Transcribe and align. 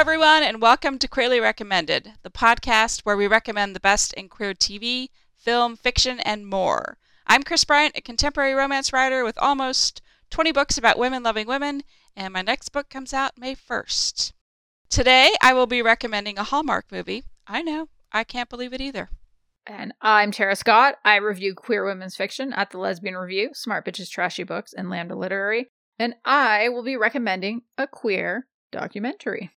everyone, 0.00 0.42
and 0.42 0.62
welcome 0.62 0.98
to 0.98 1.06
Queerly 1.06 1.40
Recommended, 1.40 2.14
the 2.22 2.30
podcast 2.30 3.00
where 3.02 3.18
we 3.18 3.26
recommend 3.26 3.76
the 3.76 3.80
best 3.80 4.14
in 4.14 4.30
queer 4.30 4.54
TV, 4.54 5.08
film, 5.36 5.76
fiction, 5.76 6.20
and 6.20 6.46
more. 6.46 6.96
I'm 7.26 7.42
Kris 7.42 7.66
Bryant, 7.66 7.98
a 7.98 8.00
contemporary 8.00 8.54
romance 8.54 8.94
writer 8.94 9.24
with 9.24 9.36
almost 9.36 10.00
20 10.30 10.52
books 10.52 10.78
about 10.78 10.98
women 10.98 11.22
loving 11.22 11.46
women, 11.46 11.82
and 12.16 12.32
my 12.32 12.40
next 12.40 12.70
book 12.70 12.88
comes 12.88 13.12
out 13.12 13.36
May 13.36 13.54
1st. 13.54 14.32
Today, 14.88 15.34
I 15.42 15.52
will 15.52 15.66
be 15.66 15.82
recommending 15.82 16.38
a 16.38 16.44
Hallmark 16.44 16.86
movie. 16.90 17.24
I 17.46 17.60
know, 17.60 17.90
I 18.10 18.24
can't 18.24 18.48
believe 18.48 18.72
it 18.72 18.80
either. 18.80 19.10
And 19.66 19.92
I'm 20.00 20.30
Tara 20.30 20.56
Scott. 20.56 20.94
I 21.04 21.16
review 21.16 21.54
queer 21.54 21.84
women's 21.84 22.16
fiction 22.16 22.54
at 22.54 22.70
the 22.70 22.78
Lesbian 22.78 23.18
Review, 23.18 23.50
Smart 23.52 23.84
Bitches 23.84 24.08
Trashy 24.08 24.44
Books, 24.44 24.72
and 24.72 24.88
Lambda 24.88 25.14
Literary. 25.14 25.68
And 25.98 26.14
I 26.24 26.70
will 26.70 26.84
be 26.84 26.96
recommending 26.96 27.64
a 27.76 27.86
queer 27.86 28.46
documentary. 28.72 29.50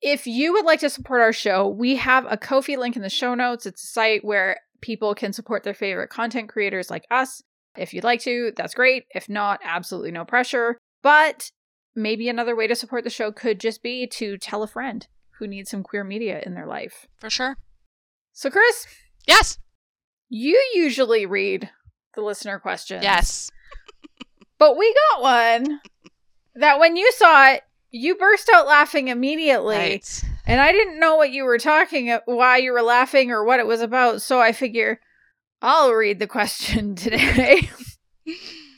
If 0.00 0.26
you 0.26 0.52
would 0.52 0.64
like 0.64 0.80
to 0.80 0.90
support 0.90 1.20
our 1.20 1.32
show, 1.32 1.66
we 1.68 1.96
have 1.96 2.26
a 2.30 2.36
Ko-fi 2.36 2.76
link 2.76 2.94
in 2.96 3.02
the 3.02 3.08
show 3.10 3.34
notes. 3.34 3.66
It's 3.66 3.82
a 3.82 3.86
site 3.86 4.24
where 4.24 4.60
people 4.80 5.14
can 5.14 5.32
support 5.32 5.64
their 5.64 5.74
favorite 5.74 6.08
content 6.08 6.48
creators 6.48 6.90
like 6.90 7.04
us. 7.10 7.42
If 7.76 7.92
you'd 7.92 8.04
like 8.04 8.20
to, 8.22 8.52
that's 8.56 8.74
great. 8.74 9.04
If 9.10 9.28
not, 9.28 9.60
absolutely 9.64 10.12
no 10.12 10.24
pressure. 10.24 10.78
But 11.02 11.50
maybe 11.96 12.28
another 12.28 12.54
way 12.54 12.66
to 12.68 12.76
support 12.76 13.02
the 13.04 13.10
show 13.10 13.32
could 13.32 13.58
just 13.58 13.82
be 13.82 14.06
to 14.06 14.36
tell 14.38 14.62
a 14.62 14.68
friend 14.68 15.06
who 15.38 15.46
needs 15.48 15.70
some 15.70 15.82
queer 15.82 16.04
media 16.04 16.40
in 16.44 16.54
their 16.54 16.66
life. 16.66 17.06
For 17.16 17.30
sure. 17.30 17.56
So, 18.32 18.50
Kris, 18.50 18.86
Yes. 19.26 19.58
you 20.28 20.60
usually 20.74 21.26
read 21.26 21.70
the 22.14 22.20
listener 22.22 22.58
questions. 22.60 23.02
Yes. 23.02 23.50
But 24.58 24.76
we 24.76 24.94
got 25.12 25.22
one 25.22 25.80
that 26.56 26.78
when 26.80 26.96
you 26.96 27.10
saw 27.12 27.52
it, 27.52 27.62
you 27.90 28.16
burst 28.16 28.50
out 28.52 28.66
laughing 28.66 29.08
immediately. 29.08 29.76
Right. 29.76 30.24
And 30.46 30.60
I 30.60 30.72
didn't 30.72 31.00
know 31.00 31.16
what 31.16 31.30
you 31.30 31.44
were 31.44 31.58
talking 31.58 32.16
why 32.26 32.58
you 32.58 32.72
were 32.72 32.82
laughing 32.82 33.30
or 33.30 33.44
what 33.44 33.60
it 33.60 33.66
was 33.66 33.80
about, 33.80 34.22
so 34.22 34.40
I 34.40 34.52
figure 34.52 35.00
I'll 35.60 35.92
read 35.92 36.18
the 36.18 36.26
question 36.26 36.94
today. 36.94 37.68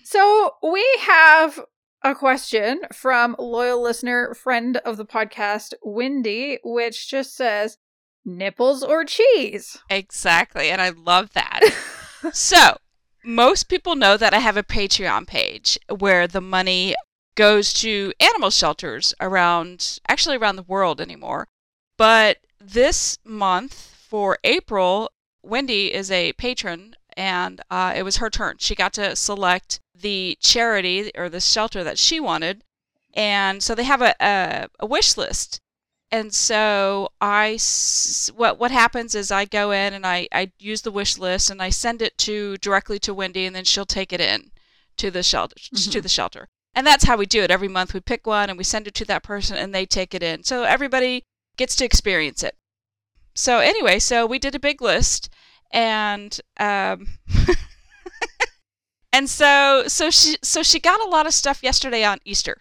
so 0.05 0.55
we 0.62 0.86
have 1.00 1.61
a 2.03 2.14
question 2.14 2.81
from 2.92 3.36
loyal 3.38 3.83
listener, 3.83 4.34
friend 4.34 4.78
of 4.78 4.97
the 4.97 5.05
podcast, 5.05 5.75
Wendy, 5.83 6.58
which 6.64 7.11
just 7.11 7.36
says 7.36 7.77
nipples 8.25 8.83
or 8.83 9.05
cheese. 9.05 9.78
Exactly. 9.91 10.70
And 10.70 10.81
I 10.81 10.91
love 10.91 11.33
that. 11.34 11.61
so, 12.33 12.77
most 13.25 13.69
people 13.69 13.97
know 13.97 14.16
that 14.16 14.33
I 14.33 14.38
have 14.38 14.56
a 14.56 14.62
Patreon 14.62 15.27
page 15.27 15.78
where 15.98 16.27
the 16.27 16.41
money 16.41 16.94
goes 17.41 17.73
to 17.73 18.13
animal 18.21 18.51
shelters 18.51 19.15
around, 19.19 19.99
actually 20.07 20.37
around 20.37 20.57
the 20.57 20.63
world 20.75 21.01
anymore. 21.01 21.49
But 21.97 22.39
this 22.77 23.19
month 23.25 23.73
for 24.11 24.39
April, 24.45 25.11
Wendy 25.43 25.85
is 26.01 26.11
a 26.11 26.35
patron 26.35 26.97
and 27.17 27.63
uh, 27.71 27.95
it 27.97 28.03
was 28.03 28.19
her 28.19 28.29
turn. 28.29 28.57
She 28.59 28.75
got 28.75 28.93
to 28.95 29.17
select 29.17 29.81
the 29.95 30.37
charity 30.41 31.11
or 31.17 31.31
the 31.31 31.41
shelter 31.41 31.83
that 31.83 31.99
she 31.99 32.21
wanted. 32.21 32.63
And 33.15 33.63
so 33.63 33.75
they 33.75 33.85
have 33.85 34.03
a, 34.03 34.15
a, 34.21 34.69
a 34.79 34.87
wish 34.87 35.17
list 35.17 35.61
and 36.13 36.35
so 36.35 37.09
I 37.21 37.59
what 38.34 38.59
what 38.59 38.71
happens 38.71 39.15
is 39.15 39.31
I 39.31 39.45
go 39.45 39.71
in 39.71 39.95
and 39.95 40.05
I 40.06 40.29
I 40.33 40.53
use 40.59 40.83
the 40.83 40.91
wish 40.91 41.17
list 41.19 41.50
and 41.50 41.62
I 41.62 41.71
send 41.71 42.03
it 42.03 42.19
to 42.19 42.56
directly 42.59 42.99
to 43.00 43.15
Wendy 43.15 43.47
and 43.47 43.55
then 43.56 43.65
she'll 43.65 43.87
take 43.87 44.12
it 44.12 44.21
in 44.21 44.50
to 44.97 45.11
the 45.11 45.23
shelter 45.23 45.55
to 45.56 45.75
Mhm. 45.75 46.03
the 46.03 46.09
shelter. 46.09 46.49
And 46.75 46.86
that's 46.86 47.04
how 47.04 47.16
we 47.16 47.26
do 47.26 47.42
it. 47.42 47.50
Every 47.50 47.69
month 47.69 47.94
we 47.94 48.00
pick 48.00 48.26
one 48.26 48.48
and 48.48 48.56
we 48.56 48.64
send 48.64 48.86
it 48.86 48.94
to 48.94 49.04
that 49.06 49.22
person 49.22 49.56
and 49.56 49.75
they 49.75 49.86
take 49.86 50.14
it 50.14 50.22
in. 50.22 50.44
So 50.44 50.62
everybody 50.62 51.25
gets 51.56 51.75
to 51.76 51.84
experience 51.84 52.42
it. 52.42 52.56
So 53.34 53.58
anyway, 53.58 53.98
so 53.98 54.26
we 54.26 54.38
did 54.38 54.54
a 54.54 54.60
big 54.60 54.81
list 54.81 55.28
and 55.72 56.41
um 56.58 57.06
and 59.12 59.31
so 59.31 59.84
so 59.86 60.10
she 60.10 60.36
so 60.42 60.62
she 60.62 60.81
got 60.81 61.00
a 61.00 61.08
lot 61.08 61.26
of 61.26 61.32
stuff 61.32 61.62
yesterday 61.62 62.04
on 62.04 62.19
Easter. 62.25 62.60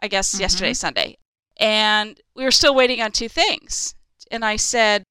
I 0.00 0.08
guess 0.08 0.38
yesterday 0.38 0.74
Sunday 0.74 1.18
and 1.58 2.20
we 2.34 2.44
were 2.44 2.50
still 2.50 2.74
waiting 2.74 3.00
on 3.00 3.12
two 3.12 3.28
things. 3.28 3.94
And 4.30 4.44
I 4.44 4.56
said, 4.56 5.02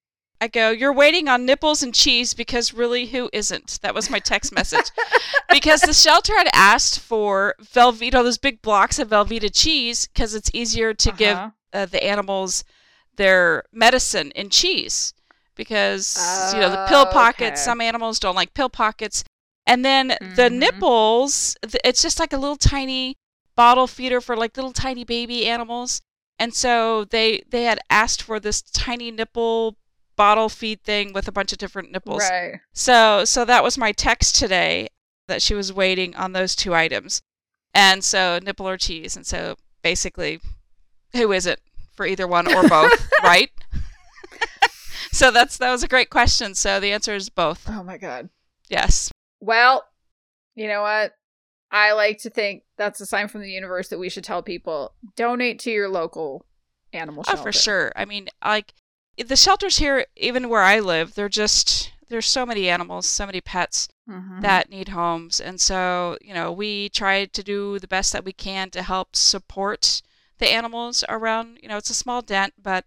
I 0.42 0.48
go, 0.48 0.70
you're 0.72 0.94
waiting 0.94 1.28
on 1.28 1.46
nipples 1.46 1.82
and 1.82 1.94
cheese 1.94 2.34
because 2.34 2.74
really, 2.74 3.08
who 3.08 3.30
isn't? 3.32 3.80
That 3.82 3.96
was 3.96 4.10
my 4.10 4.20
text 4.20 4.52
message. 4.54 4.92
because 5.50 5.82
the 5.82 5.94
shelter 5.94 6.34
had 6.38 6.50
asked 6.54 7.00
for 7.00 7.56
Velveeta, 7.62 8.12
those 8.24 8.38
big 8.38 8.62
blocks 8.62 9.00
of 9.00 9.10
Velveeta 9.10 9.50
cheese, 9.54 10.08
because 10.08 10.36
it's 10.36 10.52
easier 10.54 10.94
to 10.94 11.12
give 11.12 11.38
Uh-huh. 11.38 11.50
uh, 11.74 11.86
the 11.86 12.04
animals 12.04 12.64
their 13.16 13.64
medicine 13.72 14.32
in 14.32 14.50
cheese. 14.50 15.14
Because, 15.56 16.52
you 16.54 16.60
know, 16.60 16.70
the 16.70 16.84
pill 16.88 17.06
pockets, 17.06 17.62
Okay. 17.62 17.66
some 17.66 17.80
animals 17.82 18.20
don't 18.20 18.36
like 18.36 18.54
pill 18.54 18.70
pockets. 18.70 19.24
And 19.66 19.84
then 19.86 20.10
the 20.20 20.50
Mhm. 20.50 20.60
nipples, 20.60 21.56
th- 21.62 21.82
it's 21.84 22.02
just 22.02 22.20
like 22.20 22.34
a 22.34 22.38
little 22.38 22.58
tiny 22.58 23.16
bottle 23.56 23.88
feeder 23.88 24.20
for 24.20 24.36
like 24.36 24.58
little 24.58 24.74
tiny 24.74 25.06
baby 25.06 25.48
animals. 25.48 26.02
And 26.38 26.54
so 26.54 27.06
they 27.06 27.44
they 27.50 27.64
had 27.64 27.80
asked 27.90 28.22
for 28.22 28.40
this 28.40 28.62
tiny 28.62 29.12
nipple 29.12 29.78
bottle 30.16 30.50
feed 30.50 30.82
thing 30.84 31.14
with 31.14 31.28
a 31.28 31.32
bunch 31.32 31.52
of 31.52 31.58
different 31.58 31.92
nipples. 31.92 32.24
Right. 32.30 32.60
So 32.74 33.26
so 33.26 33.46
that 33.46 33.64
was 33.64 33.78
my 33.78 33.92
text 33.92 34.36
today 34.36 34.88
that 35.28 35.42
she 35.42 35.54
was 35.54 35.74
waiting 35.74 36.16
on 36.16 36.34
those 36.34 36.56
two 36.56 36.74
items. 36.74 37.22
And 37.74 38.04
so 38.04 38.40
nipple 38.42 38.68
or 38.68 38.78
cheese. 38.78 39.16
And 39.16 39.26
so 39.26 39.56
basically 39.82 40.40
who 41.14 41.32
is 41.32 41.46
it 41.46 41.60
for 41.96 42.06
either 42.06 42.28
one 42.28 42.48
or 42.54 42.68
both, 42.68 43.10
right? 43.24 43.50
so 45.12 45.32
that's 45.32 45.58
that 45.58 45.72
was 45.72 45.84
a 45.84 45.88
great 45.88 46.10
question. 46.10 46.56
So 46.56 46.80
the 46.80 46.92
answer 46.92 47.16
is 47.16 47.30
both. 47.30 47.68
Oh 47.70 47.84
my 47.84 47.98
god. 47.98 48.30
Yes. 48.70 49.12
Well, 49.40 49.86
you 50.56 50.68
know 50.68 50.82
what? 50.82 51.14
I 51.72 51.94
like 51.94 52.20
to 52.20 52.30
think 52.30 52.64
that's 52.78 53.02
a 53.02 53.06
sign 53.06 53.28
from 53.28 53.42
the 53.42 53.52
universe 53.52 53.90
that 53.90 54.00
we 54.00 54.10
should 54.10 54.24
tell 54.24 54.42
people 54.42 54.94
donate 55.16 55.60
to 55.60 55.72
your 55.72 55.90
local 55.90 56.46
animal 56.94 57.24
shelter. 57.24 57.40
Oh, 57.40 57.44
for 57.44 57.52
sure. 57.52 57.92
I 57.96 58.06
mean, 58.06 58.30
like 58.44 58.74
the 59.18 59.36
shelters 59.36 59.78
here, 59.78 60.06
even 60.16 60.50
where 60.50 60.62
I 60.62 60.80
live, 60.80 61.14
they're 61.16 61.30
just 61.30 61.92
there's 62.08 62.28
so 62.28 62.46
many 62.46 62.70
animals, 62.70 63.08
so 63.08 63.26
many 63.26 63.42
pets 63.42 63.88
Mhm. 64.08 64.42
that 64.42 64.70
need 64.70 64.90
homes, 64.90 65.40
and 65.42 65.60
so 65.60 66.18
you 66.22 66.34
know 66.34 66.52
we 66.52 66.90
try 66.90 67.26
to 67.26 67.44
do 67.44 67.80
the 67.80 67.88
best 67.88 68.14
that 68.14 68.24
we 68.26 68.32
can 68.34 68.70
to 68.72 68.84
help 68.84 69.16
support 69.16 70.02
the 70.38 70.48
animals 70.50 71.04
around. 71.10 71.60
You 71.64 71.70
know, 71.70 71.78
it's 71.78 71.90
a 71.90 71.96
small 71.96 72.22
dent, 72.22 72.54
but 72.62 72.86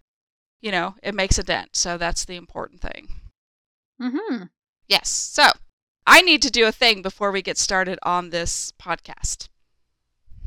you 0.61 0.71
know 0.71 0.95
it 1.03 1.13
makes 1.15 1.37
a 1.37 1.43
dent, 1.43 1.75
so 1.75 1.97
that's 1.97 2.23
the 2.25 2.35
important 2.37 2.81
thing. 2.81 3.09
Mhm. 3.99 4.49
Yes. 4.87 5.09
So 5.09 5.51
I 6.07 6.21
need 6.21 6.41
to 6.43 6.49
do 6.49 6.65
a 6.65 6.71
thing 6.71 7.01
before 7.01 7.31
we 7.31 7.41
get 7.41 7.57
started 7.57 7.99
on 8.03 8.29
this 8.29 8.71
podcast. 8.79 9.49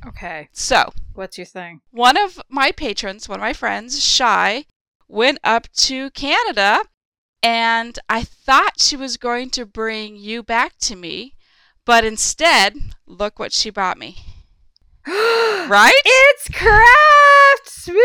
Okay. 0.07 0.49
So 0.53 0.93
What's 1.15 1.37
your 1.39 1.45
thing? 1.47 1.83
one 1.91 2.17
of 2.17 2.41
my 2.49 2.73
patrons, 2.73 3.29
one 3.29 3.39
of 3.39 3.43
my 3.43 3.53
friends, 3.53 4.03
Shy, 4.03 4.65
went 5.13 5.39
up 5.45 5.71
to 5.73 6.11
Canada 6.13 6.81
and 7.43 7.99
I 8.09 8.23
thought 8.23 8.81
she 8.81 8.97
was 8.97 9.17
going 9.17 9.51
to 9.51 9.67
bring 9.67 10.17
you 10.17 10.43
back 10.43 10.79
to 10.83 10.97
me, 10.97 11.35
but 11.85 12.05
instead, 12.05 12.75
look 13.07 13.39
what 13.39 13.53
she 13.53 13.71
brought 13.71 13.99
me. 13.99 14.17
Right? 15.69 15.93
It's 16.05 16.49
Kraft 16.49 17.69
smooth 17.69 17.97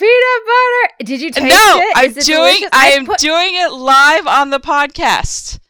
peanut 0.00 0.42
butter. 0.44 1.04
Did 1.04 1.20
you 1.20 1.30
taste 1.30 1.46
no, 1.46 1.78
it? 1.80 1.92
I'm 1.96 2.10
it 2.10 2.24
doing 2.24 2.54
delicious? 2.54 2.68
I 2.72 2.88
I 2.88 2.92
am 2.94 3.06
put- 3.06 3.18
doing 3.18 3.50
it 3.54 3.72
live 3.72 4.26
on 4.26 4.50
the 4.50 4.58
podcast. 4.58 5.60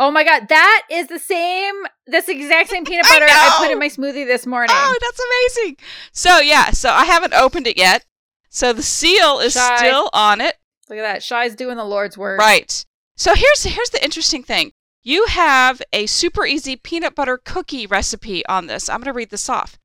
Oh 0.00 0.10
my 0.10 0.24
god, 0.24 0.48
that 0.48 0.82
is 0.90 1.06
the 1.06 1.20
same. 1.20 1.74
This 2.08 2.28
exact 2.28 2.70
same 2.70 2.84
peanut 2.84 3.06
butter 3.06 3.26
I, 3.28 3.56
put 3.58 3.70
in 3.70 3.78
my 3.78 3.88
smoothie 3.88 4.26
this 4.26 4.46
morning. 4.46 4.74
Oh, 4.76 4.98
that's 5.00 5.20
amazing. 5.60 5.76
So, 6.10 6.40
yeah, 6.40 6.70
so 6.72 6.90
I 6.90 7.04
haven't 7.04 7.34
opened 7.34 7.68
it 7.68 7.76
yet. 7.76 8.04
So 8.50 8.72
the 8.72 8.82
seal 8.82 9.38
is 9.38 9.54
Shy. 9.54 9.76
still 9.78 10.10
on 10.12 10.40
it. 10.40 10.56
Look 10.88 10.98
at 10.98 11.02
that. 11.02 11.22
Shy's 11.22 11.54
doing 11.54 11.76
the 11.76 11.84
Lord's 11.84 12.18
work. 12.18 12.38
Right. 12.40 12.84
So 13.16 13.34
here's 13.34 13.62
here's 13.62 13.90
the 13.90 14.02
interesting 14.02 14.42
thing. 14.42 14.72
You 15.02 15.26
have 15.26 15.80
a 15.92 16.06
super 16.06 16.44
easy 16.44 16.76
peanut 16.76 17.14
butter 17.14 17.38
cookie 17.38 17.86
recipe 17.86 18.44
on 18.46 18.66
this. 18.66 18.88
I'm 18.88 18.98
going 18.98 19.04
to 19.06 19.12
read 19.12 19.30
this 19.30 19.48
off. 19.48 19.78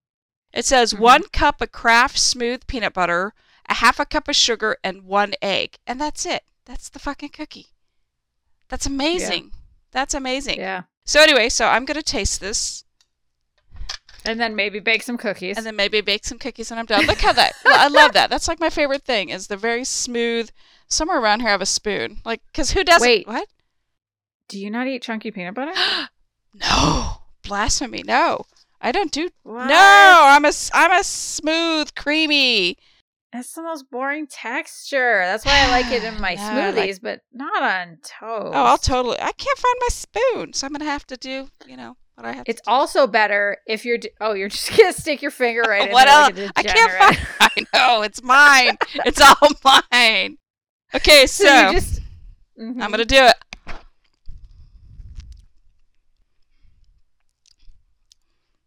It 0.54 0.66
says 0.66 0.94
Mhm. 0.94 1.00
one 1.00 1.24
cup 1.32 1.62
of 1.62 1.72
Kraft 1.72 2.18
smooth 2.18 2.66
peanut 2.68 2.94
butter, 2.94 3.34
a 3.68 3.76
half 3.76 4.00
a 4.00 4.06
cup 4.06 4.28
of 4.28 4.36
sugar, 4.36 4.78
and 4.84 5.04
one 5.04 5.34
egg, 5.42 5.78
and 5.86 6.00
that's 6.02 6.26
it. 6.26 6.44
That's 6.66 6.90
the 6.90 7.00
fucking 7.00 7.30
cookie. 7.30 7.68
That's 8.70 8.86
amazing. 8.86 9.52
That's 9.92 10.14
amazing. 10.14 10.60
Yeah. 10.60 10.84
So 11.06 11.22
anyway, 11.22 11.50
so 11.50 11.68
I'm 11.68 11.86
going 11.86 11.98
to 11.98 12.04
taste 12.04 12.40
this, 12.40 12.84
And 14.28 14.40
then 14.40 14.56
maybe 14.56 14.80
bake 14.80 15.04
some 15.04 15.18
cookies. 15.18 15.58
and 15.58 15.66
then 15.66 15.76
maybe 15.76 16.02
bake 16.02 16.26
some 16.26 16.40
cookies, 16.40 16.72
and 16.72 16.80
I'm 16.80 16.86
done. 16.86 17.06
Look 17.06 17.20
how 17.22 17.34
that. 17.34 17.54
I 17.66 17.88
love 17.88 18.14
that. 18.14 18.30
That's 18.30 18.48
like 18.48 18.60
my 18.60 18.70
favorite 18.70 19.04
thing. 19.04 19.30
Is 19.30 19.48
the 19.48 19.58
very 19.58 19.84
smooth. 19.84 20.50
Somewhere 20.88 21.20
around 21.20 21.40
here, 21.40 21.50
I 21.50 21.52
have 21.52 21.62
a 21.62 21.66
spoon. 21.66 22.18
Like, 22.26 22.42
because 22.48 22.72
who 22.72 22.84
doesn't? 22.84 23.08
Wait. 23.08 23.28
What? 23.28 23.48
Do 24.48 24.60
you 24.60 24.70
not 24.70 24.88
eat 24.88 25.02
chunky 25.02 25.32
peanut 25.32 25.56
butter? 25.56 25.74
No, 26.54 27.18
blasphemy. 27.44 28.04
No, 28.06 28.46
I 28.80 28.94
don't 28.94 29.12
do. 29.12 29.30
What? 29.44 29.68
No, 29.68 30.22
I'm 30.24 30.46
a 30.46 30.52
I'm 30.74 30.92
a 31.00 31.04
smooth, 31.04 31.94
creamy. 31.96 32.78
It's 33.34 33.52
the 33.52 33.62
most 33.64 33.90
boring 33.92 34.28
texture. 34.28 35.24
That's 35.26 35.46
why 35.46 35.66
I 35.66 35.70
like 35.72 35.92
it 35.92 36.04
in 36.06 36.22
my 36.22 36.36
No, 36.36 36.42
smoothies, 36.42 36.76
like- 36.76 37.02
but 37.02 37.22
not 37.34 37.62
on 37.62 37.98
toast. 37.98 38.54
Oh, 38.56 38.64
I'll 38.64 38.78
totally. 38.78 39.18
I 39.20 39.34
can't 39.34 39.58
find 39.60 39.76
my 39.82 39.88
spoon, 39.90 40.54
so 40.54 40.66
I'm 40.66 40.72
gonna 40.72 40.86
have 40.86 41.06
to 41.08 41.18
do. 41.18 41.50
You 41.68 41.76
know 41.76 41.98
what 42.16 42.26
I 42.26 42.34
have. 42.34 42.44
It's 42.48 42.62
also 42.68 43.08
better 43.08 43.58
if 43.68 43.86
you're. 43.86 43.98
D- 43.98 44.10
oh, 44.22 44.34
you're 44.34 44.50
just 44.58 44.76
gonna 44.78 44.94
stick 44.94 45.22
your 45.22 45.32
finger 45.32 45.62
right 45.62 45.88
in 45.88 45.94
what 45.94 46.08
else? 46.08 46.38
like 46.38 46.52
I 46.56 46.64
can't 46.64 46.92
find. 47.16 47.28
I 47.74 47.78
know 47.78 48.02
it's 48.02 48.22
mine. 48.24 48.78
it's 49.06 49.22
all 49.22 49.50
mine. 49.92 50.38
Okay, 50.94 51.28
so, 51.28 51.44
So, 51.46 51.72
just. 51.74 52.02
Mhm. 52.60 52.82
I'm 52.82 52.92
gonna 52.92 53.06
do 53.06 53.26
it. 53.26 53.36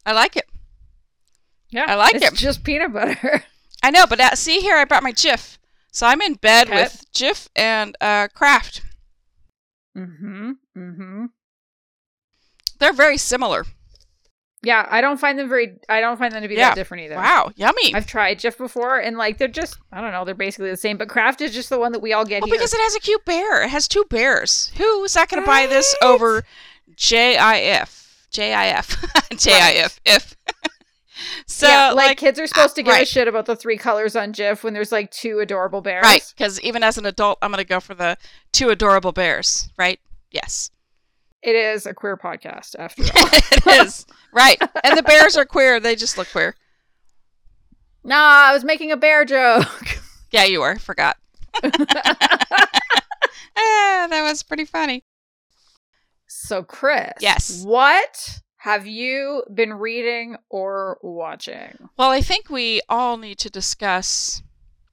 I 0.07 0.13
like 0.13 0.37
it. 0.37 0.47
Yeah, 1.71 1.85
I 1.87 1.95
like 1.97 2.15
it's 2.15 2.25
it. 2.27 2.35
Just 2.35 2.65
peanut 2.65 2.93
butter. 2.93 3.45
I 3.83 3.91
know, 3.91 4.07
but 4.07 4.21
uh, 4.21 4.35
see 4.35 4.61
here, 4.61 4.77
I 4.77 4.85
brought 4.85 5.03
my 5.03 5.13
Jif, 5.13 5.59
so 5.93 6.07
I'm 6.07 6.21
in 6.23 6.35
bed 6.35 6.69
Okay. 6.69 6.83
with 6.83 7.05
Jif 7.15 7.49
and 7.55 7.97
uh, 8.01 8.29
Kraft. 8.35 8.83
mm-hmm. 9.97 10.53
Mm-hmm. 10.77 11.27
They're 12.79 12.93
very 12.93 13.17
similar. 13.19 13.65
Yeah, 14.63 14.87
I 14.91 15.01
don't 15.01 15.19
find 15.21 15.39
them 15.39 15.49
very. 15.49 15.79
I 15.89 16.01
don't 16.01 16.17
find 16.19 16.33
them 16.33 16.43
to 16.43 16.49
be 16.49 16.57
Yeah. 16.57 16.71
that 16.71 16.75
different 16.75 17.05
either. 17.05 17.15
Wow, 17.15 17.53
yummy. 17.55 17.95
I've 17.95 18.07
tried 18.09 18.41
Jif 18.41 18.59
before, 18.59 18.99
and 18.99 19.17
like 19.17 19.39
they're 19.39 19.47
just. 19.47 19.79
I 19.93 20.01
don't 20.01 20.11
know. 20.11 20.25
They're 20.25 20.35
basically 20.35 20.71
the 20.71 20.77
same, 20.77 20.97
but 20.97 21.09
Kraft 21.09 21.41
is 21.41 21.55
just 21.55 21.69
the 21.69 21.79
one 21.79 21.93
that 21.93 22.01
we 22.01 22.13
all 22.13 22.25
get 22.25 22.43
Well, 22.43 22.49
here. 22.49 22.57
because 22.57 22.75
it 22.75 22.81
has 22.81 22.97
a 22.97 23.01
cute 23.01 23.25
bear. 23.25 23.63
It 23.63 23.69
has 23.71 23.87
two 23.87 24.05
bears. 24.11 24.73
Who 24.77 25.05
is 25.05 25.15
not 25.15 25.29
going 25.29 25.43
to 25.43 25.47
buy 25.47 25.67
this 25.69 25.95
over 26.03 26.45
JIF? 26.97 28.05
JIF. 28.33 28.97
JIF. 29.33 30.01
If. 30.05 30.37
so, 31.47 31.69
yeah, 31.69 31.93
like, 31.93 32.09
like, 32.09 32.19
kids 32.19 32.39
are 32.41 32.47
supposed 32.49 32.75
to 32.77 32.83
uh, 32.83 32.85
give 32.85 32.95
a 33.03 33.05
shit 33.07 33.29
about 33.29 33.47
the 33.47 33.55
three 33.57 33.77
colors 33.79 34.17
on 34.17 34.33
Jif 34.33 34.63
when 34.65 34.75
there's 34.75 34.91
like 34.93 35.11
two 35.13 35.39
adorable 35.39 35.81
bears. 35.81 36.03
right, 36.03 36.23
because 36.37 36.61
even 36.63 36.83
as 36.83 36.99
an 36.99 37.07
adult, 37.07 37.39
I'm 37.43 37.51
going 37.53 37.63
to 37.63 37.69
go 37.69 37.79
for 37.81 37.95
the 37.95 38.17
two 38.53 38.71
adorable 38.71 39.13
bears, 39.13 39.69
right? 39.79 40.01
Yes. 40.31 40.71
It 41.43 41.55
is 41.55 41.87
a 41.87 41.95
queer 41.95 42.17
podcast 42.17 42.75
after 42.79 43.03
all. 43.17 43.29
it 43.33 43.87
is. 43.87 44.07
Right. 44.33 44.61
And 44.85 44.97
the 44.99 45.03
bears 45.03 45.37
are 45.37 45.45
queer. 45.45 45.79
They 45.81 45.95
just 45.97 46.19
look 46.19 46.31
queer. 46.31 46.57
nah, 48.05 48.17
I 48.49 48.53
was 48.53 48.65
making 48.65 48.91
a 48.93 48.97
bear 48.97 49.25
joke. 49.25 49.67
Yeah, 50.31 50.45
you 50.45 50.61
were. 50.61 50.77
Forgot. 50.79 51.17
Ah, 53.61 54.07
that 54.09 54.23
was 54.23 54.43
pretty 54.45 54.65
funny. 54.65 55.03
so, 56.29 56.63
Kris. 56.63 57.13
Yes. 57.21 57.65
What 57.65 58.41
have 58.59 58.87
you 58.87 59.43
been 59.53 59.75
reading 59.75 60.37
or 60.49 60.99
watching? 61.03 61.89
Well, 61.97 62.11
I 62.11 62.21
think 62.21 62.51
we 62.51 62.81
all 62.89 63.17
need 63.17 63.39
to 63.39 63.51
discuss 63.51 64.43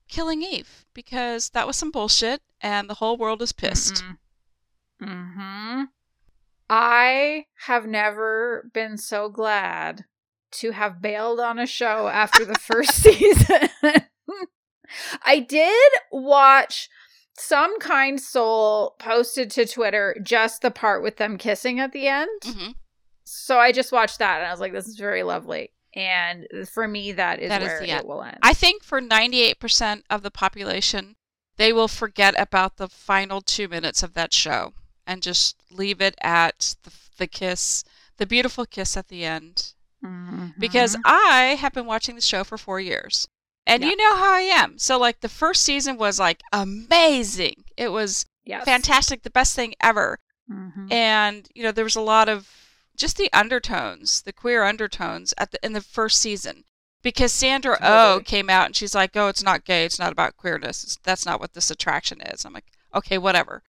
Killing 0.07 0.41
Eve 0.41 0.85
because 0.95 1.49
that 1.51 1.67
was 1.67 1.75
some 1.75 1.91
bullshit 1.91 2.41
and 2.59 2.89
the 2.89 2.95
whole 2.95 3.17
world 3.17 3.41
is 3.43 3.51
pissed. 3.51 4.03
Mm-hmm. 5.01 5.83
I 6.69 7.45
have 7.65 7.85
never 7.85 8.69
been 8.73 8.97
so 8.97 9.29
glad 9.29 10.05
to 10.53 10.71
have 10.71 11.01
bailed 11.01 11.39
on 11.39 11.59
a 11.59 11.65
show 11.65 12.07
after 12.07 12.45
the 12.45 12.55
first 12.55 12.91
season. 13.03 13.69
I 15.25 15.39
did 15.39 15.91
watch 16.11 16.89
some 17.37 17.79
kind 17.79 18.19
soul 18.19 18.95
posted 18.99 19.51
to 19.51 19.65
Twitter 19.65 20.15
just 20.23 20.61
the 20.61 20.71
part 20.71 21.03
with 21.03 21.17
them 21.17 21.37
kissing 21.37 21.79
at 21.79 21.91
the 21.91 22.07
end. 22.07 22.29
hmm 22.45 22.71
So 23.25 23.59
I 23.59 23.71
just 23.71 23.91
watched 23.91 24.19
that 24.19 24.37
and 24.39 24.47
I 24.47 24.51
was 24.51 24.59
like, 24.61 24.71
this 24.71 24.87
is 24.87 24.95
very 24.97 25.23
lovely. 25.23 25.71
And 25.93 26.47
for 26.73 26.87
me, 26.87 27.11
that 27.13 27.39
is 27.39 27.49
That 27.49 27.61
is 27.61 27.67
where 27.67 27.79
the 27.79 27.89
it 27.89 27.97
end. 27.99 28.07
will 28.07 28.23
end. 28.23 28.37
I 28.41 28.53
think 28.53 28.83
for 28.83 29.01
98% 29.01 30.03
of 30.09 30.23
the 30.23 30.31
population, 30.31 31.15
they 31.57 31.71
will 31.71 31.87
forget 31.87 32.33
about 32.37 32.77
the 32.77 32.87
final 32.89 33.41
two 33.41 33.67
minutes 33.67 34.03
of 34.03 34.13
that 34.13 34.33
show 34.33 34.73
and 35.07 35.21
just 35.21 35.55
leave 35.71 36.01
it 36.01 36.15
at 36.21 36.75
the, 36.83 36.91
the 37.17 37.27
kiss, 37.27 37.83
the 38.17 38.25
beautiful 38.25 38.65
kiss 38.65 38.95
at 38.97 39.07
the 39.07 39.23
end. 39.25 39.73
because 40.59 40.95
Mhm. 40.95 41.01
I 41.05 41.57
have 41.59 41.73
been 41.73 41.87
watching 41.87 42.13
the 42.15 42.21
show 42.21 42.43
for 42.43 42.57
four 42.59 42.79
years. 42.79 43.27
And 43.65 43.81
Yeah. 43.81 43.89
you 43.89 43.95
know 43.95 44.15
how 44.15 44.33
I 44.33 44.41
am. 44.41 44.77
So, 44.77 44.99
like, 44.99 45.21
the 45.21 45.29
first 45.29 45.63
season 45.63 45.97
was 45.97 46.19
like 46.19 46.41
amazing. 46.53 47.65
It 47.77 47.89
was 47.89 48.25
yes. 48.43 48.63
fantastic, 48.65 49.23
the 49.23 49.29
best 49.31 49.55
thing 49.55 49.73
ever. 49.81 50.19
Mhm. 50.51 50.91
And, 50.91 51.47
you 51.55 51.63
know, 51.63 51.71
there 51.71 51.83
was 51.83 51.95
a 51.95 52.01
lot 52.01 52.29
of 52.29 52.47
just 52.95 53.17
the 53.17 53.31
undertones, 53.33 54.21
the 54.21 54.31
queer 54.33 54.63
undertones 54.63 55.33
at 55.39 55.51
the, 55.51 55.59
in 55.65 55.73
the 55.73 55.81
first 55.81 56.21
season. 56.21 56.65
Because 57.01 57.31
Sandra 57.33 57.77
Oh 57.81 57.87
Totally. 58.19 58.23
came 58.25 58.49
out 58.49 58.65
and 58.67 58.75
she's 58.75 58.93
like, 58.95 59.15
oh, 59.15 59.27
it's 59.27 59.43
not 59.43 59.65
gay. 59.65 59.85
It's 59.85 59.99
not 59.99 60.11
about 60.11 60.37
queerness. 60.37 60.83
It's, 60.83 60.97
that's 61.03 61.25
not 61.25 61.39
what 61.39 61.53
this 61.53 61.69
attraction 61.71 62.21
is. 62.21 62.45
I'm 62.45 62.53
like, 62.53 62.71
okay, 62.93 63.17
whatever. 63.17 63.63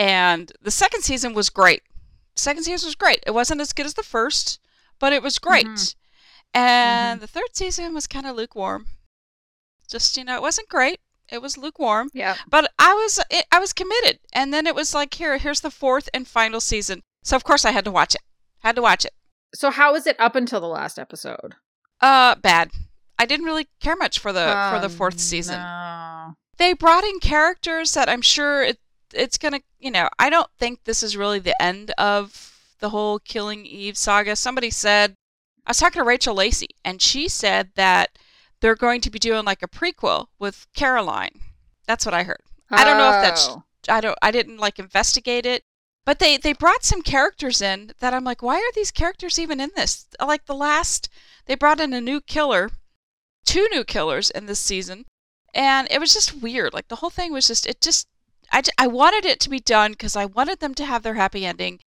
And 0.00 0.50
the 0.62 0.70
second 0.70 1.02
season 1.02 1.34
was 1.34 1.50
great. 1.50 1.82
Second 2.34 2.64
season 2.64 2.86
was 2.86 2.94
great. 2.94 3.22
It 3.26 3.32
wasn't 3.32 3.60
as 3.60 3.72
good 3.74 3.84
as 3.86 3.94
the 3.94 4.02
first, 4.02 4.58
but 4.98 5.12
it 5.12 5.22
was 5.22 5.38
great. 5.38 5.66
Mhm. 5.66 5.94
And 6.54 7.20
the 7.20 7.26
third 7.26 7.54
season 7.54 7.92
was 7.92 8.06
kind 8.06 8.26
of 8.26 8.34
lukewarm. 8.34 8.86
Just 9.88 10.16
you 10.16 10.24
know, 10.24 10.36
it 10.36 10.42
wasn't 10.42 10.68
great. 10.68 11.00
It 11.28 11.42
was 11.42 11.58
lukewarm, 11.58 12.08
Yeah. 12.14 12.36
but 12.48 12.72
I 12.78 12.94
was 12.94 13.20
it, 13.30 13.44
I 13.52 13.58
was 13.60 13.72
committed. 13.72 14.20
And 14.32 14.52
then 14.54 14.66
it 14.66 14.74
was 14.74 14.94
like, 14.94 15.14
here, 15.14 15.36
here's 15.38 15.60
the 15.60 15.70
fourth 15.70 16.08
and 16.14 16.26
final 16.26 16.60
season. 16.60 17.02
So 17.22 17.36
of 17.36 17.44
course 17.44 17.64
I 17.64 17.70
had 17.72 17.84
to 17.84 17.90
watch 17.90 18.14
it. 18.14 18.22
Had 18.60 18.76
to 18.76 18.82
watch 18.82 19.04
it. 19.04 19.12
So 19.54 19.70
how 19.70 19.92
was 19.92 20.06
it 20.06 20.18
up 20.18 20.34
until 20.34 20.60
the 20.60 20.66
last 20.68 20.98
episode? 20.98 21.56
Uh, 22.00 22.36
bad. 22.36 22.70
I 23.18 23.26
didn't 23.26 23.44
really 23.46 23.68
care 23.80 23.96
much 23.96 24.18
for 24.18 24.32
the 24.32 24.46
for 24.72 24.78
the 24.80 24.86
Um, 24.86 24.96
fourth 24.96 25.20
season. 25.20 25.58
no. 25.60 26.34
They 26.56 26.72
brought 26.72 27.04
in 27.04 27.20
characters 27.20 27.92
that 27.94 28.08
I'm 28.08 28.22
sure 28.22 28.62
it 28.62 28.78
it's 29.14 29.38
gonna 29.38 29.60
you 29.78 29.90
know 29.90 30.08
I 30.18 30.30
don't 30.30 30.50
think 30.58 30.84
this 30.84 31.02
is 31.02 31.16
really 31.16 31.38
the 31.38 31.60
end 31.62 31.92
of 31.98 32.74
the 32.80 32.90
whole 32.90 33.18
Killing 33.18 33.66
Eve 33.66 33.96
saga. 33.96 34.36
Somebody 34.36 34.70
said 34.70 35.14
I 35.66 35.70
was 35.70 35.78
talking 35.78 36.00
to 36.00 36.06
Rachel 36.06 36.34
Lacey 36.34 36.68
and 36.84 37.00
she 37.00 37.28
said 37.28 37.70
that 37.74 38.18
they're 38.60 38.74
going 38.76 39.00
to 39.02 39.10
be 39.10 39.18
doing 39.18 39.44
like 39.44 39.62
a 39.62 39.68
prequel 39.68 40.26
with 40.38 40.66
Caroline. 40.74 41.40
That's 41.86 42.04
what 42.04 42.14
I 42.14 42.22
heard. 42.22 42.42
I 42.70 42.84
don't 42.84 42.98
know 42.98 43.08
if 43.16 43.22
that's 43.22 43.48
Oh. 43.48 43.64
I 43.88 44.00
don't 44.00 44.18
I 44.22 44.30
didn't 44.30 44.58
like 44.58 44.78
investigate 44.78 45.46
it. 45.46 45.62
But 46.04 46.18
they 46.18 46.36
they 46.36 46.52
brought 46.52 46.84
some 46.84 47.02
characters 47.02 47.60
in 47.60 47.92
that 48.00 48.14
I'm 48.14 48.24
like, 48.24 48.42
why 48.42 48.56
are 48.56 48.72
these 48.74 48.90
characters 48.90 49.38
even 49.38 49.60
in 49.60 49.70
this? 49.76 50.06
Like 50.20 50.46
the 50.46 50.54
last 50.54 51.08
they 51.46 51.54
brought 51.54 51.80
in 51.80 51.92
a 51.92 52.00
new 52.00 52.20
killer, 52.20 52.70
two 53.44 53.68
new 53.70 53.84
killers 53.84 54.30
in 54.30 54.46
this 54.46 54.60
season, 54.60 55.04
and 55.54 55.88
it 55.90 56.00
was 56.00 56.14
just 56.14 56.40
weird. 56.40 56.72
Like 56.72 56.88
the 56.88 56.96
whole 56.96 57.10
thing 57.10 57.32
was 57.32 57.46
just 57.46 57.66
it 57.66 57.80
just 57.80 58.08
I, 58.52 58.62
I 58.78 58.86
wanted 58.86 59.24
it 59.24 59.40
to 59.40 59.50
be 59.50 59.60
done 59.60 59.92
because 59.92 60.16
I 60.16 60.24
wanted 60.26 60.60
them 60.60 60.74
to 60.74 60.84
have 60.84 61.02
their 61.02 61.14
happy 61.14 61.44
ending, 61.46 61.80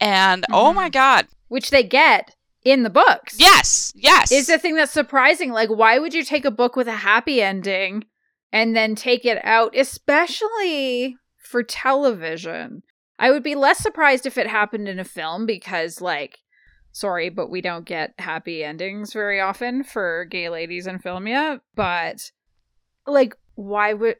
and 0.00 0.44
oh 0.52 0.72
Mhm. 0.72 0.74
my 0.76 0.88
god, 0.88 1.28
which 1.48 1.70
they 1.70 1.82
get 1.82 2.34
in 2.62 2.82
the 2.82 2.90
books. 2.90 3.36
yes, 3.38 3.92
yes, 3.96 4.30
Is 4.30 4.46
the 4.46 4.58
thing 4.58 4.74
that's 4.74 4.92
surprising. 4.92 5.50
Like, 5.50 5.70
why 5.70 5.98
would 5.98 6.12
you 6.14 6.22
take 6.24 6.44
a 6.44 6.50
book 6.50 6.76
with 6.76 6.88
a 6.88 6.96
happy 6.96 7.40
ending 7.40 8.04
and 8.52 8.76
then 8.76 8.94
take 8.94 9.24
it 9.24 9.42
out, 9.44 9.74
especially 9.76 11.16
for 11.38 11.62
television? 11.62 12.82
I 13.18 13.30
would 13.30 13.42
be 13.42 13.54
less 13.54 13.78
surprised 13.78 14.26
if 14.26 14.38
it 14.38 14.46
happened 14.46 14.88
in 14.88 14.98
a 14.98 15.04
film 15.04 15.46
because, 15.46 16.00
like, 16.00 16.38
sorry, 16.92 17.28
but 17.30 17.50
we 17.50 17.60
don't 17.60 17.84
get 17.84 18.14
happy 18.18 18.64
endings 18.64 19.12
very 19.12 19.40
often 19.40 19.84
for 19.84 20.24
gay 20.24 20.48
ladies 20.48 20.86
in 20.86 20.98
film 20.98 21.26
yet. 21.26 21.60
But, 21.74 22.30
like, 23.06 23.34
why 23.54 23.92
would 23.94 24.16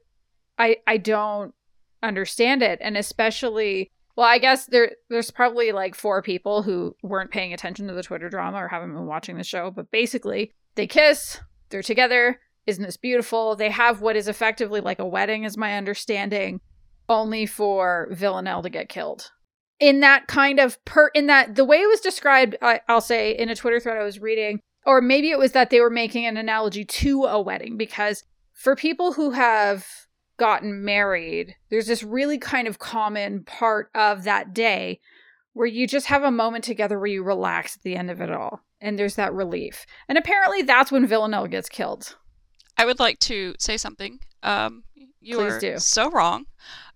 I? 0.59 0.76
I 0.87 0.97
don't 0.99 1.54
understand 2.02 2.62
it, 2.62 2.78
and 2.83 2.97
especially. 2.97 3.90
Well, 4.16 4.28
I 4.28 4.38
guess 4.38 4.66
there 4.66 4.92
there's 5.09 5.30
probably 5.30 5.73
like 5.73 5.95
four 5.95 6.21
people 6.21 6.62
who 6.62 6.95
weren't 7.02 7.30
paying 7.30 7.54
attention 7.54 7.87
to 7.88 7.95
the 7.95 8.02
Twitter 8.02 8.28
drama 8.28 8.59
or 8.59 8.69
haven't 8.69 8.92
been 8.92 9.07
watching 9.07 9.37
the 9.37 9.45
show, 9.45 9.71
but 9.71 9.90
basically 9.90 10.52
they 10.75 10.87
kiss, 10.87 11.40
they're 11.71 11.83
together, 11.83 12.40
isn't 12.66 12.85
this 12.85 12.97
beautiful? 12.97 13.57
They 13.57 13.71
have 13.71 14.00
what 14.00 14.16
is 14.16 14.28
effectively 14.28 14.80
like 14.80 14.99
a 14.99 15.07
wedding, 15.07 15.45
is 15.45 15.57
my 15.57 15.76
understanding, 15.76 16.61
only 17.09 17.47
for 17.47 18.09
Villanelle 18.11 18.62
to 18.62 18.71
get 18.71 18.88
killed. 18.88 19.30
In 19.78 20.00
that 20.00 20.26
kind 20.26 20.61
of 20.61 20.83
per 20.85 21.09
in 21.14 21.26
that 21.26 21.54
the 21.54 21.64
way 21.64 21.78
it 21.78 21.88
was 21.88 22.00
described, 22.00 22.57
I, 22.61 22.80
I'll 22.88 23.00
say 23.00 23.33
in 23.33 23.49
a 23.49 23.57
Twitter 23.57 23.80
thread 23.80 23.97
I 23.97 24.04
was 24.04 24.21
reading, 24.21 24.61
or 24.85 25.00
maybe 25.00 25.30
it 25.30 25.38
was 25.38 25.52
that 25.52 25.71
they 25.71 25.80
were 25.80 25.90
making 25.90 26.26
an 26.26 26.37
analogy 26.37 26.85
to 26.85 27.25
a 27.25 27.40
wedding 27.40 27.76
because 27.76 28.25
for 28.52 28.76
people 28.76 29.14
who 29.14 29.30
have 29.30 29.87
gotten 30.40 30.85
married, 30.85 31.54
there's 31.68 31.87
this 31.87 32.02
really 32.02 32.38
kind 32.38 32.66
of 32.66 32.78
common 32.80 33.44
part 33.44 33.90
of 33.94 34.25
that 34.25 34.52
day 34.54 34.99
where 35.52 35.66
you 35.66 35.87
just 35.87 36.06
have 36.06 36.23
a 36.23 36.30
moment 36.30 36.64
together 36.64 36.99
where 36.99 37.06
you 37.06 37.23
relax 37.23 37.76
at 37.76 37.82
the 37.82 37.94
end 37.94 38.11
of 38.11 38.20
it 38.20 38.32
all. 38.32 38.61
And 38.80 38.99
there's 38.99 39.16
that 39.16 39.35
relief. 39.35 39.85
And 40.09 40.16
apparently 40.16 40.62
that's 40.62 40.90
when 40.90 41.06
Villanelle 41.06 41.47
gets 41.47 41.68
killed. 41.68 42.16
I 42.78 42.87
would 42.87 42.99
like 42.99 43.18
to 43.20 43.54
say 43.59 43.76
something. 43.76 44.20
Um, 44.42 44.85
you 45.20 45.37
Please 45.37 45.52
are 45.52 45.61
do. 45.61 45.78
so 45.78 46.11
wrong, 46.11 46.47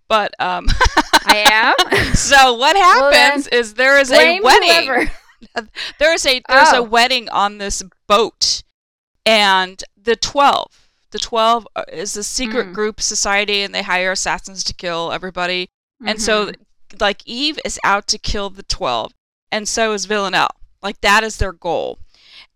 but 0.09 0.33
um, 0.41 0.67
I 1.27 1.45
am. 1.51 2.15
so 2.15 2.55
what 2.55 2.75
Well, 2.75 3.13
happens 3.13 3.47
is 3.49 3.75
there 3.75 3.99
is 4.01 4.11
a 4.11 4.41
wedding. 4.41 4.71
whoever. 4.87 5.11
there's 5.99 6.25
a 6.25 6.41
there's 6.49 6.73
a 6.73 6.77
Oh. 6.79 6.83
wedding 6.83 7.29
on 7.29 7.59
this 7.59 7.83
boat, 8.09 8.63
and 9.27 9.85
the 10.03 10.17
twelve, 10.17 10.84
the 11.15 11.19
twelve 11.31 11.67
uh, 11.77 11.85
is 11.91 12.17
a 12.17 12.23
secret 12.25 12.67
Mm. 12.67 12.75
group 12.75 13.01
society, 13.01 13.63
and 13.63 13.75
they 13.75 13.83
hire 13.83 14.13
assassins 14.13 14.63
to 14.65 14.75
kill 14.75 15.13
everybody. 15.13 15.69
And 16.05 16.21
so, 16.21 16.35
Mhm. 16.49 16.55
like 17.01 17.23
Eve 17.25 17.59
is 17.65 17.79
out 17.85 18.07
to 18.09 18.19
kill 18.19 18.51
the 18.51 18.65
twelve, 18.65 19.13
and 19.51 19.67
so 19.69 19.93
is 19.93 20.05
Villanelle. 20.05 20.57
Like 20.83 21.01
that 21.01 21.23
is 21.25 21.37
their 21.39 21.53
goal. 21.53 21.99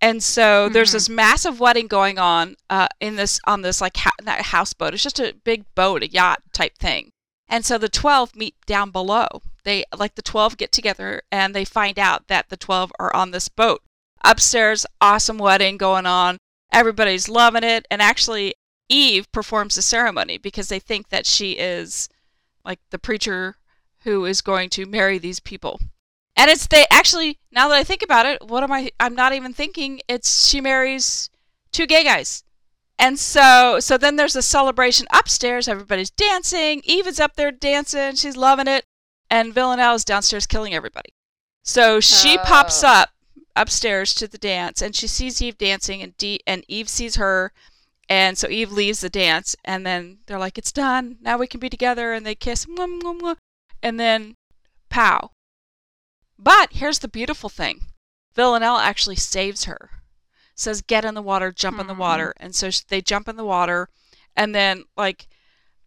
And 0.03 0.23
so 0.23 0.69
there's 0.69 0.91
Mhm. 0.91 0.99
this 0.99 1.09
massive 1.09 1.61
wedding 1.61 1.87
going 1.87 2.19
on 2.19 2.57
uh, 2.69 2.89
in 3.01 3.17
this 3.17 3.41
on 3.47 3.63
this 3.63 3.81
like 3.81 3.97
ha- 3.97 4.11
a 4.27 4.43
houseboat. 4.43 4.93
It's 4.95 5.03
just 5.03 5.21
a 5.21 5.35
big 5.45 5.65
boat, 5.75 6.03
a 6.03 6.09
yacht 6.09 6.41
type 6.53 6.77
thing. 6.79 7.11
And 7.49 7.65
so 7.65 7.79
the 7.79 7.89
12 7.89 8.35
meet 8.37 8.55
down 8.67 8.91
below. 8.91 9.29
They 9.65 9.85
like 9.97 10.15
the 10.17 10.23
12 10.23 10.57
get 10.57 10.73
together 10.73 11.23
and 11.33 11.55
they 11.55 11.65
find 11.65 11.99
out 11.99 12.27
that 12.29 12.49
the 12.49 12.57
12 12.57 12.93
are 12.99 13.15
on 13.15 13.31
this 13.31 13.49
boat. 13.49 13.83
Upstairs, 14.25 14.85
awesome 15.01 15.39
wedding 15.39 15.77
going 15.79 16.07
on. 16.07 16.39
Everybody's 16.73 17.29
loving 17.29 17.65
it. 17.65 17.87
And 17.91 18.01
actually, 18.03 18.55
Eve 18.89 19.31
performs 19.33 19.75
the 19.75 19.83
ceremony 19.83 20.39
because 20.39 20.69
they 20.69 20.79
think 20.79 21.09
that 21.09 21.27
she 21.27 21.53
is 21.53 22.09
like 22.65 22.81
the 22.91 22.99
preacher 22.99 23.57
who 24.03 24.25
is 24.25 24.41
going 24.41 24.71
to 24.71 24.87
marry 24.87 25.19
these 25.19 25.41
people. 25.41 25.81
And 26.37 26.51
it's 26.51 26.67
they 26.67 26.87
actually 26.91 27.39
now 27.51 27.69
that 27.69 27.75
I 27.77 27.85
think 27.85 28.03
about 28.03 28.27
it, 28.27 28.47
what 28.47 28.63
am 28.63 28.73
I 28.73 28.91
I'm 29.01 29.15
not 29.15 29.33
even 29.33 29.53
thinking 29.53 30.01
it's 30.09 30.47
she 30.47 30.61
marries 30.61 31.31
two 31.73 31.87
gay 31.87 32.05
guys. 32.05 32.45
And 32.99 33.19
so 33.19 33.81
so 33.81 33.99
then 33.99 34.17
there's 34.17 34.37
a 34.37 34.43
celebration 34.43 35.07
upstairs, 35.13 35.69
everybody's 35.69 36.11
dancing, 36.11 36.81
Eve 36.85 37.07
is 37.07 37.19
up 37.21 37.35
there 37.37 37.51
dancing, 37.51 38.15
she's 38.15 38.37
loving 38.37 38.69
it, 38.69 38.85
and 39.29 39.53
Villanelle 39.53 39.95
is 39.97 40.05
downstairs 40.05 40.47
killing 40.47 40.75
everybody. 40.75 41.13
So 41.65 42.01
she 42.01 42.39
pops 42.39 42.83
Oh. 42.85 42.89
up 42.89 43.11
upstairs 43.57 44.15
to 44.15 44.29
the 44.29 44.39
dance 44.39 44.81
and 44.83 44.95
she 44.95 45.07
sees 45.07 45.43
Eve 45.43 45.59
dancing 45.59 46.03
and 46.03 46.17
D- 46.17 46.41
and 46.47 46.65
Eve 46.69 46.89
sees 46.89 47.17
her 47.17 47.53
and 48.09 48.39
so 48.39 48.49
Eve 48.49 48.73
leaves 48.73 49.01
the 49.01 49.11
dance 49.11 49.55
and 49.65 49.85
then 49.87 50.19
they're 50.27 50.39
like 50.39 50.59
it's 50.59 50.73
done. 50.73 51.17
Now 51.21 51.37
we 51.39 51.47
can 51.47 51.61
be 51.61 51.69
together 51.69 52.13
and 52.13 52.25
they 52.25 52.35
kiss 52.35 52.67
mwah, 52.67 53.01
mwah, 53.01 53.21
mwah, 53.21 53.37
and 53.83 53.99
then 53.99 54.37
pow. 54.89 55.31
But 56.39 56.75
here's 56.75 57.01
the 57.01 57.09
beautiful 57.09 57.49
thing. 57.49 57.87
Villanelle 58.35 58.79
actually 58.79 59.17
saves 59.17 59.65
her. 59.65 59.91
Says 60.55 60.83
get 60.83 61.05
in 61.05 61.15
the 61.15 61.23
water, 61.23 61.53
jump 61.53 61.81
in 61.81 61.87
the 61.87 61.95
water. 61.95 62.33
And 62.39 62.55
so 62.55 62.71
they 62.89 63.01
jump 63.01 63.29
in 63.29 63.37
the 63.37 63.45
water 63.45 63.89
and 64.37 64.55
then 64.55 64.85
like 64.97 65.29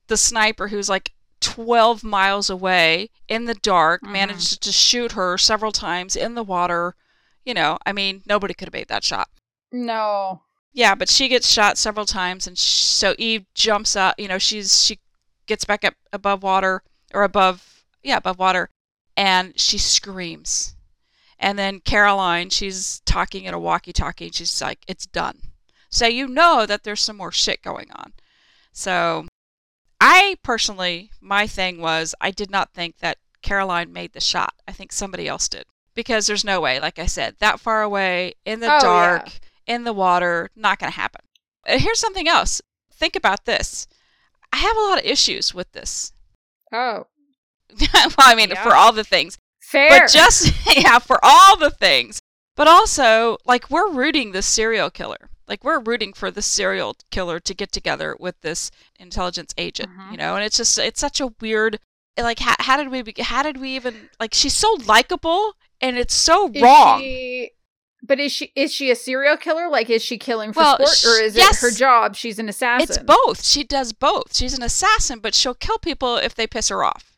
the 0.08 0.18
sniper 0.18 0.68
who's 0.68 0.90
like 0.90 1.14
12 1.40 2.04
miles 2.04 2.50
away 2.50 3.10
in 3.28 3.46
the 3.46 3.56
dark 3.56 4.02
Mhm. 4.04 4.12
manages 4.12 4.58
to 4.58 4.72
shoot 4.72 5.14
her 5.14 5.38
several 5.38 5.72
times 5.72 6.16
in 6.16 6.36
the 6.36 6.44
water. 6.44 6.96
You 7.46 7.54
know, 7.54 7.78
I 7.86 7.92
mean, 7.92 8.22
nobody 8.26 8.54
could 8.54 8.68
have 8.68 8.74
made 8.74 8.88
that 8.90 9.04
shot. 9.04 9.30
No. 9.72 10.42
Yeah, 10.74 10.96
but 10.96 11.10
she 11.10 11.28
gets 11.28 11.50
shot 11.50 11.78
several 11.78 12.06
times, 12.06 12.48
and 12.48 12.58
sh- 12.58 12.62
so 12.62 13.16
Eve 13.18 13.46
jumps 13.54 13.96
up. 13.96 14.16
You 14.18 14.28
know, 14.28 14.38
she's 14.38 14.84
she 14.84 15.00
gets 15.48 15.66
back 15.66 15.84
up 15.84 15.96
above 16.14 16.44
water 16.44 16.84
or 17.14 17.24
above, 17.24 17.84
yeah, 18.04 18.18
above 18.18 18.40
water, 18.40 18.70
and 19.18 19.60
she 19.60 19.78
screams. 19.78 20.76
And 21.40 21.58
then 21.58 21.80
Caroline, 21.80 22.50
she's 22.52 23.02
talking 23.02 23.46
in 23.46 23.54
a 23.54 23.60
walkie-talkie. 23.60 24.26
And 24.26 24.36
she's 24.36 24.62
like, 24.62 24.80
"It's 24.88 25.08
done." 25.08 25.40
So 25.90 26.06
you 26.06 26.28
know 26.28 26.66
that 26.66 26.84
there's 26.84 27.02
some 27.02 27.18
more 27.18 27.32
shit 27.32 27.62
going 27.62 27.92
on. 27.92 28.14
So, 28.72 29.28
I 30.00 30.38
personally, 30.44 31.12
my 31.20 31.48
thing 31.48 31.82
was, 31.82 32.16
I 32.22 32.32
did 32.32 32.50
not 32.50 32.74
think 32.74 33.00
that 33.00 33.18
Caroline 33.42 33.92
made 33.92 34.14
the 34.14 34.22
shot. 34.22 34.54
I 34.68 34.72
think 34.72 34.92
somebody 34.94 35.28
else 35.28 35.50
did 35.50 35.66
because 36.02 36.26
there's 36.28 36.44
no 36.44 36.60
way. 36.60 36.80
Like 36.80 36.98
I 37.00 37.06
said, 37.06 37.36
that 37.40 37.60
far 37.60 37.82
away 37.84 38.34
in 38.46 38.60
the 38.60 38.68
Oh, 38.68 38.74
yeah. 38.76 38.80
dark 38.82 39.30
in 39.68 39.84
the 39.84 39.94
water, 39.94 40.50
not 40.56 40.80
going 40.80 40.92
to 40.92 40.98
happen. 41.00 41.22
Here's 41.66 42.00
something 42.00 42.28
else. 42.28 42.62
Think 42.94 43.16
about 43.16 43.46
this. 43.46 43.88
I 44.52 44.58
have 44.58 44.76
a 44.76 44.82
lot 44.82 44.98
of 45.00 45.06
issues 45.06 45.54
with 45.54 45.72
this. 45.74 46.12
Oh. 46.74 47.06
well, 47.94 48.12
I 48.18 48.36
mean, 48.36 48.50
Yeah. 48.50 48.64
for 48.64 48.74
all 48.76 48.92
the 48.92 49.04
things, 49.04 49.38
Fair. 49.62 49.90
but 49.90 50.10
just 50.12 50.52
yeah, 50.76 51.00
for 51.00 51.20
all 51.24 51.56
the 51.58 51.70
things. 51.70 52.20
But 52.56 52.68
also, 52.68 53.38
like 53.46 53.70
we're 53.70 53.92
rooting 53.92 54.32
this 54.32 54.46
serial 54.46 54.90
killer. 54.90 55.30
Like 55.48 55.64
we're 55.64 55.80
rooting 55.80 56.14
for 56.14 56.32
the 56.32 56.42
serial 56.42 56.96
killer 57.12 57.40
to 57.40 57.54
get 57.54 57.72
together 57.72 58.16
with 58.20 58.40
this 58.42 58.72
intelligence 59.00 59.54
agent, 59.58 59.90
Mhm. 59.90 60.12
you 60.12 60.18
know. 60.18 60.36
And 60.36 60.44
it's 60.44 60.58
just 60.58 60.78
it's 60.78 61.00
such 61.00 61.20
a 61.22 61.28
weird 61.40 61.80
like 62.18 62.40
how, 62.40 62.56
how 62.60 62.78
did 62.78 62.90
we 62.90 63.04
how 63.24 63.42
did 63.44 63.58
we 63.58 63.76
even 63.76 64.10
like 64.20 64.34
she's 64.34 64.54
so 64.56 64.78
likable 64.86 65.54
and 65.82 65.98
it's 65.98 66.14
so 66.14 66.50
Is 66.54 66.62
wrong. 66.62 67.00
she- 67.00 67.52
but 68.04 68.20
is 68.20 68.32
she 68.32 68.52
is 68.56 68.74
she 68.74 68.90
a 68.90 68.96
serial 68.96 69.38
killer? 69.38 69.70
Like 69.70 69.90
is 69.90 70.02
she 70.04 70.18
killing 70.18 70.54
for 70.54 70.62
Well, 70.62 70.76
sport 70.86 71.14
or 71.16 71.22
is 71.22 71.36
yes. 71.36 71.58
it 71.64 71.68
her 71.68 71.72
job? 71.72 72.16
She's 72.16 72.40
an 72.40 72.50
assassin. 72.50 72.88
It's 72.90 72.98
both. 72.98 73.44
She 73.44 73.64
does 73.64 73.94
both. 73.94 74.36
She's 74.36 74.56
an 74.58 74.64
assassin, 74.64 75.20
but 75.20 75.36
she'll 75.36 75.54
kill 75.54 75.78
people 75.78 76.18
if 76.18 76.34
they 76.34 76.48
piss 76.48 76.70
her 76.70 76.84
off. 76.84 77.16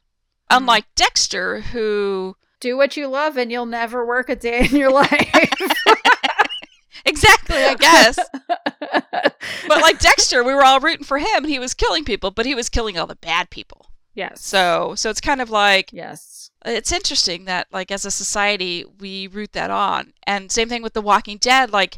Mhm. 0.52 0.58
Unlike 0.58 0.86
Dexter, 0.96 1.62
who 1.62 2.36
Do 2.60 2.76
what 2.76 2.98
you 2.98 3.08
love 3.08 3.38
and 3.38 3.50
you'll 3.52 3.66
never 3.66 4.06
work 4.06 4.28
a 4.30 4.36
day 4.36 4.68
in 4.70 4.76
your 4.76 4.92
life. 5.02 5.10
exactly, 7.06 7.58
I 7.64 7.76
guess. 7.76 8.20
but 9.68 9.82
like 9.82 10.00
Dexter, 10.00 10.44
we 10.44 10.54
were 10.54 10.64
all 10.66 10.80
rooting 10.80 11.06
for 11.06 11.18
him, 11.18 11.28
and 11.44 11.50
he 11.50 11.60
was 11.60 11.74
killing 11.74 12.04
people, 12.06 12.32
but 12.32 12.46
he 12.46 12.56
was 12.56 12.70
killing 12.70 12.98
all 12.98 13.08
the 13.08 13.16
bad 13.16 13.50
people. 13.50 13.88
yes. 14.16 14.42
So, 14.44 14.96
so 14.96 15.10
it's 15.10 15.22
kind 15.22 15.42
of 15.42 15.50
like 15.50 15.92
yes. 15.94 16.43
It's 16.66 16.92
interesting 16.92 17.46
that 17.46 17.68
like 17.72 17.92
as 17.92 18.06
a 18.06 18.12
society 18.12 18.86
we 19.00 19.28
root 19.28 19.52
that 19.54 19.72
on, 19.72 20.14
and 20.26 20.52
same 20.52 20.70
thing 20.70 20.82
with 20.84 20.94
The 20.94 21.02
Walking 21.02 21.38
Dead. 21.38 21.72
Like, 21.72 21.98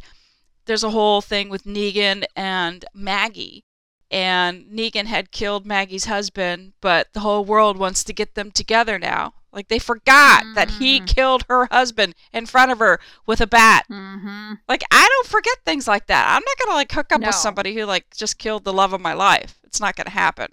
there's 0.65 0.83
a 0.83 0.89
whole 0.91 1.21
thing 1.21 1.49
with 1.49 1.63
Negan 1.63 2.23
and 2.35 2.85
Maggie. 2.93 3.63
And 4.11 4.65
Negan 4.67 5.05
had 5.05 5.31
killed 5.31 5.65
Maggie's 5.65 6.05
husband, 6.05 6.73
but 6.79 7.07
the 7.13 7.19
whole 7.21 7.43
world 7.43 7.77
wants 7.77 8.03
to 8.03 8.13
get 8.13 8.35
them 8.35 8.51
together 8.51 8.99
now. 8.99 9.33
Like 9.51 9.67
they 9.67 9.79
forgot 9.79 10.43
that 10.53 10.69
he 10.69 10.99
Mhm. 10.99 11.07
killed 11.07 11.43
her 11.49 11.67
husband 11.71 12.13
in 12.31 12.45
front 12.45 12.71
of 12.71 12.79
her 12.79 12.99
with 13.25 13.41
a 13.41 13.47
bat. 13.47 13.85
Mm-hmm. 13.91 14.53
Like 14.67 14.83
I 14.91 15.07
don't 15.09 15.27
forget 15.27 15.57
things 15.65 15.87
like 15.87 16.07
that. 16.07 16.27
I'm 16.27 16.43
not 16.45 16.57
gonna 16.65 16.77
like 16.77 16.91
hook 16.91 17.11
up 17.13 17.21
No. 17.21 17.27
with 17.27 17.35
somebody 17.35 17.73
who 17.73 17.85
like 17.85 18.05
just 18.15 18.37
killed 18.37 18.63
the 18.63 18.73
love 18.73 18.93
of 18.93 19.01
my 19.01 19.13
life. 19.13 19.55
It's 19.63 19.79
not 19.79 19.95
gonna 19.95 20.09
happen. 20.11 20.51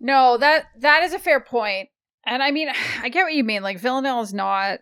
No, 0.00 0.36
that 0.38 0.66
that 0.78 1.02
is 1.02 1.12
a 1.12 1.18
fair 1.18 1.40
point. 1.40 1.88
And 2.26 2.42
I 2.42 2.50
mean, 2.50 2.68
I 3.02 3.08
get 3.08 3.24
what 3.24 3.34
you 3.34 3.44
mean. 3.44 3.62
Like 3.62 3.78
Villanelle 3.78 4.22
is 4.22 4.34
not. 4.34 4.80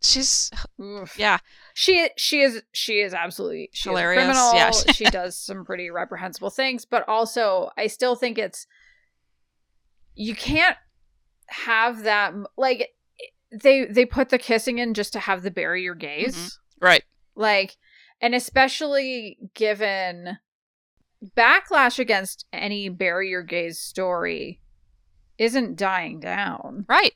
She's 0.00 0.52
oof. 0.80 1.18
yeah, 1.18 1.38
She 1.74 2.08
she 2.16 2.40
is 2.42 2.62
she 2.72 3.00
is 3.00 3.12
absolutely 3.12 3.68
she 3.72 3.88
Hilarious, 3.88 4.22
Is 4.22 4.26
criminal. 4.28 4.54
yeah. 4.54 4.70
she 4.92 5.04
does 5.06 5.36
some 5.36 5.64
pretty 5.64 5.90
reprehensible 5.90 6.50
things, 6.50 6.84
but 6.84 7.08
also 7.08 7.70
I 7.76 7.88
still 7.88 8.14
think 8.14 8.38
it's 8.38 8.66
you 10.14 10.36
can't 10.36 10.76
have 11.48 12.04
that 12.04 12.32
like 12.56 12.90
they 13.50 13.86
they 13.86 14.04
put 14.06 14.28
the 14.28 14.38
kissing 14.38 14.78
in 14.78 14.94
just 14.94 15.12
to 15.14 15.18
have 15.18 15.42
the 15.42 15.50
bury 15.50 15.82
your 15.82 15.96
gays. 15.96 16.36
Mm-hmm. 16.36 16.84
right. 16.84 17.02
Like 17.34 17.76
and 18.20 18.36
especially 18.36 19.36
given 19.54 20.38
backlash 21.36 21.98
against 21.98 22.46
any 22.52 22.88
bury 22.88 23.30
your 23.30 23.42
gays 23.42 23.80
story 23.80 24.60
isn't 25.38 25.76
dying 25.76 26.20
down 26.20 26.84
Right. 26.88 27.12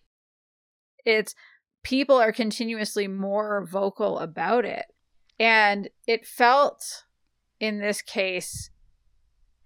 it's 1.05 1.35
people 1.83 2.17
are 2.17 2.33
continuously 2.33 3.09
more 3.09 3.65
vocal 3.65 4.19
about 4.19 4.65
it 4.65 4.87
and 5.41 5.89
it 6.07 6.27
felt 6.27 7.05
in 7.61 7.81
this 7.81 8.03
case 8.03 8.71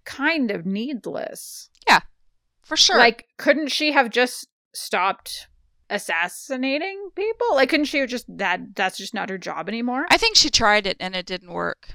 kind 0.05 0.49
of 0.51 0.65
needless 0.65 1.69
Yeah. 1.87 1.99
For 2.63 2.75
sure. 2.77 2.97
like 2.97 3.25
couldn't 3.37 3.67
she 3.69 3.91
have 3.91 4.09
just 4.09 4.47
stopped 4.73 5.47
assassinating 5.89 7.09
people 7.15 7.47
like 7.55 7.69
couldn't 7.69 7.85
she 7.85 7.99
have 7.99 8.09
just 8.09 8.25
that 8.37 8.75
that's 8.75 8.97
just 8.97 9.13
not 9.13 9.29
her 9.29 9.37
job 9.37 9.67
anymore 9.69 10.05
I 10.09 10.17
think 10.17 10.35
she 10.35 10.49
tried 10.49 10.85
it 10.85 10.97
and 10.99 11.15
it 11.15 11.25
didn't 11.25 11.51
work. 11.53 11.89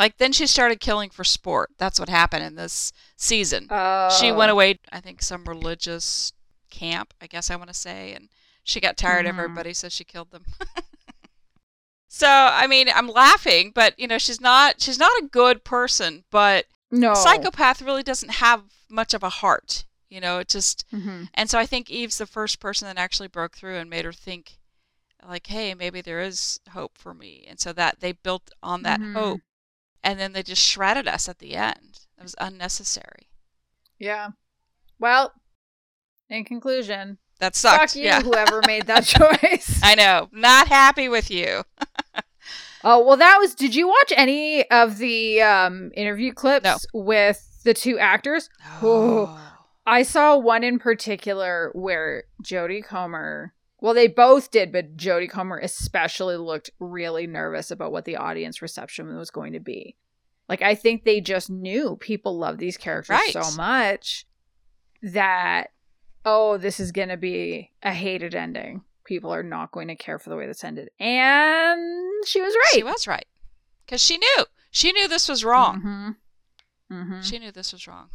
Like 0.00 0.16
then 0.16 0.32
she 0.32 0.46
started 0.48 0.80
killing 0.80 1.10
for 1.10 1.22
sport. 1.24 1.70
That's 1.78 2.00
what 2.00 2.08
happened 2.08 2.42
in 2.42 2.54
this 2.56 2.90
season. 3.16 3.64
she 3.64 4.30
Oh. 4.30 4.34
went 4.34 4.50
away, 4.50 4.80
I 4.90 5.00
think, 5.00 5.22
some 5.22 5.44
religious 5.44 6.32
camp, 6.70 7.12
I 7.20 7.26
guess 7.28 7.50
I 7.50 7.56
want 7.56 7.68
to 7.68 7.74
say, 7.74 8.14
and 8.14 8.28
she 8.64 8.80
got 8.80 8.96
tired 8.96 9.26
of 9.26 9.34
Mhm. 9.36 9.38
everybody, 9.40 9.74
so 9.74 9.88
she 9.90 10.04
killed 10.04 10.30
them. 10.30 10.44
so 12.08 12.26
I 12.28 12.66
mean, 12.66 12.88
I'm 12.88 13.08
laughing, 13.08 13.72
but 13.74 13.98
you 13.98 14.08
know, 14.08 14.18
she's 14.18 14.40
not 14.40 14.80
she's 14.80 14.98
not 14.98 15.12
a 15.22 15.26
good 15.30 15.64
person, 15.64 16.24
but 16.30 16.66
no 16.90 17.14
psychopath 17.14 17.82
really 17.82 18.02
doesn't 18.02 18.30
have 18.32 18.64
much 18.88 19.14
of 19.14 19.22
a 19.22 19.28
heart. 19.28 19.84
You 20.08 20.20
know, 20.20 20.38
it 20.38 20.48
just 20.48 20.84
Mhm. 20.92 21.28
and 21.34 21.48
so 21.50 21.58
I 21.58 21.66
think 21.66 21.88
Eve's 21.90 22.18
the 22.18 22.26
first 22.26 22.58
person 22.58 22.86
that 22.86 22.98
actually 22.98 23.28
broke 23.28 23.56
through 23.56 23.76
and 23.76 23.88
made 23.88 24.04
her 24.04 24.12
think 24.12 24.56
like, 25.28 25.46
hey, 25.48 25.74
maybe 25.74 26.00
there 26.00 26.20
is 26.22 26.58
hope 26.72 26.96
for 26.96 27.12
me. 27.12 27.44
And 27.46 27.60
so 27.60 27.72
that 27.74 28.00
they 28.00 28.12
built 28.12 28.50
on 28.62 28.82
that 28.82 28.98
Mhm. 29.00 29.12
hope 29.12 29.40
and 30.02 30.18
then 30.18 30.32
they 30.32 30.42
just 30.42 30.62
shredded 30.62 31.06
us 31.08 31.28
at 31.28 31.38
the 31.38 31.54
end. 31.54 32.00
It 32.18 32.22
was 32.22 32.34
unnecessary. 32.38 33.28
yeah 33.98 34.30
well 34.98 35.32
in 36.28 36.44
conclusion 36.44 37.18
that 37.38 37.56
sucks. 37.56 37.94
Fuck 37.94 37.96
you, 37.96 38.04
yeah. 38.04 38.20
whoever 38.20 38.60
made 38.66 38.86
that 38.86 39.04
choice. 39.06 39.80
I 39.82 39.94
know. 39.94 40.28
Not 40.30 40.68
happy 40.68 41.08
with 41.08 41.30
you. 41.30 41.62
Oh 42.82 43.04
well, 43.04 43.18
that 43.18 43.36
was. 43.38 43.54
Did 43.54 43.74
you 43.74 43.88
watch 43.88 44.10
any 44.16 44.66
of 44.70 44.96
the 44.96 45.42
um, 45.42 45.90
interview 45.94 46.32
clips 46.32 46.64
No. 46.64 46.76
with 46.94 47.60
the 47.62 47.74
two 47.74 47.98
actors? 47.98 48.48
Oh. 48.80 49.38
I 49.86 50.02
saw 50.02 50.38
one 50.38 50.64
in 50.64 50.78
particular 50.78 51.70
where 51.74 52.24
Jodie 52.42 52.82
Comer. 52.82 53.52
Well, 53.80 53.94
they 53.94 54.08
both 54.08 54.50
did, 54.50 54.72
but 54.72 54.96
Jodie 54.96 55.30
Comer 55.30 55.58
especially 55.58 56.36
looked 56.36 56.70
really 56.78 57.26
nervous 57.26 57.70
about 57.70 57.92
what 57.92 58.04
the 58.04 58.16
audience 58.16 58.60
reception 58.60 59.16
was 59.16 59.30
going 59.30 59.54
to 59.54 59.60
be. 59.60 59.96
Like, 60.48 60.62
I 60.62 60.74
think 60.74 61.04
they 61.04 61.20
just 61.20 61.48
knew 61.48 61.96
people 61.96 62.36
love 62.38 62.58
these 62.58 62.76
characters 62.76 63.14
Right. 63.14 63.32
so 63.32 63.56
much 63.56 64.26
that, 65.02 65.68
oh, 66.24 66.58
this 66.58 66.80
is 66.80 66.92
going 66.92 67.08
to 67.08 67.16
be 67.16 67.70
a 67.82 67.92
hated 67.92 68.34
ending. 68.34 68.82
People 69.04 69.32
are 69.32 69.42
not 69.42 69.72
going 69.72 69.88
to 69.88 69.96
care 69.96 70.18
for 70.18 70.28
the 70.30 70.36
way 70.36 70.46
this 70.46 70.62
ended. 70.64 70.90
And 71.00 72.24
she 72.26 72.40
was 72.40 72.52
right. 72.54 72.72
She 72.74 72.82
was 72.82 73.06
right. 73.06 73.26
Because 73.86 74.02
she 74.02 74.18
knew. 74.18 74.44
She 74.70 74.92
knew 74.92 75.08
this 75.08 75.28
was 75.28 75.44
wrong. 75.44 75.80
hmm 76.90 76.94
hmm 76.94 77.20
She 77.22 77.38
knew 77.38 77.50
this 77.52 77.72
was 77.72 77.86
wrong. 77.88 78.08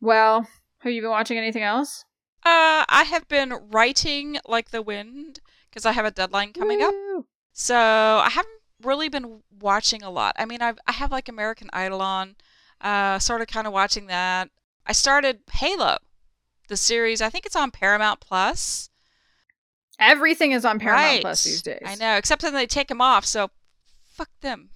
Well, 0.00 0.48
have 0.78 0.92
you 0.92 1.02
been 1.02 1.10
watching 1.10 1.38
anything 1.38 1.62
else? 1.62 2.04
Uh, 2.44 2.84
I 2.88 3.04
have 3.08 3.26
been 3.28 3.54
writing 3.70 4.38
like 4.46 4.70
the 4.70 4.82
wind 4.82 5.40
because 5.70 5.86
I 5.86 5.92
have 5.92 6.04
a 6.04 6.10
deadline 6.10 6.52
coming 6.52 6.82
up. 6.82 6.94
So 7.52 7.74
I 7.76 8.28
haven't 8.30 8.52
really 8.82 9.08
been 9.08 9.40
watching 9.60 10.02
a 10.02 10.10
lot. 10.10 10.34
I 10.38 10.44
mean, 10.44 10.60
I've, 10.60 10.78
I 10.86 10.92
have 10.92 11.10
like 11.10 11.28
American 11.28 11.70
Idol 11.72 12.02
on, 12.02 12.36
uh, 12.80 13.18
sort 13.18 13.40
of 13.40 13.46
kind 13.46 13.66
of 13.66 13.72
watching 13.72 14.06
that. 14.08 14.50
I 14.86 14.92
started 14.92 15.40
Halo, 15.52 15.96
the 16.68 16.76
series. 16.76 17.22
I 17.22 17.30
think 17.30 17.46
it's 17.46 17.56
on 17.56 17.70
Paramount 17.70 18.20
Plus. 18.20 18.90
Everything 19.98 20.52
is 20.52 20.64
on 20.64 20.78
Paramount 20.78 21.06
right. 21.06 21.20
Plus 21.22 21.44
these 21.44 21.62
days. 21.62 21.78
I 21.84 21.94
know, 21.94 22.16
except 22.16 22.42
then 22.42 22.52
they 22.52 22.66
take 22.66 22.88
them 22.88 23.00
off. 23.00 23.24
So 23.24 23.50
fuck 24.06 24.28
them. 24.42 24.70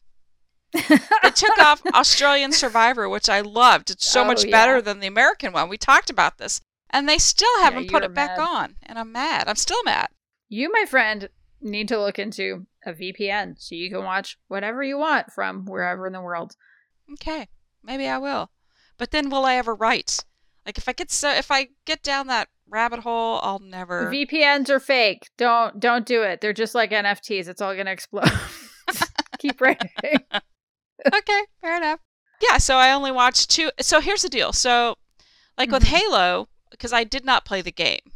They 0.73 1.31
took 1.31 1.59
off 1.59 1.83
Australian 1.95 2.53
Survivor, 2.53 3.09
which 3.09 3.29
I 3.29 3.41
loved. 3.41 3.91
It's 3.91 4.07
so 4.07 4.23
Oh, 4.23 4.25
much 4.25 4.45
yeah. 4.45 4.51
better 4.51 4.81
than 4.81 5.01
the 5.01 5.07
American 5.07 5.53
one. 5.53 5.69
We 5.69 5.77
talked 5.77 6.09
about 6.11 6.39
this. 6.39 6.61
And 6.91 7.09
they 7.09 7.19
still 7.19 7.59
haven't 7.61 7.85
you 7.85 7.91
put 7.91 8.03
it 8.05 8.15
back 8.15 8.39
on. 8.39 8.77
And 8.83 8.99
I'm 8.99 9.13
mad. 9.13 9.49
I'm 9.49 9.57
still 9.57 9.83
mad. 9.85 10.09
You, 10.49 10.73
my 10.73 10.85
friend, 10.89 11.29
need 11.61 11.89
to 11.89 12.01
look 12.01 12.19
into 12.19 12.67
a 12.87 12.93
VPN 12.93 13.55
so 13.59 13.75
you 13.75 13.91
can 13.91 14.05
watch 14.05 14.39
whatever 14.49 14.83
you 14.83 14.97
want 14.97 15.31
from 15.33 15.67
wherever 15.67 16.07
in 16.07 16.13
the 16.13 16.21
world. 16.21 16.57
Okay, 17.15 17.49
maybe 17.83 18.07
I 18.09 18.19
will. 18.19 18.51
But 18.97 19.11
then 19.11 19.29
will 19.31 19.45
I 19.45 19.57
ever 19.57 19.75
write? 19.75 20.25
Like 20.65 20.79
if 20.79 20.89
I 20.89 20.93
get 20.93 21.11
so 21.11 21.31
if 21.31 21.51
I 21.51 21.69
get 21.87 22.03
down 22.03 22.27
that 22.27 22.49
rabbit 22.69 23.01
hole, 23.01 23.41
I'll 23.43 23.59
never. 23.59 24.11
VPNs 24.13 24.69
are 24.71 24.81
fake. 24.81 25.31
Don't 25.39 25.81
don't 25.81 26.05
do 26.07 26.23
it. 26.23 26.41
They're 26.41 26.53
just 26.53 26.75
like 26.75 26.91
NFTs. 26.91 27.49
It's 27.49 27.61
all 27.63 27.75
gonna 27.77 27.91
explode. 27.93 28.31
Keep 29.39 29.61
writing. 29.61 29.91
okay, 31.15 31.41
fair 31.61 31.77
enough. 31.77 32.01
Yeah, 32.43 32.59
so 32.59 32.77
I 32.77 32.93
only 32.93 33.11
watched 33.13 33.51
two. 33.51 33.71
So 33.81 34.01
here's 34.01 34.23
the 34.23 34.29
deal. 34.29 34.53
So, 34.53 34.97
like 35.57 35.71
with 35.71 35.85
Mhm. 35.85 35.99
Halo, 35.99 36.49
because 36.71 36.93
I 36.93 37.05
did 37.05 37.25
not 37.25 37.45
play 37.45 37.63
the 37.63 37.73
game, 37.73 38.13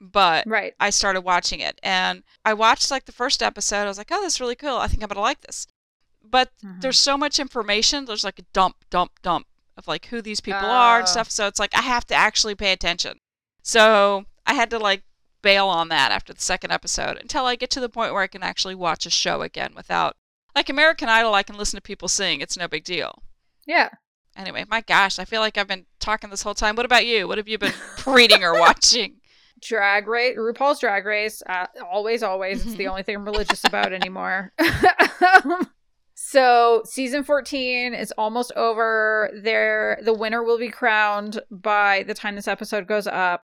but 0.00 0.46
Right. 0.46 0.74
I 0.80 0.90
started 0.90 1.22
watching 1.22 1.60
it, 1.60 1.78
and 1.82 2.22
I 2.44 2.54
watched 2.54 2.90
like 2.90 3.04
the 3.06 3.12
first 3.12 3.42
episode. 3.42 3.82
I 3.82 3.88
was 3.88 3.98
like, 3.98 4.10
oh, 4.10 4.20
this 4.22 4.34
is 4.34 4.40
really 4.40 4.56
cool. 4.56 4.76
I 4.78 4.88
think 4.88 5.02
I'm 5.02 5.08
gonna 5.08 5.20
like 5.20 5.40
this. 5.42 5.66
But 6.22 6.50
Mhm. 6.62 6.80
there's 6.80 6.98
so 6.98 7.16
much 7.16 7.38
information. 7.38 8.04
There's 8.06 8.24
like 8.24 8.38
a 8.38 8.46
dump, 8.52 8.76
dump, 8.90 9.12
dump 9.22 9.46
of 9.76 9.86
like 9.88 10.06
who 10.06 10.22
these 10.22 10.40
people 10.40 10.68
are 10.70 10.98
and 10.98 11.08
Oh. 11.08 11.10
stuff. 11.10 11.30
So 11.30 11.46
it's 11.46 11.58
like 11.58 11.74
I 11.76 11.82
have 11.82 12.06
to 12.06 12.14
actually 12.14 12.54
pay 12.54 12.72
attention. 12.72 13.18
So 13.62 14.26
I 14.46 14.54
had 14.54 14.70
to 14.70 14.78
like 14.78 15.02
bail 15.42 15.68
on 15.68 15.88
that 15.88 16.10
after 16.12 16.32
the 16.32 16.40
second 16.40 16.70
episode 16.70 17.18
until 17.18 17.44
I 17.44 17.56
get 17.56 17.70
to 17.70 17.80
the 17.80 17.88
point 17.90 18.12
where 18.14 18.22
I 18.22 18.26
can 18.26 18.42
actually 18.42 18.74
watch 18.74 19.04
a 19.06 19.10
show 19.10 19.42
again 19.42 19.74
without 19.74 20.16
like 20.54 20.68
American 20.68 21.08
Idol. 21.08 21.34
I 21.34 21.42
can 21.42 21.56
listen 21.56 21.76
to 21.76 21.82
people 21.82 22.08
sing. 22.08 22.40
It's 22.40 22.56
no 22.56 22.68
big 22.68 22.84
deal. 22.84 23.22
Yeah. 23.66 23.90
Anyway, 24.36 24.64
my 24.68 24.80
gosh, 24.80 25.18
I 25.18 25.24
feel 25.24 25.40
like 25.40 25.56
I've 25.56 25.68
been 25.68 25.86
talking 26.00 26.30
this 26.30 26.42
whole 26.42 26.54
time. 26.54 26.76
What 26.76 26.86
about 26.86 27.06
you? 27.06 27.28
What 27.28 27.38
have 27.38 27.48
you 27.48 27.58
been 27.58 27.72
reading 28.06 28.42
or 28.42 28.58
watching? 28.58 29.16
Drag 29.60 30.08
race, 30.08 30.36
RuPaul's 30.36 30.80
Drag 30.80 31.06
Race. 31.06 31.42
Uh, 31.48 31.66
always, 31.90 32.22
always. 32.22 32.66
It's 32.66 32.74
the 32.74 32.86
only 32.88 33.02
thing 33.02 33.16
I'm 33.16 33.24
religious 33.24 33.64
about 33.64 33.92
anymore. 33.92 34.52
so 36.14 36.82
season 36.84 37.22
14 37.22 37.94
is 37.94 38.12
almost 38.18 38.52
over. 38.56 39.30
There, 39.42 40.00
the 40.02 40.12
winner 40.12 40.42
will 40.42 40.58
be 40.58 40.68
crowned 40.68 41.40
by 41.50 42.02
the 42.02 42.14
time 42.14 42.34
this 42.34 42.48
episode 42.48 42.86
goes 42.86 43.06
up. 43.06 43.44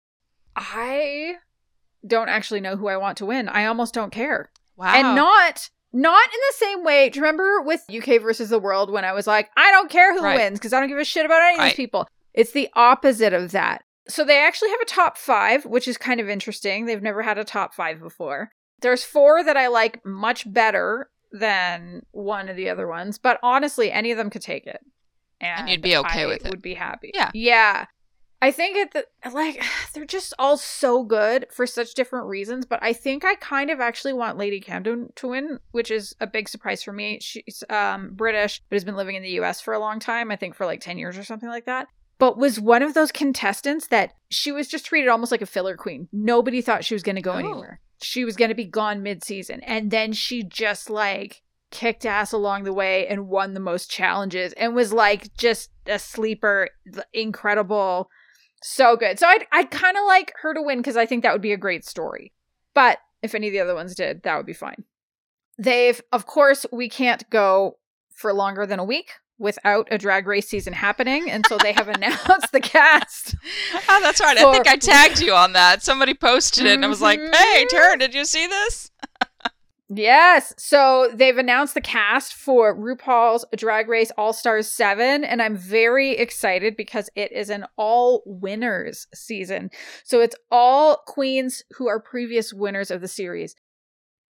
I 0.56 1.36
don't 2.06 2.30
actually 2.30 2.62
know 2.62 2.76
who 2.76 2.88
I 2.88 2.98
want 2.98 3.18
to 3.20 3.26
win. 3.26 3.48
I 3.48 3.66
almost 3.66 3.94
don't 3.94 4.12
care. 4.12 4.52
Wow. 4.76 4.96
And 4.96 5.16
not 5.16 5.70
not 5.94 6.26
in 6.26 6.40
the 6.50 6.54
same 6.66 6.84
way. 6.84 7.10
Do 7.10 7.20
you 7.20 7.24
remember 7.24 7.62
with 7.62 7.84
UK 7.90 8.22
versus 8.22 8.50
the 8.50 8.60
world 8.60 8.92
when 8.92 9.04
I 9.06 9.14
was 9.14 9.28
like, 9.28 9.50
I 9.58 9.72
don't 9.72 9.90
care 9.90 10.14
who 10.14 10.24
Right. 10.24 10.36
wins 10.38 10.60
because 10.60 10.74
I 10.74 10.80
don't 10.80 10.90
give 10.90 10.98
a 10.98 11.04
shit 11.06 11.26
about 11.26 11.42
any 11.42 11.58
of 11.60 11.64
these 11.66 11.74
people. 11.74 12.08
It's 12.34 12.52
the 12.52 12.70
opposite 12.76 13.34
of 13.34 13.52
that. 13.52 13.84
So 14.08 14.24
they 14.24 14.40
actually 14.40 14.70
have 14.72 14.82
a 14.82 14.86
top 14.86 15.18
five, 15.18 15.66
which 15.66 15.88
is 15.88 15.98
kind 15.98 16.20
of 16.20 16.30
interesting. 16.30 16.86
They've 16.86 17.02
never 17.02 17.22
had 17.22 17.38
a 17.38 17.44
top 17.44 17.74
five 17.74 18.00
before. 18.00 18.52
There's 18.82 19.04
four 19.04 19.44
that 19.44 19.58
I 19.58 19.68
like 19.68 20.04
much 20.06 20.52
better 20.52 21.10
than 21.32 22.06
one 22.12 22.50
of 22.50 22.56
the 22.56 22.70
other 22.70 22.88
ones, 22.88 23.18
but 23.18 23.40
honestly, 23.44 23.92
any 23.92 24.12
of 24.12 24.18
them 24.18 24.30
could 24.30 24.42
take 24.42 24.66
it. 24.68 24.80
And 25.40 25.70
you'd 25.70 25.82
be 25.82 25.96
okay 25.98 26.24
I 26.24 26.26
with 26.28 26.46
it. 26.46 26.50
Would 26.50 26.62
be 26.62 26.74
happy. 26.74 27.12
Yeah. 27.14 27.32
Yeah. 27.34 27.86
I 28.42 28.52
think 28.52 28.76
it 28.76 28.92
the, 28.94 29.06
like 29.32 29.64
they're 29.94 30.06
just 30.06 30.34
all 30.40 30.58
so 30.58 31.04
good 31.04 31.46
for 31.52 31.68
such 31.68 31.94
different 31.94 32.28
reasons, 32.28 32.66
but 32.66 32.80
I 32.82 32.94
think 32.94 33.24
I 33.24 33.36
kind 33.36 33.70
of 33.70 33.80
actually 33.80 34.14
want 34.14 34.38
Lady 34.38 34.60
Camden 34.60 35.10
to 35.18 35.28
win, 35.30 35.60
which 35.72 35.92
is 35.92 36.16
a 36.20 36.28
big 36.28 36.50
surprise 36.50 36.82
for 36.82 36.92
me. 36.94 37.20
She's 37.22 37.64
um 37.70 38.12
British, 38.14 38.62
but 38.70 38.76
has 38.76 38.84
been 38.84 38.96
living 38.96 39.16
in 39.16 39.24
the 39.24 39.40
US 39.42 39.62
for 39.62 39.74
a 39.74 39.80
long 39.80 40.00
time, 40.00 40.32
I 40.32 40.36
think 40.36 40.56
for 40.56 40.66
like 40.66 40.82
10 40.82 40.98
years 40.98 41.18
or 41.18 41.24
something 41.24 41.50
like 41.50 41.66
that. 41.66 41.88
But 42.18 42.38
was 42.38 42.60
one 42.60 42.84
of 42.84 42.94
those 42.94 43.12
contestants 43.12 43.88
that 43.88 44.14
she 44.30 44.52
was 44.52 44.68
just 44.68 44.86
treated 44.86 45.10
almost 45.10 45.32
like 45.32 45.42
a 45.42 45.48
filler 45.48 45.76
queen. 45.76 46.08
Nobody 46.12 46.62
thought 46.62 46.86
she 46.86 46.94
was 46.94 47.04
going 47.04 47.16
to 47.16 47.22
go 47.22 47.34
Oh. 47.34 47.38
anywhere. 47.38 47.80
She 48.04 48.26
was 48.26 48.36
going 48.36 48.50
to 48.50 48.56
be 48.56 48.66
gone 48.66 49.04
mid-season, 49.04 49.62
and 49.62 49.92
then 49.92 50.12
she 50.14 50.42
just 50.44 50.90
like 50.90 51.42
kicked 51.70 52.06
ass 52.06 52.32
along 52.32 52.64
the 52.64 52.74
way 52.74 53.08
and 53.08 53.28
won 53.28 53.54
the 53.54 53.60
most 53.60 53.90
challenges 53.90 54.54
and 54.54 54.76
was 54.76 54.92
like 54.92 55.34
just 55.36 55.70
a 55.86 55.98
sleeper, 55.98 56.70
incredible, 57.14 58.10
so 58.62 58.96
good. 58.96 59.20
So 59.20 59.28
I'd 59.28 59.46
I'd 59.52 59.72
kind 59.72 59.98
of 59.98 60.04
like 60.06 60.34
her 60.42 60.54
to 60.54 60.62
win 60.62 60.80
because 60.80 60.98
I 60.98 61.06
think 61.06 61.24
that 61.24 61.34
would 61.34 61.42
be 61.42 61.54
a 61.54 61.58
great 61.58 61.86
story. 61.86 62.32
But 62.74 63.00
if 63.22 63.36
any 63.36 63.48
of 63.48 63.54
the 63.54 63.60
other 63.60 63.76
ones 63.76 63.96
did, 63.96 64.24
that 64.24 64.38
would 64.38 64.46
be 64.46 64.54
fine. 64.54 64.84
They've, 65.58 66.02
of 66.12 66.26
course, 66.26 66.66
we 66.72 66.90
can't 66.90 67.30
go 67.30 67.78
for 68.14 68.34
longer 68.34 68.66
than 68.66 68.80
a 68.80 68.84
week 68.84 69.12
without 69.38 69.88
a 69.92 69.98
drag 69.98 70.28
race 70.28 70.48
season 70.48 70.74
happening, 70.74 71.30
and 71.30 71.46
so 71.48 71.58
they 71.58 71.74
have 71.74 71.88
announced 71.96 72.52
the 72.52 72.60
cast. 72.60 73.36
Oh, 73.90 74.00
that's 74.02 74.22
right. 74.22 74.38
I 74.38 74.52
think 74.54 74.68
I 74.68 74.76
tagged 74.78 75.20
you 75.22 75.34
on 75.34 75.54
that. 75.54 75.84
Somebody 75.84 76.14
posted 76.14 76.66
it 76.66 76.74
and 76.76 76.86
I 76.86 76.88
was 76.88 77.02
like, 77.02 77.20
Mhm. 77.20 77.36
hey, 77.36 77.66
Tara, 77.70 77.98
did 77.98 78.14
you 78.14 78.26
see 78.26 78.48
this? 78.48 78.92
Yes. 79.94 80.54
So 80.58 81.10
they've 81.14 81.38
announced 81.38 81.74
the 81.74 81.82
cast 81.82 82.34
for 82.34 82.74
RuPaul's 82.74 83.44
Drag 83.58 83.90
Race 83.90 84.10
All 84.18 84.32
Stars 84.32 84.70
7, 84.70 85.26
and 85.26 85.42
I'm 85.42 85.58
very 85.58 86.12
excited 86.12 86.78
because 86.78 87.10
it 87.14 87.34
is 87.34 87.50
an 87.50 87.66
all 87.76 88.24
winners 88.26 89.08
season. 89.14 89.70
So 90.06 90.22
it's 90.22 90.36
all 90.50 91.04
queens 91.08 91.64
who 91.74 91.90
are 91.90 92.00
previous 92.00 92.54
winners 92.54 92.90
of 92.90 93.02
the 93.02 93.10
series. 93.10 93.54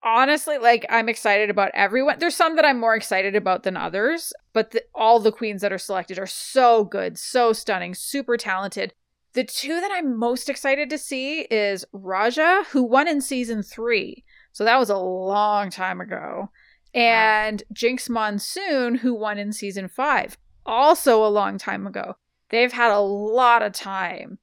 Honestly, 0.03 0.57
like 0.57 0.83
I'm 0.89 1.07
excited 1.07 1.51
about 1.51 1.69
everyone. 1.75 2.17
There's 2.17 2.35
some 2.35 2.55
that 2.55 2.65
I'm 2.65 2.79
more 2.79 2.95
excited 2.95 3.35
about 3.35 3.61
than 3.61 3.77
others, 3.77 4.33
but 4.53 4.71
the, 4.71 4.81
all 4.95 5.19
the 5.19 5.31
queens 5.31 5.61
that 5.61 5.71
are 5.71 5.77
selected 5.77 6.17
are 6.17 6.25
so 6.25 6.85
good, 6.85 7.19
so 7.19 7.53
stunning, 7.53 7.93
super 7.93 8.35
talented. 8.35 8.95
The 9.33 9.43
two 9.43 9.79
that 9.79 9.91
I'm 9.93 10.17
most 10.17 10.49
excited 10.49 10.89
to 10.89 10.97
see 10.97 11.41
is 11.51 11.85
Raja, 11.93 12.63
who 12.71 12.81
won 12.81 13.07
in 13.07 13.21
season 13.21 13.61
three. 13.61 14.25
So 14.51 14.63
that 14.63 14.79
was 14.79 14.89
a 14.89 14.97
long 14.97 15.69
time 15.69 16.01
ago. 16.01 16.49
And 16.93 17.63
Jinkx 17.73 18.09
Monsoon, 18.09 18.95
who 18.95 19.13
won 19.13 19.37
in 19.37 19.53
season 19.53 19.87
five, 19.87 20.37
also 20.65 21.25
a 21.25 21.29
long 21.29 21.57
time 21.57 21.87
ago. 21.87 22.15
They've 22.49 22.71
had 22.71 22.91
a 22.91 22.99
lot 22.99 23.61
of 23.61 23.71
time 23.71 24.39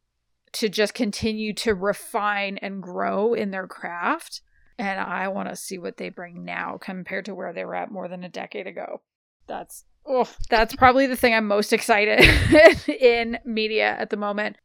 to 0.52 0.68
just 0.68 0.94
continue 0.94 1.52
to 1.54 1.74
refine 1.74 2.58
and 2.58 2.82
grow 2.82 3.34
in 3.34 3.50
their 3.50 3.66
craft. 3.66 4.40
And 4.78 5.00
I 5.00 5.28
want 5.28 5.48
to 5.48 5.56
see 5.56 5.76
what 5.76 5.98
they 5.98 6.08
bring 6.08 6.44
now 6.44 6.78
compared 6.80 7.26
to 7.26 7.34
where 7.34 7.52
they 7.52 7.64
were 7.64 7.74
at 7.74 7.90
more 7.90 8.08
than 8.08 8.24
a 8.24 8.28
decade 8.28 8.66
ago. 8.66 9.02
That's 9.46 9.84
oh, 10.06 10.28
that's 10.48 10.74
probably 10.74 11.06
the 11.06 11.16
thing 11.16 11.34
I'm 11.34 11.46
most 11.46 11.72
excited 11.72 12.20
in 12.88 13.38
media 13.44 13.96
at 13.98 14.10
the 14.10 14.16
moment. 14.16 14.56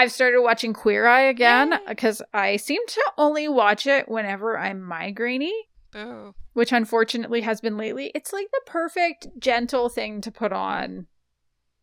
I've 0.00 0.12
started 0.12 0.40
watching 0.40 0.72
Queer 0.72 1.06
Eye 1.06 1.24
again 1.24 1.78
because 1.86 2.22
I 2.32 2.56
seem 2.56 2.80
to 2.86 3.02
only 3.18 3.48
watch 3.48 3.86
it 3.86 4.08
whenever 4.08 4.56
I'm 4.56 4.80
migrainey, 4.80 5.52
Boo. 5.92 6.34
which 6.54 6.72
unfortunately 6.72 7.42
has 7.42 7.60
been 7.60 7.76
lately. 7.76 8.10
It's 8.14 8.32
like 8.32 8.46
the 8.50 8.62
perfect 8.64 9.26
gentle 9.38 9.90
thing 9.90 10.22
to 10.22 10.30
put 10.30 10.54
on 10.54 11.06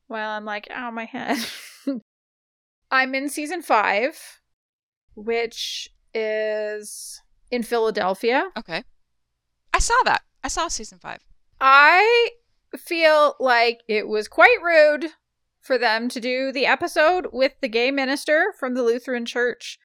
while 0.08 0.32
I'm 0.32 0.46
like, 0.46 0.68
ow, 0.74 0.90
my 0.90 1.06
head. 1.06 1.38
I'm 2.92 3.14
in 3.14 3.30
season 3.30 3.62
five. 3.62 4.20
which 5.14 5.88
is 6.12 7.22
in 7.52 7.62
Philadelphia. 7.62 8.50
Okay. 8.58 8.84
I 9.76 9.78
saw 9.78 9.94
that. 10.06 10.24
I 10.44 10.48
saw 10.48 10.70
season 10.70 10.98
five. 10.98 11.20
I 11.62 12.30
feel 12.76 13.36
like 13.40 13.82
it 13.88 14.08
was 14.08 14.28
quite 14.28 14.58
rude 14.64 15.12
for 15.68 15.78
them 15.78 16.08
to 16.10 16.20
do 16.20 16.52
the 16.52 16.66
episode 16.66 17.28
with 17.32 17.54
the 17.62 17.68
gay 17.68 17.92
minister 17.92 18.54
from 18.58 18.74
the 18.74 18.84
Lutheran 18.84 19.26
church, 19.26 19.78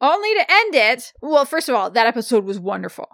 only 0.00 0.32
to 0.34 0.50
end 0.50 0.74
it. 0.74 1.12
Well, 1.20 1.44
first 1.44 1.68
of 1.68 1.74
all, 1.74 1.90
that 1.90 2.06
episode 2.06 2.44
was 2.44 2.58
wonderful. 2.58 3.08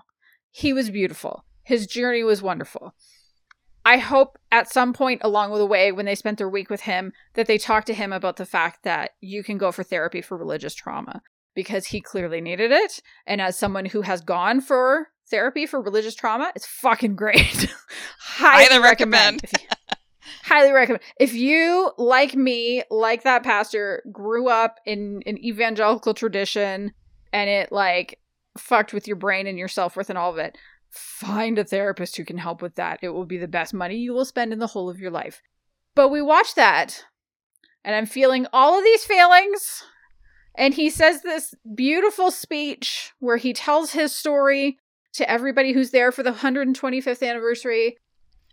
He 0.51 0.73
was 0.73 0.91
beautiful. 0.91 1.45
His 1.65 1.87
journey 1.87 2.23
was 2.23 2.43
wonderful. 2.43 2.95
I 3.85 3.99
hope 3.99 4.39
at 4.53 4.71
some 4.71 4.93
point 4.93 5.21
along 5.25 5.55
the 5.55 5.65
way, 5.65 5.91
when 5.93 6.07
they 6.07 6.15
spent 6.15 6.39
their 6.39 6.49
week 6.49 6.71
with 6.71 6.83
him, 6.83 7.13
that 7.35 7.47
they 7.47 7.57
talked 7.57 7.87
to 7.87 7.95
him 7.95 8.13
about 8.13 8.37
the 8.37 8.45
fact 8.45 8.83
that 8.85 9.13
you 9.21 9.43
can 9.43 9.59
go 9.59 9.73
for 9.73 9.83
therapy 9.83 10.21
for 10.21 10.37
religious 10.37 10.75
trauma 10.75 11.23
because 11.55 11.87
he 11.87 12.01
clearly 12.01 12.41
needed 12.41 12.73
it. 12.73 13.01
And 13.27 13.41
as 13.41 13.57
someone 13.57 13.87
who 13.87 14.03
has 14.03 14.21
gone 14.21 14.61
for 14.61 15.09
therapy 15.31 15.67
for 15.67 15.81
religious 15.81 16.15
trauma, 16.15 16.53
it's 16.55 16.67
fucking 16.67 17.17
great. 17.17 17.75
highly, 18.19 18.67
Highly 18.67 18.83
recommend. 18.83 19.43
Highly 20.47 20.71
recommend. 20.71 21.03
If 21.19 21.35
you, 21.35 21.91
like 21.99 22.37
me, 22.37 22.85
like 22.89 23.25
that 23.25 23.43
pastor, 23.43 24.05
grew 24.13 24.49
up 24.49 24.79
in 24.87 25.21
an 25.27 25.45
evangelical 25.45 26.15
tradition 26.15 26.93
and 27.33 27.51
it 27.51 27.73
like 27.73 28.21
fucked 28.57 28.93
with 28.93 29.09
your 29.09 29.17
brain 29.17 29.49
and 29.49 29.59
your 29.59 29.67
self 29.67 29.97
worth 29.97 30.09
and 30.09 30.17
all 30.17 30.31
of 30.31 30.39
it, 30.39 30.57
find 30.89 31.59
a 31.59 31.65
therapist 31.65 32.17
who 32.17 32.25
can 32.25 32.39
help 32.39 32.63
with 32.63 32.77
that. 32.77 33.01
It 33.03 33.09
will 33.09 33.27
be 33.27 33.39
the 33.39 33.49
best 33.49 33.75
money 33.75 33.97
you 33.97 34.13
will 34.13 34.25
spend 34.25 34.53
in 34.53 34.61
the 34.61 34.69
whole 34.69 34.89
of 34.89 35.01
your 35.01 35.11
life. 35.11 35.43
But 35.97 36.11
we 36.11 36.23
watched 36.23 36.55
that, 36.55 37.05
and 37.85 37.97
I'm 37.97 38.07
feeling 38.07 38.47
all 38.53 38.79
of 38.79 38.85
these 38.85 39.05
feelings. 39.05 39.83
And 40.55 40.75
he 40.75 40.91
says 40.91 41.23
this 41.23 41.55
beautiful 41.75 42.31
speech 42.31 43.13
where 43.19 43.37
he 43.37 43.53
tells 43.53 43.91
his 43.91 44.13
story 44.15 44.79
to 45.15 45.29
everybody 45.29 45.73
who's 45.73 45.91
there 45.91 46.13
for 46.13 46.23
the 46.23 46.31
125th 46.31 47.29
anniversary. 47.29 47.97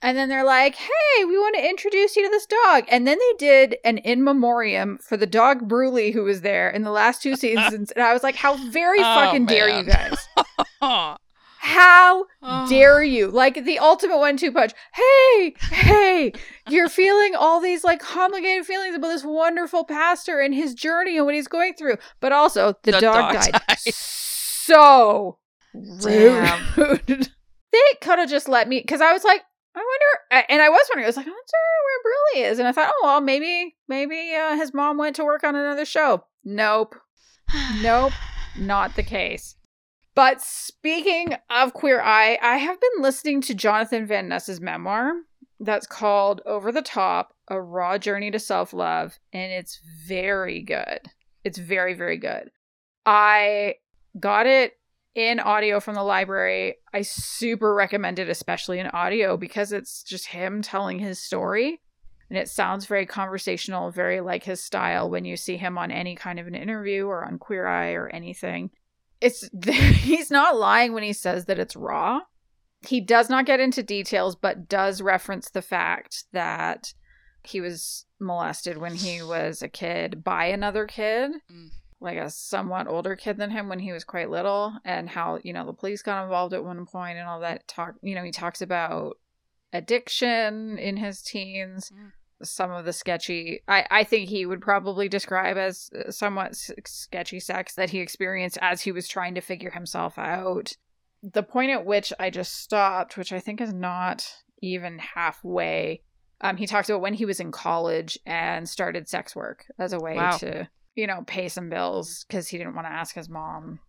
And 0.04 0.16
then 0.18 0.30
they're 0.30 0.44
like, 0.46 0.76
hey, 0.76 1.26
we 1.26 1.38
want 1.38 1.56
to 1.56 1.68
introduce 1.68 2.16
you 2.16 2.24
to 2.24 2.30
this 2.30 2.46
dog. 2.46 2.84
And 2.90 3.08
then 3.08 3.18
they 3.18 3.34
did 3.40 3.78
an 3.86 3.98
in 4.00 4.24
memoriam 4.24 5.00
for 5.02 5.16
the 5.18 5.26
dog 5.26 5.68
Bruley 5.68 6.14
who 6.14 6.24
was 6.24 6.42
there 6.42 6.70
in 6.70 6.84
the 6.84 6.92
last 6.92 7.24
two 7.24 7.36
seasons. 7.44 7.90
and 7.92 8.04
I 8.04 8.14
was 8.14 8.22
like, 8.22 8.36
how 8.36 8.56
very 8.70 9.00
Oh, 9.00 9.04
fucking 9.04 9.46
dare 9.48 9.70
you 9.70 9.84
guys? 9.84 10.18
How 11.66 12.26
Oh. 12.42 12.68
dare 12.68 13.02
you? 13.02 13.32
Like 13.32 13.64
the 13.64 13.80
ultimate 13.80 14.18
one 14.18 14.36
two 14.36 14.52
punch. 14.52 14.74
Hey, 14.94 15.56
hey, 15.72 16.34
you're 16.70 16.90
feeling 16.90 17.36
all 17.36 17.62
these 17.62 17.86
like 17.86 18.02
complicated 18.02 18.66
feelings 18.66 18.96
about 18.98 19.08
this 19.08 19.24
wonderful 19.24 19.86
pastor 19.86 20.42
and 20.42 20.54
his 20.54 20.74
journey 20.74 21.16
and 21.16 21.26
what 21.26 21.36
he's 21.36 21.48
going 21.48 21.74
through. 21.76 21.96
But 22.20 22.34
also, 22.34 22.74
the, 22.84 22.92
The 22.92 23.00
dog, 23.00 23.32
dog 23.32 23.34
died. 23.36 23.62
died. 23.70 23.78
So 23.94 25.38
rude. 25.74 27.30
They 27.72 27.98
could 28.02 28.20
have 28.20 28.30
just 28.30 28.48
let 28.50 28.68
me, 28.68 28.82
because 28.82 29.02
I 29.02 29.14
was 29.14 29.24
like, 29.24 29.42
and 30.50 30.62
I 30.62 30.70
was 30.70 30.86
wondering, 30.90 31.06
I 31.06 31.08
was 31.08 31.18
like, 31.18 31.28
I 31.28 31.30
wonder 31.30 31.42
where 31.86 32.46
Bruley 32.46 32.52
is. 32.52 32.60
And 32.60 32.68
I 32.68 32.72
thought, 32.72 32.92
oh, 32.92 33.02
well, 33.04 33.22
maybe, 33.22 33.76
maybe 33.88 34.34
uh, 34.36 34.56
his 34.56 34.74
mom 34.74 34.98
went 34.98 35.16
to 35.18 35.24
work 35.24 35.44
on 35.44 35.56
another 35.56 35.86
show. 35.86 36.26
Nope. 36.44 36.96
Nope, 37.82 38.14
not 38.58 38.96
the 38.96 39.04
case. 39.04 39.56
But 40.16 40.42
speaking 40.42 41.36
of 41.50 41.74
Queer 41.74 42.02
Eye, 42.02 42.38
I 42.42 42.58
have 42.58 42.80
been 42.80 43.02
listening 43.02 43.42
to 43.42 43.56
Jonathan 43.56 44.06
Van 44.06 44.28
Ness's 44.28 44.62
memoir 44.62 45.12
that's 45.60 45.88
called 45.88 46.42
Over 46.46 46.72
the 46.72 46.82
Top 46.82 47.34
A 47.48 47.60
Raw 47.60 47.98
Journey 47.98 48.30
to 48.32 48.40
Self 48.40 48.74
Love, 48.74 49.18
and 49.32 49.52
it's 49.52 49.80
very 50.06 50.62
good. 50.62 51.00
It's 51.44 51.58
very, 51.58 51.94
very 51.94 52.18
good. 52.18 52.52
I 53.06 53.76
got 54.20 54.46
it 54.46 54.74
in 55.16 55.40
audio 55.40 55.80
from 55.80 55.96
the 55.96 56.04
library. 56.04 56.76
I 56.94 57.02
super 57.02 57.74
recommend 57.74 58.20
it, 58.20 58.30
especially 58.30 58.80
in 58.80 58.88
audio, 58.88 59.38
because 59.38 59.72
it's 59.72 60.04
just 60.04 60.28
him 60.28 60.62
telling 60.62 61.00
his 61.00 61.20
story. 61.20 61.82
And 62.30 62.38
it 62.38 62.50
sounds 62.50 62.86
very 62.86 63.06
conversational, 63.06 63.92
very 63.92 64.22
like 64.22 64.44
his 64.44 64.64
style 64.64 65.10
when 65.10 65.24
you 65.26 65.38
see 65.38 65.58
him 65.58 65.78
on 65.78 65.92
any 65.92 66.16
kind 66.16 66.40
of 66.40 66.48
an 66.48 66.56
interview 66.56 67.06
or 67.06 67.24
on 67.24 67.38
Queer 67.38 67.68
Eye 67.68 67.92
or 67.92 68.08
anything. 68.08 68.72
It's 69.22 69.48
he's 69.66 70.32
not 70.32 70.58
lying 70.58 70.94
when 70.94 71.04
he 71.04 71.14
says 71.14 71.46
that 71.46 71.60
it's 71.60 71.76
raw. 71.76 72.22
He 72.82 73.00
does 73.00 73.30
not 73.30 73.46
get 73.46 73.60
into 73.60 73.84
details, 73.84 74.36
but 74.36 74.68
does 74.68 75.02
reference 75.02 75.50
the 75.50 75.62
fact 75.62 76.26
that 76.34 76.94
he 77.44 77.62
was 77.62 78.06
molested 78.20 78.78
when 78.78 78.96
he 78.96 79.22
was 79.22 79.62
a 79.62 79.70
kid 79.70 80.24
by 80.24 80.46
another 80.46 80.88
kid, 80.88 81.32
Mm. 81.52 81.70
Like 82.04 82.18
a 82.18 82.30
somewhat 82.30 82.88
older 82.88 83.16
kid 83.16 83.38
than 83.38 83.50
him 83.50 83.70
when 83.70 83.80
he 83.80 83.92
was 83.94 84.04
quite 84.04 84.30
little, 84.30 84.74
and 84.86 85.10
how, 85.10 85.40
you 85.44 85.54
know, 85.54 85.66
the 85.66 85.74
police 85.74 86.02
got 86.04 86.24
involved 86.24 86.54
at 86.54 86.64
one 86.64 86.86
point 86.86 87.18
and 87.18 87.28
all 87.28 87.40
that 87.40 87.68
talk. 87.68 87.96
You 88.04 88.14
know, 88.16 88.24
he 88.24 88.32
talks 88.32 88.62
about 88.62 89.18
addiction 89.74 90.78
in 90.78 90.98
his 90.98 91.22
teens 91.22 91.92
Mm. 91.94 92.12
some 92.44 92.72
of 92.72 92.86
the 92.86 92.94
sketchy 92.94 93.62
I, 93.68 93.86
I 93.90 94.04
think 94.04 94.30
he 94.30 94.46
would 94.46 94.62
probably 94.62 95.08
describe 95.10 95.58
as 95.58 95.90
uh, 95.98 96.12
somewhat 96.12 96.50
s- 96.52 96.72
sketchy 96.86 97.40
sex 97.40 97.76
that 97.76 97.90
he 97.90 98.00
experienced 98.00 98.58
as 98.62 98.82
he 98.82 98.92
was 98.92 99.08
trying 99.08 99.36
to 99.36 99.42
figure 99.42 99.72
himself 99.72 100.18
out 100.18 100.74
the 101.24 101.44
point 101.44 101.72
at 101.72 101.86
which 101.86 102.12
i 102.20 102.30
just 102.30 102.54
stopped 102.62 103.18
which 103.18 103.32
i 103.34 103.40
think 103.40 103.60
is 103.62 103.74
not 103.74 104.28
even 104.62 105.00
halfway 105.00 106.02
um, 106.42 106.58
he 106.58 106.68
talks 106.68 106.90
about 106.90 107.02
when 107.02 107.14
he 107.14 107.26
was 107.26 107.40
in 107.40 107.52
college 107.52 108.18
and 108.26 108.68
started 108.68 109.08
sex 109.08 109.36
work 109.36 109.66
as 109.80 109.94
a 109.94 110.00
way 110.00 110.16
Wow. 110.18 110.38
to 110.38 110.68
you 110.96 111.08
know 111.08 111.24
pay 111.26 111.48
some 111.48 111.70
bills 111.70 112.26
because 112.28 112.48
he 112.48 112.58
didn't 112.58 112.76
want 112.76 112.88
to 112.88 112.92
ask 112.94 113.16
his 113.16 113.30
mom 113.30 113.80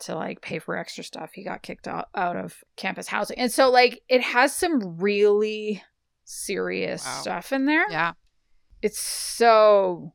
to 0.00 0.14
like 0.14 0.40
pay 0.40 0.58
for 0.58 0.76
extra 0.76 1.04
stuff 1.04 1.30
he 1.34 1.44
got 1.44 1.62
kicked 1.62 1.86
out, 1.86 2.06
out 2.14 2.36
of 2.36 2.56
campus 2.76 3.06
housing 3.08 3.38
and 3.38 3.52
so 3.52 3.70
like 3.70 4.00
it 4.08 4.22
has 4.22 4.54
some 4.54 4.96
really 4.98 5.82
serious 6.24 7.04
Wow. 7.04 7.20
stuff 7.20 7.52
in 7.52 7.66
there 7.66 7.84
Yeah. 7.90 8.12
it's 8.82 8.98
so 9.00 10.12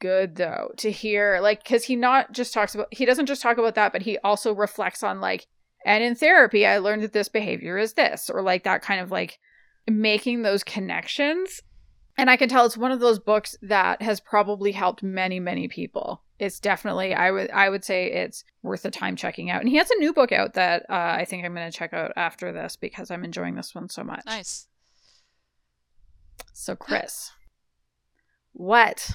good 0.00 0.36
though 0.36 0.70
to 0.78 0.90
hear 0.90 1.40
like 1.40 1.62
because 1.62 1.84
he 1.84 1.96
not 1.96 2.32
just 2.32 2.54
talks 2.54 2.74
about 2.74 2.86
he 2.92 3.04
doesn't 3.04 3.26
just 3.26 3.42
talk 3.42 3.58
about 3.58 3.74
that 3.74 3.92
but 3.92 4.02
he 4.02 4.16
also 4.18 4.54
reflects 4.54 5.02
on 5.02 5.20
like 5.20 5.46
and 5.84 6.02
in 6.04 6.14
therapy 6.14 6.64
i 6.66 6.78
learned 6.78 7.02
that 7.02 7.12
this 7.12 7.28
behavior 7.28 7.76
is 7.78 7.94
this 7.94 8.30
or 8.30 8.40
like 8.42 8.62
that 8.64 8.80
kind 8.82 9.00
of 9.00 9.10
like 9.10 9.38
making 9.90 10.42
those 10.42 10.62
connections 10.62 11.60
and 12.18 12.28
i 12.28 12.36
can 12.36 12.48
tell 12.48 12.66
it's 12.66 12.76
one 12.76 12.92
of 12.92 13.00
those 13.00 13.18
books 13.18 13.56
that 13.62 14.02
has 14.02 14.20
probably 14.20 14.72
helped 14.72 15.02
many 15.02 15.40
many 15.40 15.68
people 15.68 16.22
it's 16.38 16.60
definitely 16.60 17.14
i 17.14 17.30
would 17.30 17.50
i 17.50 17.70
would 17.70 17.84
say 17.84 18.10
it's 18.12 18.44
worth 18.62 18.82
the 18.82 18.90
time 18.90 19.16
checking 19.16 19.48
out 19.48 19.60
and 19.60 19.70
he 19.70 19.76
has 19.76 19.90
a 19.90 19.98
new 19.98 20.12
book 20.12 20.32
out 20.32 20.52
that 20.54 20.82
uh, 20.90 21.14
i 21.16 21.24
think 21.24 21.44
i'm 21.44 21.54
going 21.54 21.70
to 21.70 21.76
check 21.76 21.94
out 21.94 22.12
after 22.16 22.52
this 22.52 22.76
because 22.76 23.10
i'm 23.10 23.24
enjoying 23.24 23.54
this 23.54 23.74
one 23.74 23.88
so 23.88 24.04
much 24.04 24.20
Nice. 24.26 24.66
so, 26.52 26.76
Kris, 26.76 27.30
what 28.52 29.10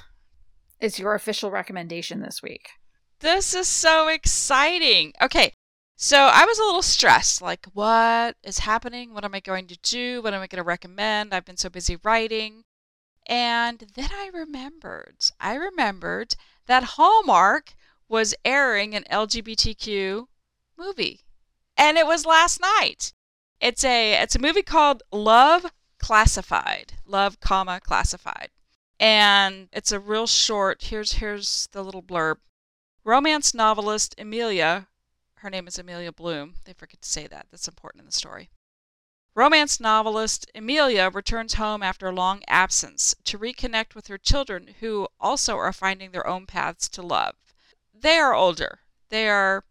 is 0.80 1.00
your 1.00 1.16
official 1.16 1.50
recommendation 1.52 2.22
this 2.22 2.42
week? 2.44 2.70
This 3.20 3.54
is 3.54 3.68
so 3.68 4.10
exciting. 4.10 5.14
Okay. 5.22 5.54
So 5.96 6.18
I 6.18 6.44
was 6.46 6.60
a 6.60 6.64
little 6.64 6.82
stressed. 6.82 7.42
Like, 7.42 7.66
what 7.74 8.36
is 8.44 8.60
happening? 8.60 9.14
What 9.14 9.24
am 9.24 9.34
I 9.34 9.40
going 9.40 9.68
to 9.68 9.78
do? 9.82 10.22
What 10.22 10.34
am 10.34 10.42
I 10.42 10.48
going 10.48 10.58
to 10.58 10.64
recommend? 10.64 11.34
I've 11.34 11.46
been 11.46 11.58
so 11.58 11.70
busy 11.70 11.98
writing. 12.04 12.64
And 13.26 13.86
then 13.96 14.10
I 14.12 14.30
remembered. 14.34 15.18
I 15.40 15.56
remembered 15.56 16.36
that 16.68 16.84
Hallmark 16.96 17.76
was 18.10 18.36
airing 18.44 18.96
an 18.96 19.06
LGBTQ 19.10 20.28
movie. 20.78 21.22
And 21.78 21.98
it 21.98 22.06
was 22.06 22.26
last 22.26 22.60
night. 22.62 23.14
It's 23.60 23.84
a 23.84 24.22
it's 24.22 24.36
a 24.36 24.40
movie 24.40 24.62
called 24.62 25.04
Love 25.12 25.66
Classified. 26.00 26.94
Love, 27.06 27.40
comma, 27.40 27.80
classified. 27.80 28.50
And 29.00 29.70
it's 29.72 29.92
a 29.92 30.00
real 30.00 30.28
short. 30.28 30.84
Here's 30.84 31.14
here's 31.14 31.68
the 31.72 31.84
little 31.84 32.04
blurb. 32.04 32.38
Romance 33.06 33.54
novelist 33.54 34.16
Amelia, 34.18 34.88
her 35.36 35.50
name 35.50 35.68
is 35.68 35.80
Amelia 35.80 36.12
Bloom. 36.12 36.56
They 36.66 36.74
forget 36.74 37.02
to 37.02 37.10
say 37.10 37.28
that. 37.28 37.48
That's 37.52 37.68
important 37.68 38.02
in 38.02 38.06
the 38.06 38.14
story. 38.14 38.50
Romance 39.36 39.80
novelist 39.80 40.50
Amelia 40.54 41.10
returns 41.10 41.56
home 41.56 41.82
after 41.82 42.08
a 42.08 42.12
long 42.16 42.44
absence 42.48 43.16
to 43.26 43.40
reconnect 43.40 43.96
with 43.96 44.08
her 44.08 44.18
children 44.18 44.76
who 44.80 45.08
also 45.20 45.56
are 45.58 45.74
finding 45.74 46.12
their 46.12 46.28
own 46.28 46.46
paths 46.46 46.88
to 46.90 47.02
love. 47.02 47.36
They 47.94 48.18
are 48.18 48.36
older. 48.36 48.80
They 49.10 49.28
are 49.28 49.66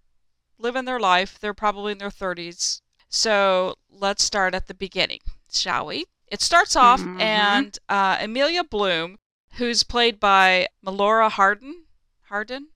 living 0.58 0.84
their 0.84 0.98
life. 0.98 1.38
They're 1.38 1.54
probably 1.54 1.92
in 1.92 1.98
their 1.98 2.10
30s. 2.10 2.82
So 3.08 3.76
let's 3.88 4.24
start 4.24 4.54
at 4.54 4.66
the 4.66 4.74
beginning, 4.74 5.20
shall 5.52 5.86
we? 5.86 6.06
It 6.26 6.40
starts 6.40 6.74
off, 6.74 7.00
Mhm. 7.02 7.20
and 7.20 7.78
uh, 7.88 8.16
Amelia 8.20 8.64
Bloom, 8.64 9.18
who's 9.54 9.82
played 9.84 10.18
by 10.18 10.66
Melora 10.84 11.30
Hardin, 11.30 11.84
Hardin, 12.30 12.68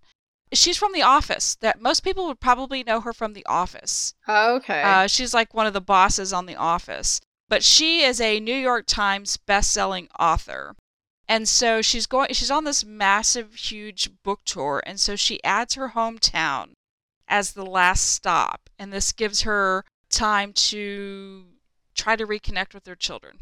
she's 0.52 0.76
from 0.76 0.92
The 0.92 1.02
Office. 1.02 1.56
That 1.56 1.80
most 1.80 2.00
people 2.00 2.26
would 2.26 2.40
probably 2.40 2.82
know 2.82 3.00
her 3.00 3.12
from 3.12 3.32
The 3.32 3.46
Office. 3.46 4.14
Okay. 4.28 4.82
Uh, 4.82 5.06
she's 5.06 5.34
like 5.34 5.54
one 5.54 5.66
of 5.66 5.72
the 5.72 5.80
bosses 5.80 6.32
on 6.32 6.46
The 6.46 6.56
Office. 6.56 7.20
But 7.48 7.62
she 7.62 8.02
is 8.02 8.20
a 8.20 8.40
New 8.40 8.56
York 8.56 8.86
Times 8.86 9.36
best-selling 9.36 10.08
author. 10.18 10.74
And 11.28 11.48
so 11.48 11.82
she's 11.82 12.06
going 12.06 12.32
she's 12.32 12.50
on 12.50 12.64
this 12.64 12.84
massive 12.84 13.54
huge 13.54 14.10
book 14.22 14.42
tour 14.44 14.80
and 14.86 15.00
so 15.00 15.16
she 15.16 15.42
adds 15.42 15.74
her 15.74 15.90
hometown 15.90 16.74
as 17.26 17.52
the 17.52 17.66
last 17.66 18.06
stop 18.06 18.70
and 18.78 18.92
this 18.92 19.10
gives 19.10 19.42
her 19.42 19.84
time 20.08 20.52
to 20.52 21.46
try 21.94 22.14
to 22.14 22.26
reconnect 22.26 22.74
with 22.74 22.86
her 22.86 22.94
children. 22.94 23.38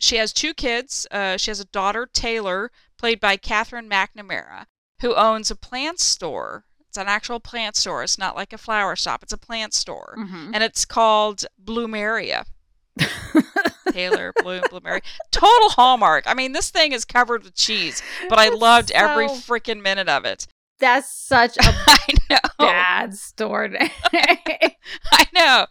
She 0.00 0.16
has 0.16 0.32
two 0.32 0.54
kids. 0.54 1.06
Uh, 1.12 1.36
she 1.36 1.52
has 1.52 1.60
a 1.60 1.64
daughter, 1.66 2.08
Taylor, 2.12 2.72
played 2.98 3.20
by 3.20 3.36
Katherine 3.36 3.88
McNamara, 3.88 4.66
who 5.02 5.14
owns 5.14 5.50
a 5.50 5.54
plant 5.56 6.00
store. 6.00 6.64
It's 6.88 6.96
an 6.98 7.06
actual 7.08 7.38
plant 7.40 7.76
store. 7.76 8.02
It's 8.02 8.18
not 8.18 8.34
like 8.36 8.52
a 8.52 8.58
flower 8.58 8.96
shop. 8.96 9.22
It's 9.22 9.32
a 9.32 9.38
plant 9.38 9.74
store, 9.74 10.14
Mhm. 10.18 10.50
and 10.54 10.62
it's 10.64 10.84
called 10.84 11.44
Bloomeria. 11.62 12.44
Taylor 13.92 14.32
Bloom 14.42 14.62
Bloomeria. 14.70 15.02
Total 15.30 15.68
Hallmark. 15.70 16.24
I 16.26 16.34
mean, 16.34 16.52
this 16.52 16.70
thing 16.70 16.92
is 16.92 17.04
covered 17.04 17.44
with 17.44 17.54
cheese, 17.54 18.02
but 18.28 18.38
I 18.38 18.48
That's 18.50 18.60
loved 18.60 18.90
every 18.92 19.26
freaking 19.28 19.82
minute 19.82 20.08
of 20.08 20.24
it. 20.24 20.46
That's 20.78 21.10
such 21.12 21.56
a 21.58 21.60
I 21.64 22.06
know. 22.30 22.38
bad 22.58 23.14
store 23.14 23.68
name. 23.68 23.90
I 24.12 25.26
know. 25.32 25.66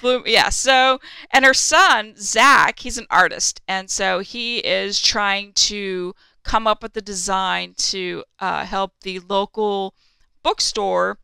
Bloom, 0.00 0.22
yeah. 0.26 0.50
So, 0.50 1.00
and 1.32 1.44
her 1.44 1.54
son 1.54 2.14
Zach, 2.16 2.78
he's 2.80 2.98
an 2.98 3.06
artist, 3.10 3.60
and 3.66 3.90
so 3.90 4.20
he 4.20 4.58
is 4.58 5.00
trying 5.00 5.52
to 5.54 6.14
come 6.44 6.66
up 6.66 6.82
with 6.82 6.92
the 6.92 7.02
design 7.02 7.74
to 7.76 8.24
uh, 8.40 8.64
help 8.64 8.92
the 9.02 9.20
local 9.20 9.94
bookstore 10.42 11.18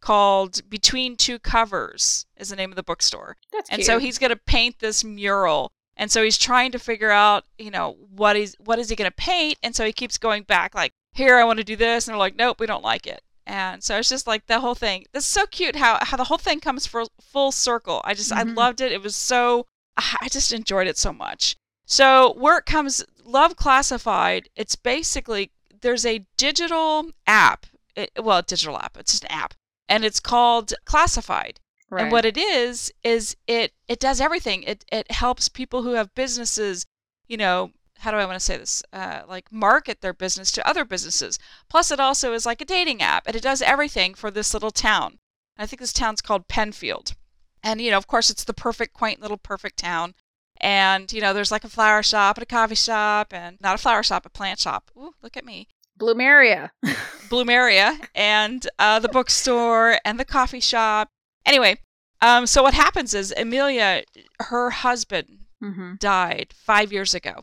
called 0.00 0.60
Between 0.68 1.16
Two 1.16 1.38
Covers 1.38 2.26
is 2.36 2.50
the 2.50 2.56
name 2.56 2.70
of 2.70 2.76
the 2.76 2.82
bookstore. 2.82 3.36
That's 3.52 3.68
And 3.70 3.78
cute. 3.78 3.86
so 3.86 3.98
he's 3.98 4.18
going 4.18 4.30
to 4.30 4.36
paint 4.36 4.78
this 4.78 5.02
mural. 5.02 5.72
And 5.96 6.10
so 6.10 6.22
he's 6.22 6.38
trying 6.38 6.70
to 6.72 6.78
figure 6.78 7.10
out, 7.10 7.44
you 7.58 7.70
know, 7.72 7.96
what 8.14 8.36
is 8.36 8.54
what 8.60 8.78
is 8.78 8.88
he 8.88 8.94
going 8.96 9.10
to 9.10 9.16
paint? 9.16 9.58
And 9.62 9.74
so 9.74 9.84
he 9.84 9.92
keeps 9.92 10.16
going 10.16 10.44
back 10.44 10.72
like, 10.74 10.92
"Here 11.12 11.36
I 11.36 11.42
want 11.44 11.58
to 11.58 11.64
do 11.64 11.74
this." 11.74 12.06
And 12.06 12.12
they're 12.12 12.18
like, 12.20 12.36
"Nope, 12.36 12.60
we 12.60 12.66
don't 12.66 12.84
like 12.84 13.06
it." 13.08 13.20
And 13.46 13.82
so 13.82 13.96
it's 13.98 14.08
just 14.08 14.28
like 14.28 14.46
the 14.46 14.60
whole 14.60 14.76
thing. 14.76 15.06
It's 15.12 15.26
so 15.26 15.46
cute 15.46 15.74
how 15.74 15.98
how 16.02 16.16
the 16.16 16.24
whole 16.24 16.38
thing 16.38 16.60
comes 16.60 16.86
full 16.86 17.10
full 17.20 17.50
circle. 17.50 18.00
I 18.04 18.14
just 18.14 18.32
I 18.32 18.44
Mhm. 18.44 18.56
loved 18.56 18.80
it. 18.80 18.92
It 18.92 19.02
was 19.02 19.16
so 19.16 19.66
I 19.96 20.28
just 20.30 20.52
enjoyed 20.52 20.86
it 20.86 20.96
so 20.96 21.12
much. 21.12 21.56
So 21.84 22.34
where 22.38 22.58
it 22.58 22.66
comes 22.66 23.04
Love 23.28 23.56
Classified, 23.56 24.48
it's 24.56 24.74
basically 24.74 25.50
there's 25.82 26.06
a 26.06 26.24
digital 26.36 27.10
app. 27.26 27.66
It, 27.94 28.10
well, 28.20 28.38
a 28.38 28.42
digital 28.42 28.78
app. 28.78 28.96
It's 28.96 29.12
just 29.12 29.24
an 29.24 29.30
app. 29.30 29.54
And 29.88 30.04
it's 30.04 30.20
called 30.20 30.72
Classified. 30.86 31.60
right. 31.90 32.04
And 32.04 32.12
what 32.12 32.24
it 32.24 32.38
is 32.38 32.92
is 33.04 33.36
it 33.46 33.72
it 33.86 34.00
does 34.00 34.20
everything. 34.20 34.62
It 34.62 34.84
it 34.90 35.10
helps 35.10 35.48
people 35.48 35.82
who 35.82 35.92
have 35.92 36.14
businesses, 36.14 36.86
you 37.26 37.36
know, 37.36 37.72
how 37.98 38.10
do 38.10 38.16
I 38.16 38.24
want 38.24 38.36
to 38.36 38.44
say 38.44 38.56
this? 38.56 38.82
Uh, 38.92 39.22
like 39.28 39.52
market 39.52 40.00
their 40.00 40.14
business 40.14 40.50
to 40.52 40.66
other 40.66 40.84
businesses. 40.84 41.38
Plus, 41.68 41.90
it 41.90 42.00
also 42.00 42.32
is 42.32 42.46
like 42.46 42.60
a 42.60 42.64
dating 42.64 43.02
app, 43.02 43.26
and 43.26 43.36
it 43.36 43.42
does 43.42 43.60
everything 43.60 44.14
for 44.14 44.30
this 44.30 44.54
little 44.54 44.70
town. 44.70 45.18
I 45.58 45.66
think 45.66 45.80
this 45.80 45.92
town's 45.92 46.22
called 46.22 46.48
Penfield, 46.48 47.14
and 47.62 47.80
you 47.80 47.90
know, 47.90 47.98
of 47.98 48.06
course, 48.06 48.30
it's 48.30 48.44
the 48.44 48.54
perfect, 48.54 48.94
quaint 48.94 49.20
little 49.20 49.36
perfect 49.36 49.78
town. 49.78 50.14
And 50.60 51.12
you 51.12 51.20
know, 51.20 51.32
there's 51.32 51.52
like 51.52 51.64
a 51.64 51.68
flower 51.68 52.02
shop 52.02 52.36
and 52.36 52.42
a 52.42 52.46
coffee 52.46 52.74
shop, 52.74 53.32
and 53.32 53.60
not 53.60 53.74
a 53.74 53.78
flower 53.78 54.02
shop, 54.02 54.26
a 54.26 54.30
plant 54.30 54.58
shop. 54.58 54.90
Ooh, 54.96 55.14
look 55.22 55.36
at 55.36 55.44
me. 55.44 55.68
Bloomeria. 55.98 56.70
Bloomeria 57.28 57.98
and 58.14 58.66
uh, 58.78 58.98
the 58.98 59.08
bookstore 59.08 59.98
and 60.04 60.18
the 60.18 60.24
coffee 60.24 60.60
shop. 60.60 61.10
Anyway, 61.44 61.78
um, 62.20 62.46
so 62.46 62.62
what 62.62 62.74
happens 62.74 63.14
is 63.14 63.34
Amelia, 63.36 64.04
her 64.40 64.70
husband 64.70 65.46
mm-hmm. 65.62 65.94
died 65.98 66.54
five 66.56 66.92
years 66.92 67.14
ago. 67.14 67.42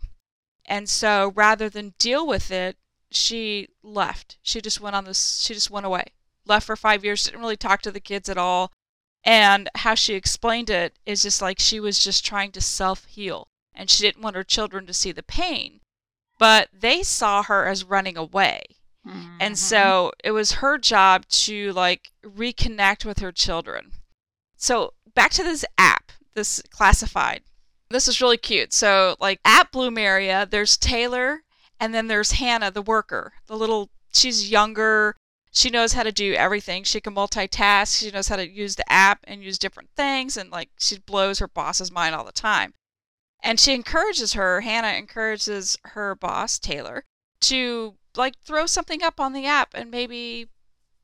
And 0.66 0.90
so 0.90 1.32
rather 1.36 1.70
than 1.70 1.94
deal 2.00 2.26
with 2.26 2.52
it, 2.52 2.78
she 3.12 3.70
left. 3.84 4.38
She 4.42 4.62
just 4.62 4.82
went 4.82 4.96
on 4.96 5.06
this, 5.06 5.42
she 5.42 5.54
just 5.54 5.70
went 5.70 5.86
away. 5.86 6.06
Left 6.46 6.66
for 6.66 6.76
five 6.76 7.04
years, 7.04 7.24
didn't 7.24 7.40
really 7.40 7.58
talk 7.58 7.82
to 7.84 7.92
the 7.92 8.00
kids 8.00 8.30
at 8.30 8.38
all. 8.38 8.72
And 9.26 9.70
how 9.76 9.96
she 9.96 10.14
explained 10.14 10.70
it 10.70 10.94
is 11.06 11.24
just 11.24 11.42
like 11.42 11.60
she 11.60 11.80
was 11.80 12.04
just 12.04 12.24
trying 12.24 12.52
to 12.52 12.62
self 12.62 13.06
heal 13.06 13.48
and 13.74 13.90
she 13.90 14.04
didn't 14.04 14.22
want 14.22 14.36
her 14.36 14.44
children 14.44 14.86
to 14.86 14.94
see 14.94 15.12
the 15.12 15.24
pain. 15.24 15.82
But 16.38 16.70
they 16.72 17.02
saw 17.02 17.44
her 17.44 17.66
as 17.66 17.84
running 17.84 18.18
away. 18.18 18.64
Mm-hmm. 19.08 19.38
And 19.40 19.58
so 19.58 20.12
it 20.24 20.32
was 20.32 20.54
her 20.54 20.78
job 20.78 21.28
to 21.28 21.72
like 21.74 22.12
reconnect 22.24 23.06
with 23.06 23.20
her 23.20 23.32
children. 23.32 23.92
So 24.56 24.94
back 25.14 25.32
to 25.32 25.44
this 25.44 25.66
app, 25.78 26.12
this 26.34 26.62
classified. 26.70 27.42
This 27.90 28.08
is 28.08 28.22
really 28.22 28.38
cute. 28.38 28.74
So 28.74 29.16
like 29.20 29.40
at 29.46 29.72
Bloomeria, 29.72 30.50
there's 30.50 30.78
Taylor 30.78 31.44
and 31.80 31.94
then 31.94 32.08
there's 32.08 32.34
Hannah, 32.34 32.72
the 32.72 32.82
worker. 32.82 33.34
The 33.48 33.58
little 33.58 33.90
she's 34.14 34.50
younger. 34.50 35.16
She 35.56 35.70
knows 35.70 35.94
how 35.94 36.04
to 36.04 36.12
do 36.12 36.34
everything. 36.34 36.84
She 36.84 37.00
can 37.00 37.16
multitask. 37.16 38.00
She 38.00 38.12
knows 38.12 38.28
how 38.28 38.36
to 38.36 38.48
use 38.48 38.76
the 38.76 38.92
app 38.92 39.20
and 39.24 39.44
use 39.44 39.58
different 39.58 39.90
things 39.96 40.36
and 40.36 40.52
like 40.52 40.70
she 40.78 41.00
blows 41.00 41.40
her 41.40 41.48
boss's 41.48 41.92
mind 41.92 42.14
all 42.14 42.26
the 42.26 42.32
time. 42.32 42.74
And 43.42 43.60
she 43.60 43.74
encourages 43.74 44.34
her, 44.34 44.62
Hannah 44.62 44.98
encourages 44.98 45.78
her 45.86 46.16
boss, 46.16 46.60
Taylor, 46.60 47.04
to 47.42 47.96
like 48.18 48.38
throw 48.40 48.66
something 48.66 49.02
up 49.02 49.20
on 49.20 49.34
the 49.34 49.46
app 49.46 49.70
and 49.74 49.90
maybe 49.90 50.50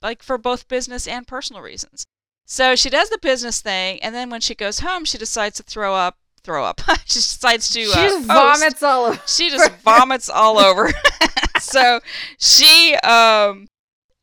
like 0.02 0.24
for 0.24 0.38
both 0.38 0.68
business 0.68 1.08
and 1.08 1.28
personal 1.28 1.62
reasons. 1.62 2.06
So 2.46 2.76
she 2.76 2.90
does 2.90 3.10
the 3.10 3.18
business 3.22 3.62
thing, 3.62 4.02
and 4.02 4.14
then 4.14 4.30
when 4.30 4.42
she 4.42 4.56
goes 4.56 4.80
home, 4.80 5.06
she 5.06 5.18
decides 5.18 5.58
to 5.58 5.64
throw 5.64 5.96
up. 5.96 6.18
Throw 6.44 6.66
up. 6.66 6.82
she 7.06 7.20
decides 7.20 7.70
to. 7.70 7.86
she 7.86 7.92
uh, 7.92 7.96
just 7.96 8.28
post. 8.28 8.60
vomits 8.60 8.84
all 8.84 9.06
over. 9.06 9.22
She 9.28 9.50
just 9.50 9.72
vomits 9.84 10.30
all 10.30 10.58
over. 10.58 10.92
so 11.60 12.00
she, 12.40 12.96
um, 12.96 13.68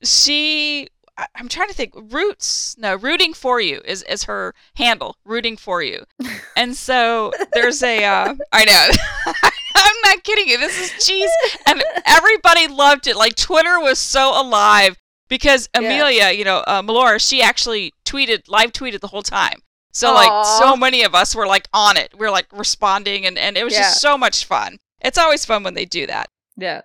she. 0.03 0.89
I'm 1.35 1.49
trying 1.49 1.67
to 1.69 1.75
think. 1.75 1.95
Roots. 1.97 2.77
No, 2.79 2.95
rooting 2.95 3.35
for 3.35 3.61
you 3.61 3.81
is 3.85 4.03
is 4.05 4.25
her 4.25 4.55
handle. 4.77 5.17
Rooting 5.25 5.57
for 5.57 5.83
you. 5.83 6.05
And 6.57 6.77
so 6.77 7.33
there's 7.55 7.83
a. 7.83 8.05
Uh, 8.05 8.35
I 8.53 8.65
know. 8.65 8.89
I'm 9.75 9.97
not 10.05 10.23
kidding 10.25 10.49
you. 10.49 10.59
This 10.59 10.79
is 10.79 11.07
cheese, 11.07 11.31
and 11.67 11.83
everybody 12.05 12.69
loved 12.69 13.07
it. 13.07 13.17
Like 13.17 13.35
Twitter 13.37 13.79
was 13.81 13.99
so 13.99 14.31
alive 14.41 14.97
because 15.29 15.69
Yeah. 15.75 15.81
Amelia, 15.81 16.31
you 16.31 16.45
know, 16.45 16.59
uh, 16.67 16.83
Melora, 16.83 17.21
she 17.27 17.43
actually 17.43 17.93
tweeted, 18.05 18.43
live 18.49 18.73
tweeted 18.73 19.01
the 19.01 19.09
whole 19.09 19.23
time. 19.23 19.61
So 19.93 20.15
like 20.15 20.45
so 20.47 20.77
many 20.77 21.03
of 21.03 21.15
us 21.15 21.35
were 21.35 21.47
like 21.47 21.67
on 21.73 21.97
it. 21.97 22.13
We 22.17 22.27
are 22.27 22.31
like 22.31 22.47
responding, 22.53 23.27
and 23.27 23.37
and 23.39 23.57
it 23.57 23.65
was 23.65 23.73
Yeah. 23.75 23.81
just 23.83 24.01
so 24.01 24.17
much 24.17 24.45
fun. 24.45 24.79
It's 25.01 25.19
always 25.19 25.45
fun 25.45 25.63
when 25.65 25.75
they 25.75 25.85
do 25.85 26.07
that. 26.07 26.29
Yeah. 26.57 26.83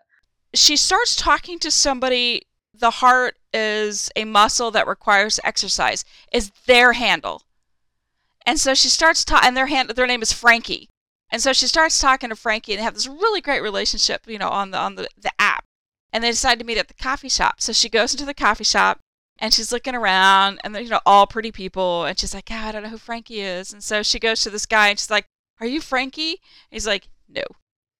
She 0.56 0.76
starts 0.76 1.16
talking 1.16 1.60
to 1.60 1.70
somebody. 1.70 2.44
The 2.74 2.90
heart 2.90 3.38
is 3.54 4.12
a 4.16 4.26
muscle 4.26 4.72
that 4.72 4.88
requires 4.88 5.40
exercise. 5.44 6.04
Is 6.32 6.52
their 6.66 6.94
handle, 6.94 7.44
and 8.46 8.60
so 8.60 8.74
she 8.74 8.90
starts 8.90 9.24
talking. 9.24 9.48
And 9.48 9.58
their 9.58 9.68
hand, 9.68 9.90
their 9.90 10.08
name 10.08 10.22
is 10.22 10.34
Frankie. 10.34 10.90
And 11.30 11.42
so 11.42 11.52
she 11.52 11.68
starts 11.68 12.00
talking 12.00 12.30
to 12.30 12.36
Frankie, 12.36 12.74
and 12.74 12.80
they 12.80 12.84
have 12.84 12.94
this 12.94 13.08
really 13.08 13.42
great 13.42 13.62
relationship, 13.64 14.22
you 14.28 14.38
know, 14.38 14.50
on 14.50 14.72
the 14.72 14.78
on 14.78 14.96
the, 14.96 15.08
the 15.20 15.32
app. 15.40 15.66
And 16.12 16.24
they 16.24 16.30
decide 16.30 16.60
to 16.60 16.66
meet 16.66 16.78
at 16.78 16.88
the 16.88 16.94
coffee 16.94 17.30
shop. 17.30 17.60
So 17.60 17.74
she 17.74 17.90
goes 17.90 18.14
into 18.14 18.26
the 18.26 18.36
coffee 18.36 18.64
shop, 18.64 19.00
and 19.40 19.54
she's 19.54 19.72
looking 19.72 19.96
around, 19.96 20.60
and 20.64 20.76
they're 20.76 20.84
you 20.84 20.90
know 20.90 21.00
all 21.06 21.26
pretty 21.26 21.52
people, 21.52 22.06
and 22.06 22.20
she's 22.20 22.34
like, 22.34 22.46
"God, 22.46 22.68
I 22.68 22.72
don't 22.72 22.84
know 22.84 22.90
who 22.90 22.98
Frankie 22.98 23.42
is." 23.42 23.74
And 23.74 23.84
so 23.84 24.04
she 24.04 24.20
goes 24.20 24.42
to 24.42 24.50
this 24.50 24.66
guy, 24.66 24.90
and 24.90 25.00
she's 25.00 25.10
like, 25.10 25.26
"Are 25.60 25.66
you 25.66 25.82
Frankie?" 25.82 26.40
He's 26.70 26.86
like, 26.86 27.10
"No." 27.28 27.44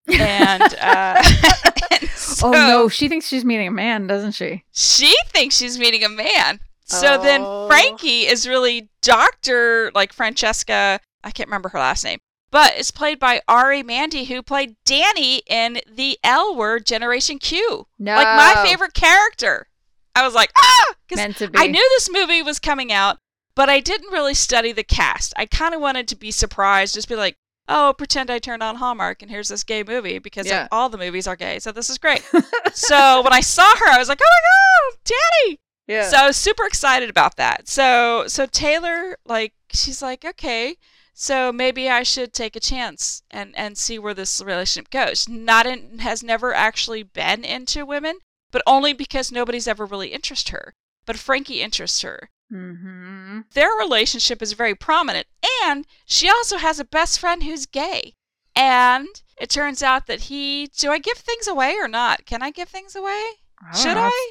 And, 0.06 0.62
uh, 0.62 1.22
and 1.90 2.08
so 2.10 2.48
oh 2.48 2.52
no, 2.52 2.88
she 2.88 3.08
thinks 3.08 3.26
she's 3.26 3.44
meeting 3.44 3.68
a 3.68 3.72
man, 3.72 4.06
doesn't 4.06 4.32
she? 4.32 4.64
she 4.72 5.14
thinks 5.28 5.56
she's 5.56 5.78
meeting 5.78 6.04
a 6.04 6.08
man. 6.08 6.60
So 6.86 7.16
then 7.16 7.40
Oh. 7.42 7.66
Frankie 7.68 8.26
is 8.26 8.46
really 8.46 8.90
Doctor 9.00 9.90
like 9.94 10.12
Francesca. 10.12 11.00
I 11.22 11.30
can't 11.30 11.48
remember 11.48 11.70
her 11.70 11.78
last 11.78 12.04
name, 12.04 12.18
but 12.50 12.74
it's 12.76 12.90
played 12.90 13.18
by 13.18 13.40
Arienne 13.48 13.86
Mandi, 13.86 14.24
who 14.24 14.42
played 14.42 14.76
Dani 14.86 15.40
in 15.46 15.80
the 15.90 16.18
L 16.22 16.54
Word 16.54 16.84
Generation 16.84 17.38
Q, 17.38 17.86
No. 17.98 18.14
like 18.14 18.26
my 18.26 18.62
favorite 18.66 18.92
character. 18.94 19.68
I 20.14 20.24
was 20.24 20.34
like, 20.34 20.52
ah, 20.58 20.94
because 21.08 21.22
Meant 21.22 21.36
to 21.38 21.48
be. 21.48 21.58
I 21.58 21.66
knew 21.66 21.88
this 21.96 22.10
movie 22.12 22.42
was 22.42 22.58
coming 22.60 22.92
out, 22.92 23.16
but 23.56 23.68
I 23.70 23.80
didn't 23.80 24.12
really 24.12 24.34
study 24.34 24.70
the 24.72 24.84
cast. 24.84 25.32
I 25.36 25.46
kind 25.46 25.74
of 25.74 25.80
wanted 25.80 26.06
to 26.08 26.16
be 26.16 26.30
surprised, 26.30 26.94
just 26.94 27.08
be 27.08 27.16
like, 27.16 27.36
oh, 27.68 27.94
pretend 27.96 28.30
I 28.30 28.38
turned 28.38 28.62
on 28.62 28.76
Hallmark 28.76 29.22
and 29.22 29.30
here's 29.30 29.48
this 29.48 29.64
gay 29.64 29.82
movie 29.82 30.18
because 30.18 30.46
Yeah. 30.46 30.62
like, 30.62 30.68
all 30.72 30.88
the 30.88 30.98
movies 30.98 31.26
are 31.26 31.36
gay, 31.36 31.58
so 31.58 31.72
this 31.72 31.88
is 31.90 31.98
great. 31.98 32.22
so 32.74 33.22
when 33.22 33.32
I 33.32 33.40
saw 33.40 33.74
her, 33.76 33.88
I 33.88 33.98
was 33.98 34.08
like, 34.08 34.20
oh 34.22 34.28
my 34.30 34.92
god, 34.92 35.14
Dani! 35.50 35.58
Yeah. 35.86 36.08
So 36.08 36.16
I 36.16 36.26
was 36.26 36.36
super 36.36 36.64
excited 36.64 37.10
about 37.10 37.36
that. 37.36 37.68
So 37.68 38.24
so 38.26 38.46
Taylor, 38.46 39.16
like, 39.26 39.52
she's 39.72 40.00
like, 40.02 40.24
okay, 40.24 40.76
so 41.12 41.52
maybe 41.52 41.88
I 41.88 42.02
should 42.02 42.32
take 42.32 42.56
a 42.56 42.60
chance 42.60 43.22
and 43.30 43.54
and 43.56 43.78
see 43.78 43.98
where 43.98 44.14
this 44.14 44.42
relationship 44.42 44.90
goes. 44.90 45.28
Not 45.28 45.66
in 45.66 45.98
has 46.00 46.22
never 46.22 46.52
actually 46.54 47.02
been 47.02 47.44
into 47.44 47.86
women, 47.86 48.18
but 48.50 48.62
only 48.66 48.92
because 48.92 49.30
nobody's 49.30 49.68
ever 49.68 49.84
really 49.86 50.08
interested 50.08 50.52
her. 50.52 50.74
But 51.06 51.18
Frankie 51.18 51.60
interests 51.60 52.00
her. 52.02 52.30
Mm-hmm. 52.54 53.40
Their 53.52 53.70
relationship 53.78 54.40
is 54.40 54.52
very 54.52 54.74
prominent, 54.74 55.26
and 55.64 55.86
she 56.06 56.28
also 56.28 56.58
has 56.58 56.78
a 56.78 56.84
best 56.84 57.18
friend 57.18 57.42
who's 57.42 57.66
gay. 57.66 58.14
And 58.56 59.08
it 59.36 59.50
turns 59.50 59.82
out 59.82 60.06
that 60.06 60.22
he. 60.22 60.68
Do 60.78 60.90
I 60.90 60.98
give 60.98 61.18
things 61.18 61.48
away 61.48 61.74
or 61.74 61.88
not? 61.88 62.24
Can 62.24 62.42
I 62.42 62.50
give 62.50 62.68
things 62.68 62.94
away? 62.94 63.22
I 63.60 63.76
Should 63.76 63.94
know. 63.94 64.10
I? 64.10 64.30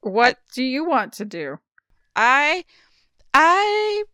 What 0.00 0.38
do 0.54 0.64
you 0.64 0.84
want 0.84 1.12
to 1.14 1.24
do? 1.24 1.58
I 2.16 2.64
I 3.34 4.04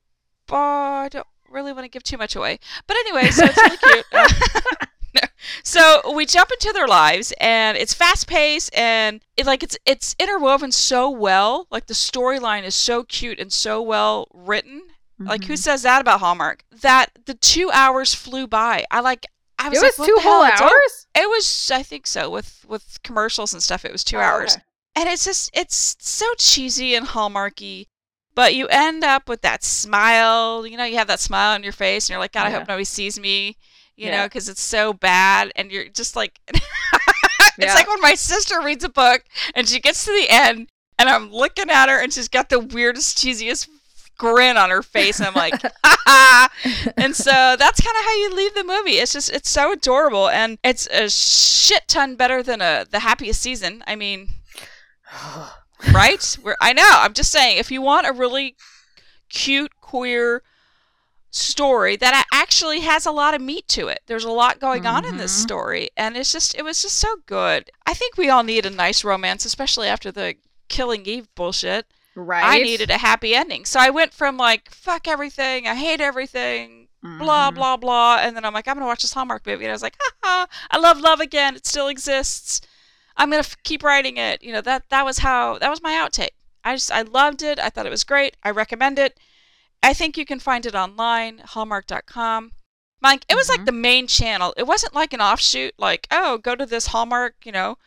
uh, 0.50 1.08
don't 1.08 1.26
really 1.50 1.72
want 1.72 1.84
to 1.84 1.88
give 1.88 2.02
too 2.02 2.18
much 2.18 2.36
away. 2.36 2.58
But 2.86 2.96
anyway, 2.98 3.30
so 3.30 3.44
it's 3.44 3.56
really 3.56 3.76
cute. 3.76 4.06
No. 5.14 5.20
So 5.62 6.12
we 6.14 6.26
jump 6.26 6.50
into 6.52 6.72
their 6.72 6.86
lives, 6.88 7.32
and 7.40 7.76
it's 7.78 7.94
fast 7.94 8.26
paced, 8.26 8.74
and 8.76 9.20
it 9.36 9.46
like 9.46 9.62
it's 9.62 9.76
it's 9.86 10.14
interwoven 10.18 10.72
so 10.72 11.08
well. 11.08 11.66
Like 11.70 11.86
the 11.86 11.94
storyline 11.94 12.64
is 12.64 12.74
so 12.74 13.04
cute 13.04 13.38
and 13.40 13.52
so 13.52 13.80
well 13.80 14.28
written. 14.34 14.82
Like 15.20 15.44
who 15.44 15.54
Mhm. 15.54 15.58
says 15.58 15.82
that 15.82 16.00
about 16.00 16.20
Hallmark? 16.20 16.64
That 16.70 17.10
the 17.26 17.34
two 17.34 17.70
hours 17.72 18.14
flew 18.14 18.46
by. 18.46 18.84
I 18.90 19.00
like. 19.00 19.26
I 19.58 19.68
was 19.68 19.78
It 19.78 19.82
like, 19.82 19.90
was 19.92 19.98
what 19.98 20.06
two 20.06 20.16
whole 20.28 20.42
hours. 20.44 21.06
It 21.16 21.28
was, 21.28 21.70
I 21.74 21.82
think 21.82 22.06
so, 22.06 22.30
with 22.30 22.64
with 22.68 23.02
commercials 23.02 23.52
and 23.52 23.62
stuff. 23.62 23.84
It 23.84 23.90
was 23.92 24.04
two 24.04 24.18
Oh, 24.18 24.20
hours 24.20 24.54
okay. 24.54 24.62
and 24.94 25.08
it's 25.08 25.24
just 25.24 25.50
it's 25.54 25.96
so 26.00 26.26
cheesy 26.38 26.94
and 26.94 27.06
hallmarky 27.08 27.86
but 28.34 28.54
you 28.54 28.68
end 28.68 29.02
up 29.02 29.28
with 29.28 29.40
that 29.42 29.64
smile 29.64 30.64
you 30.66 30.76
know 30.76 30.84
you 30.84 30.96
have 30.96 31.08
that 31.08 31.18
smile 31.20 31.54
on 31.54 31.62
your 31.64 31.72
face 31.72 32.04
and 32.08 32.10
you're 32.14 32.20
like 32.20 32.32
god 32.32 32.46
i 32.46 32.50
Yeah. 32.50 32.58
hope 32.60 32.68
nobody 32.68 32.84
sees 32.84 33.18
me 33.18 33.56
you 33.98 34.10
know 34.10 34.24
because 34.24 34.48
it's 34.48 34.62
so 34.62 34.92
bad 34.92 35.50
and 35.56 35.70
you're 35.72 35.88
just 35.88 36.16
like 36.16 36.40
it's 36.48 36.60
Yeah. 37.58 37.74
like 37.74 37.88
when 37.88 38.00
my 38.00 38.14
sister 38.14 38.60
reads 38.62 38.84
a 38.84 38.88
book 38.88 39.24
and 39.54 39.68
she 39.68 39.80
gets 39.80 40.04
to 40.04 40.12
the 40.12 40.26
end 40.30 40.68
and 40.98 41.08
i'm 41.08 41.30
looking 41.32 41.70
at 41.70 41.88
her 41.88 42.00
and 42.00 42.12
she's 42.12 42.28
got 42.28 42.48
the 42.48 42.60
weirdest 42.60 43.18
cheesiest 43.18 43.68
grin 44.16 44.56
on 44.56 44.70
her 44.70 44.82
face 44.82 45.18
and 45.18 45.26
i'm 45.28 45.34
like 45.34 45.60
ha 45.62 45.70
ha 45.84 46.48
and 46.96 47.14
so 47.14 47.56
that's 47.58 47.80
kind 47.80 47.96
of 47.98 48.04
how 48.04 48.14
you 48.14 48.34
leave 48.34 48.54
the 48.54 48.64
movie 48.64 48.98
it's 48.98 49.12
just 49.12 49.30
it's 49.30 49.50
so 49.50 49.72
adorable 49.72 50.28
and 50.28 50.58
it's 50.64 50.86
a 50.88 51.08
shit 51.10 51.86
ton 51.88 52.16
better 52.16 52.42
than 52.42 52.60
a 52.60 52.84
the 52.90 53.00
happiest 53.00 53.40
season 53.40 53.82
i 53.86 53.94
mean 53.96 54.28
right? 55.92 56.36
Where 56.42 56.56
I 56.60 56.72
know. 56.72 56.82
I'm 56.86 57.12
just 57.14 57.30
saying, 57.30 57.58
if 57.58 57.70
you 57.70 57.80
want 57.80 58.06
a 58.06 58.12
really 58.12 58.56
cute 59.30 59.72
queer 59.80 60.42
story 61.30 61.96
that 61.96 62.26
actually 62.32 62.80
has 62.80 63.04
a 63.06 63.10
lot 63.12 63.34
of 63.34 63.40
meat 63.40 63.68
to 63.68 63.88
it, 63.88 64.00
there's 64.06 64.24
a 64.24 64.30
lot 64.30 64.58
going 64.60 64.86
on 64.86 65.04
in 65.04 65.16
this 65.18 65.32
Mhm. 65.36 65.42
story, 65.42 65.90
and 65.96 66.16
it's 66.16 66.32
just 66.32 66.54
it 66.54 66.62
was 66.62 66.80
just 66.82 66.96
so 66.98 67.16
good. 67.26 67.70
I 67.86 67.94
think 67.94 68.16
we 68.16 68.30
all 68.30 68.42
need 68.42 68.64
a 68.66 68.70
nice 68.70 69.04
romance, 69.04 69.44
especially 69.44 69.88
after 69.88 70.10
the 70.10 70.36
Killing 70.68 71.04
Eve 71.06 71.28
bullshit. 71.34 71.86
right. 72.14 72.44
I 72.44 72.58
needed 72.58 72.90
a 72.90 72.98
happy 72.98 73.34
ending, 73.36 73.64
so 73.64 73.78
I 73.78 73.90
went 73.90 74.12
from 74.12 74.36
like 74.36 74.70
fuck 74.70 75.06
everything, 75.06 75.68
I 75.68 75.74
hate 75.76 76.00
everything, 76.00 76.88
blah 77.02 77.50
Mhm. 77.50 77.54
blah 77.54 77.76
blah, 77.76 78.16
and 78.20 78.34
then 78.36 78.44
I'm 78.44 78.52
like 78.54 78.66
I'm 78.66 78.74
gonna 78.74 78.86
watch 78.86 79.02
this 79.02 79.12
Hallmark 79.12 79.46
movie, 79.46 79.64
and 79.64 79.70
I 79.70 79.74
was 79.74 79.82
like, 79.82 79.96
haha, 80.22 80.46
I 80.70 80.78
love 80.78 80.98
love 81.00 81.20
again. 81.20 81.54
It 81.56 81.66
still 81.66 81.88
exists. 81.88 82.60
I'm 83.16 83.30
gonna 83.30 83.40
f- 83.40 83.56
keep 83.64 83.82
writing 83.84 84.16
it. 84.16 84.42
You 84.42 84.52
know 84.52 84.60
that 84.62 84.88
that 84.88 85.04
was 85.04 85.18
how 85.18 85.58
that 85.58 85.70
was 85.70 85.82
my 85.82 85.92
outtake. 85.92 86.30
I 86.64 86.74
just 86.74 86.90
I 86.90 87.02
loved 87.02 87.42
it. 87.42 87.58
I 87.60 87.68
thought 87.70 87.86
it 87.86 87.90
was 87.90 88.04
great. 88.04 88.36
I 88.42 88.50
recommend 88.50 88.98
it. 88.98 89.16
I 89.82 89.94
think 89.94 90.16
you 90.16 90.24
can 90.26 90.40
find 90.40 90.66
it 90.66 90.74
online, 90.74 91.38
Hallmark.com. 91.38 92.52
Like 93.00 93.24
it 93.28 93.36
was 93.36 93.48
like 93.48 93.60
Mhm. 93.60 93.66
the 93.66 93.72
main 93.72 94.06
channel. 94.08 94.52
It 94.56 94.66
wasn't 94.66 94.94
like 94.94 95.12
an 95.12 95.20
offshoot, 95.20 95.74
like 95.78 96.08
oh 96.10 96.38
go 96.38 96.56
to 96.56 96.66
this 96.66 96.88
Hallmark, 96.88 97.36
you 97.44 97.52
know, 97.52 97.78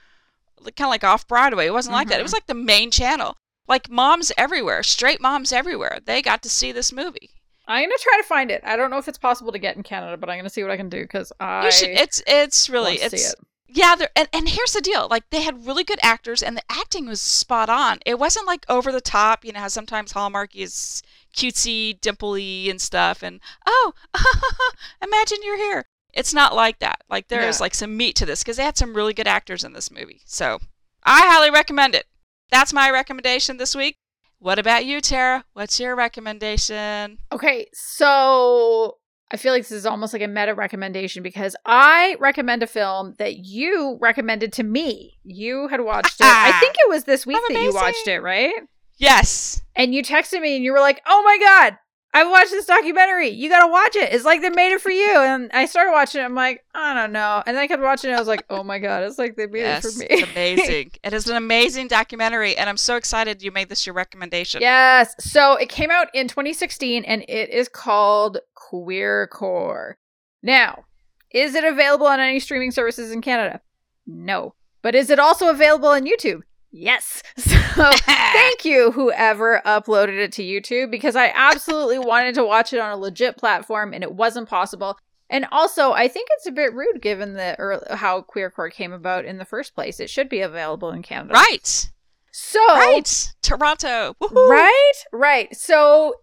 kind 0.64 0.82
of 0.82 0.88
like 0.90 1.04
off 1.04 1.28
Broadway. 1.28 1.66
It 1.68 1.74
wasn't 1.74 1.96
like 1.96 2.08
that. 2.08 2.20
It 2.20 2.24
was 2.24 2.34
like 2.34 2.48
the 2.48 2.54
main 2.54 2.92
channel. 2.92 3.36
Like 3.68 3.90
moms 3.90 4.32
everywhere, 4.38 4.84
straight 4.84 5.22
moms 5.22 5.52
everywhere. 5.52 6.00
They 6.06 6.22
got 6.22 6.42
to 6.44 6.50
see 6.50 6.72
this 6.72 6.92
movie. 6.94 7.32
I'm 7.68 7.84
gonna 7.90 7.98
try 8.00 8.18
to 8.18 8.28
find 8.28 8.52
it. 8.52 8.62
I 8.66 8.76
don't 8.76 8.90
know 8.90 8.98
if 8.98 9.08
it's 9.08 9.18
possible 9.18 9.52
to 9.52 9.60
get 9.60 9.76
in 9.76 9.84
Canada, 9.84 10.18
but 10.18 10.30
I'm 10.30 10.40
gonna 10.40 10.50
see 10.50 10.64
what 10.64 10.72
I 10.72 10.78
can 10.78 10.90
do 10.90 11.02
because 11.02 11.32
I 11.40 11.66
You 11.66 11.72
should. 11.72 11.90
It's 11.90 12.24
it's 12.26 12.70
really 12.70 12.96
it's 12.96 13.22
see 13.22 13.30
it. 13.30 13.36
Yeah, 13.74 13.96
and, 14.16 14.28
and 14.34 14.50
here's 14.50 14.74
the 14.74 14.82
deal. 14.82 15.08
Like 15.10 15.30
they 15.30 15.42
had 15.42 15.66
really 15.66 15.84
good 15.86 16.00
actors 16.02 16.44
and 16.44 16.58
the 16.58 16.64
acting 16.70 17.06
was 17.08 17.22
spot 17.22 17.70
on. 17.70 18.00
It 18.06 18.20
wasn't 18.20 18.48
like 18.48 18.66
over 18.68 18.92
the 18.92 19.00
top, 19.02 19.46
you 19.46 19.54
know, 19.54 19.60
how 19.62 19.68
sometimes 19.70 20.12
Hallmark 20.12 20.56
is 20.56 21.02
cutesy, 21.34 22.00
dimply, 22.00 22.70
and 22.70 22.80
stuff 22.82 23.24
and 23.24 23.40
oh, 23.66 23.94
imagine 25.04 25.38
you're 25.44 25.58
here. 25.58 25.86
It's 26.14 26.34
not 26.34 26.54
like 26.56 26.80
that. 26.80 27.02
Like 27.10 27.28
there 27.30 27.48
is 27.48 27.60
Yeah. 27.60 27.64
like 27.64 27.74
some 27.74 27.96
meat 27.96 28.16
to 28.18 28.26
this 28.26 28.44
because 28.44 28.58
they 28.58 28.64
had 28.64 28.78
some 28.78 28.94
really 28.94 29.14
good 29.14 29.28
actors 29.28 29.64
in 29.64 29.74
this 29.74 29.90
movie. 29.92 30.22
So 30.26 30.60
I 31.04 31.22
highly 31.28 31.50
recommend 31.52 31.96
it. 31.96 32.06
That's 32.50 32.74
my 32.74 32.90
recommendation 32.92 33.58
this 33.58 33.76
week. 33.76 33.98
What 34.40 34.60
about 34.60 34.86
you, 34.86 35.02
Tara? 35.02 35.46
What's 35.54 35.80
your 35.80 35.96
recommendation? 35.96 37.20
Okay, 37.32 37.68
so 37.74 38.98
I 39.32 39.38
feel 39.38 39.54
like 39.54 39.62
this 39.64 39.72
is 39.72 39.86
almost 39.86 40.14
like 40.14 40.22
a 40.22 40.28
meta 40.28 40.54
recommendation 40.54 41.24
because 41.24 41.56
I 41.66 42.18
recommend 42.20 42.64
a 42.64 42.68
film 42.68 43.14
that 43.20 43.38
you 43.46 43.98
recommended 44.02 44.52
to 44.54 44.64
me. 44.64 45.18
You 45.24 45.68
had 45.70 45.82
watched 45.82 46.20
it. 46.20 46.26
I 46.26 46.52
think 46.60 46.76
it 46.76 46.90
was 46.90 47.04
this 47.06 47.26
week 47.26 47.38
I'm 47.38 47.54
that 47.54 47.62
you 47.62 47.74
watched 47.74 48.08
it, 48.08 48.20
right? 48.22 48.54
Yes. 49.02 49.62
And 49.76 49.94
you 49.96 50.04
texted 50.04 50.42
me 50.42 50.56
and 50.56 50.64
you 50.64 50.72
were 50.72 50.80
like, 50.80 51.02
"Oh 51.08 51.22
my 51.24 51.38
god, 51.40 51.78
I 52.14 52.24
watched 52.26 52.52
this 52.52 52.66
documentary. 52.66 53.30
You 53.30 53.50
got 53.50 53.66
to 53.66 53.72
watch 53.72 53.96
it. 53.96 54.14
It's 54.14 54.26
like 54.26 54.42
they 54.42 54.50
made 54.50 54.74
it 54.74 54.82
for 54.82 54.92
you." 54.92 55.18
And 55.18 55.50
I 55.54 55.66
started 55.66 55.92
watching 55.92 56.22
it. 56.22 56.26
I'm 56.26 56.36
like, 56.36 56.64
"I 56.76 56.94
don't 56.94 57.12
know." 57.12 57.42
And 57.46 57.56
then 57.56 57.64
I 57.64 57.68
kept 57.68 57.82
watching 57.82 58.12
it. 58.12 58.14
I 58.14 58.20
was 58.20 58.28
like, 58.28 58.44
"Oh 58.50 58.64
my 58.64 58.80
god, 58.80 59.04
it's 59.04 59.18
like 59.18 59.36
they 59.38 59.48
made 59.48 59.62
Yes, 59.62 59.86
it 59.86 59.92
for 59.94 60.00
me." 60.00 60.06
it's 60.10 60.32
amazing. 60.32 60.92
it 61.04 61.14
is 61.14 61.28
an 61.28 61.36
amazing 61.38 61.88
documentary, 61.88 62.56
and 62.58 62.70
I'm 62.70 62.78
so 62.78 62.96
excited 62.96 63.42
you 63.42 63.52
made 63.52 63.70
this 63.70 63.86
your 63.88 63.96
recommendation. 63.96 64.62
Yes. 64.62 65.16
So 65.20 65.56
it 65.56 65.70
came 65.70 65.90
out 65.90 66.08
in 66.14 66.28
2016 66.28 67.04
and 67.06 67.24
it 67.28 67.50
is 67.50 67.68
called 67.70 68.38
Queer 68.56 69.28
Core. 69.28 69.98
Now, 70.44 70.86
is 71.32 71.56
it 71.56 71.64
available 71.64 72.08
on 72.08 72.20
any 72.20 72.40
streaming 72.40 72.72
services 72.72 73.12
in 73.12 73.22
Canada? 73.22 73.62
No. 74.06 74.54
But 74.82 74.96
is 74.96 75.10
it 75.10 75.20
also 75.20 75.48
available 75.50 75.90
on 75.90 76.06
YouTube? 76.06 76.42
Yes. 76.72 77.24
So 77.72 77.90
thank 77.96 78.66
you, 78.66 78.92
whoever 78.92 79.62
uploaded 79.66 80.20
it 80.20 80.34
to 80.34 80.44
YouTube, 80.44 80.92
because 80.92 81.16
I 81.16 81.32
absolutely 81.34 82.00
wanted 82.00 82.36
to 82.36 82.44
watch 82.44 82.74
it 82.74 82.80
on 82.80 82.92
a 82.92 82.98
legit 82.98 83.38
platform 83.38 83.94
and 83.94 84.04
it 84.04 84.14
wasn't 84.14 84.50
possible. 84.50 84.98
And 85.30 85.48
also, 85.54 85.94
I 85.94 86.10
think 86.10 86.28
it's 86.34 86.48
a 86.48 86.52
bit 86.52 86.74
rude 86.74 87.02
given 87.02 87.34
the 87.34 87.58
early, 87.58 87.86
how 87.92 88.22
queercore 88.24 88.72
came 88.72 88.92
about 88.92 89.24
in 89.24 89.38
the 89.38 89.46
first 89.46 89.74
place. 89.74 90.02
It 90.02 90.10
should 90.10 90.28
be 90.28 90.42
available 90.42 90.92
in 90.92 91.02
Canada. 91.02 91.34
Right. 91.34 91.90
So, 92.32 92.60
Right. 92.60 93.34
Toronto. 93.42 94.18
Woohoo. 94.22 94.50
Right? 94.50 94.94
Right. 95.14 95.56
So 95.56 96.16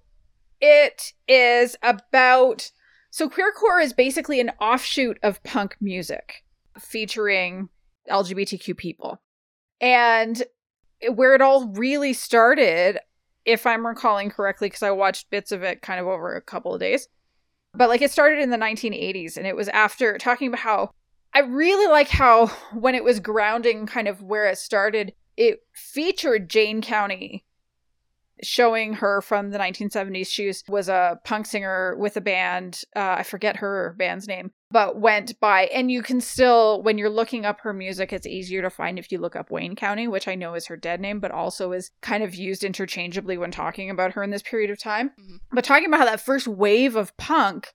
it 0.61 1.14
is 1.26 1.76
about 1.82 2.70
so 3.11 3.28
queercore 3.28 3.82
is 3.82 3.94
basically 3.94 4.38
an 4.40 4.50
offshoot 4.61 5.18
of 5.22 5.42
punk 5.42 5.76
music 5.80 6.44
featuring 6.78 7.70
LGBTQ 8.11 8.76
people. 8.76 9.20
And 9.80 10.42
where 11.14 11.34
it 11.34 11.40
all 11.40 11.68
really 11.68 12.12
started, 12.12 12.98
if 13.44 13.66
I'm 13.66 13.86
recalling 13.86 14.30
correctly, 14.30 14.68
because 14.68 14.82
I 14.82 14.90
watched 14.90 15.30
bits 15.30 15.52
of 15.52 15.62
it 15.62 15.82
kind 15.82 16.00
of 16.00 16.06
over 16.06 16.34
a 16.34 16.42
couple 16.42 16.74
of 16.74 16.80
days, 16.80 17.08
but 17.74 17.88
like 17.88 18.02
it 18.02 18.10
started 18.10 18.40
in 18.40 18.50
the 18.50 18.56
1980s 18.56 19.36
and 19.36 19.46
it 19.46 19.56
was 19.56 19.68
after 19.68 20.18
talking 20.18 20.48
about 20.48 20.60
how 20.60 20.90
I 21.34 21.40
really 21.40 21.90
like 21.90 22.08
how 22.08 22.46
when 22.72 22.94
it 22.94 23.04
was 23.04 23.20
grounding 23.20 23.86
kind 23.86 24.08
of 24.08 24.22
where 24.22 24.46
it 24.46 24.58
started, 24.58 25.12
it 25.36 25.60
featured 25.72 26.48
Jane 26.48 26.82
County 26.82 27.44
showing 28.42 28.94
her 28.94 29.20
from 29.20 29.50
the 29.50 29.58
1970s. 29.58 30.26
She 30.26 30.46
was, 30.46 30.64
was 30.68 30.88
a 30.88 31.18
punk 31.24 31.46
singer 31.46 31.96
with 31.96 32.16
a 32.16 32.20
band. 32.20 32.82
Uh, 32.96 33.16
I 33.18 33.22
forget 33.22 33.56
her 33.56 33.94
band's 33.98 34.26
name, 34.26 34.52
but 34.70 35.00
went 35.00 35.38
by. 35.40 35.62
And 35.66 35.90
you 35.90 36.02
can 36.02 36.20
still, 36.20 36.83
when 36.83 36.98
you're 36.98 37.09
looking 37.09 37.46
up 37.46 37.61
her 37.61 37.72
music, 37.72 38.12
it's 38.12 38.26
easier 38.26 38.61
to 38.62 38.70
find 38.70 38.98
if 38.98 39.11
you 39.11 39.18
look 39.18 39.35
up 39.35 39.50
Wayne 39.50 39.76
County, 39.76 40.07
which 40.07 40.28
I 40.28 40.35
know 40.35 40.54
is 40.54 40.66
her 40.66 40.76
dead 40.76 41.00
name, 41.00 41.20
but 41.20 41.31
also 41.31 41.73
is 41.73 41.90
kind 42.02 42.23
of 42.23 42.35
used 42.35 42.64
interchangeably 42.64 43.38
when 43.38 43.50
talking 43.50 43.88
about 43.88 44.12
her 44.12 44.23
in 44.23 44.31
this 44.31 44.42
period 44.42 44.71
of 44.71 44.79
time. 44.79 45.10
Mhm. 45.19 45.38
But 45.52 45.64
talking 45.64 45.87
about 45.87 46.00
how 46.00 46.06
that 46.06 46.21
first 46.21 46.46
wave 46.46 46.96
of 46.96 47.16
punk 47.16 47.73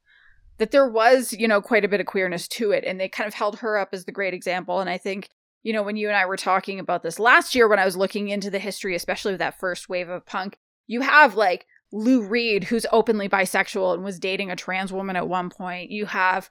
that 0.59 0.71
there 0.71 0.87
was, 0.87 1.33
you 1.33 1.47
know, 1.47 1.61
quite 1.61 1.83
a 1.83 1.87
bit 1.87 1.99
of 1.99 2.05
queerness 2.05 2.47
to 2.47 2.71
it. 2.71 2.83
And 2.85 2.99
they 2.99 3.09
kind 3.09 3.27
of 3.27 3.33
held 3.33 3.59
her 3.59 3.77
up 3.77 3.89
as 3.91 4.05
the 4.05 4.11
great 4.11 4.35
example. 4.35 4.79
And 4.79 4.89
I 4.89 4.99
think, 4.99 5.29
you 5.63 5.73
know, 5.73 5.81
when 5.81 5.97
you 5.97 6.09
and 6.09 6.15
I 6.15 6.25
were 6.25 6.37
talking 6.37 6.79
about 6.79 7.01
this 7.01 7.19
last 7.19 7.55
year, 7.55 7.67
when 7.67 7.79
I 7.79 7.85
was 7.85 7.97
looking 7.97 8.29
into 8.29 8.51
the 8.51 8.59
history, 8.59 8.95
especially 8.95 9.33
of 9.33 9.39
that 9.39 9.59
first 9.59 9.89
wave 9.89 10.09
of 10.09 10.25
punk, 10.27 10.59
you 10.85 11.01
have 11.01 11.35
like 11.35 11.65
Lou 11.91 12.21
Reed, 12.21 12.65
who's 12.65 12.85
openly 12.91 13.27
bisexual 13.27 13.95
and 13.95 14.03
was 14.03 14.19
dating 14.19 14.51
a 14.51 14.55
trans 14.55 14.93
woman 14.93 15.15
at 15.15 15.27
one 15.27 15.49
point. 15.49 15.89
You 15.89 16.05
have 16.05 16.49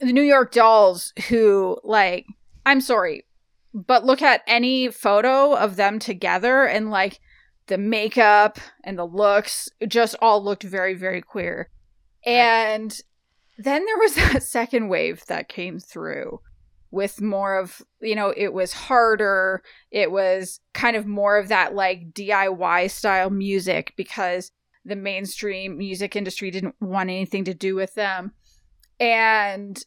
the 0.00 0.12
New 0.12 0.22
York 0.22 0.52
Dolls, 0.52 1.12
who, 1.28 1.78
like, 1.84 2.26
I'm 2.66 2.80
sorry, 2.80 3.24
but 3.72 4.04
look 4.04 4.22
at 4.22 4.42
any 4.46 4.88
photo 4.88 5.54
of 5.54 5.76
them 5.76 5.98
together 5.98 6.64
and 6.64 6.90
like 6.90 7.20
the 7.66 7.78
makeup 7.78 8.58
and 8.84 8.98
the 8.98 9.06
looks 9.06 9.68
just 9.88 10.14
all 10.22 10.42
looked 10.42 10.62
very, 10.62 10.94
very 10.94 11.20
queer. 11.20 11.70
And 12.24 12.96
then 13.58 13.84
there 13.84 13.98
was 13.98 14.14
that 14.32 14.42
second 14.42 14.88
wave 14.88 15.24
that 15.26 15.48
came 15.48 15.78
through 15.78 16.40
with 16.90 17.20
more 17.20 17.58
of, 17.58 17.82
you 18.00 18.14
know, 18.14 18.32
it 18.36 18.52
was 18.52 18.72
harder. 18.72 19.62
It 19.90 20.12
was 20.12 20.60
kind 20.72 20.96
of 20.96 21.06
more 21.06 21.36
of 21.36 21.48
that 21.48 21.74
like 21.74 22.12
DIY 22.12 22.90
style 22.90 23.30
music 23.30 23.92
because 23.96 24.52
the 24.84 24.94
mainstream 24.94 25.76
music 25.76 26.14
industry 26.14 26.50
didn't 26.52 26.76
want 26.80 27.10
anything 27.10 27.44
to 27.44 27.54
do 27.54 27.74
with 27.74 27.94
them. 27.94 28.32
And 29.00 29.82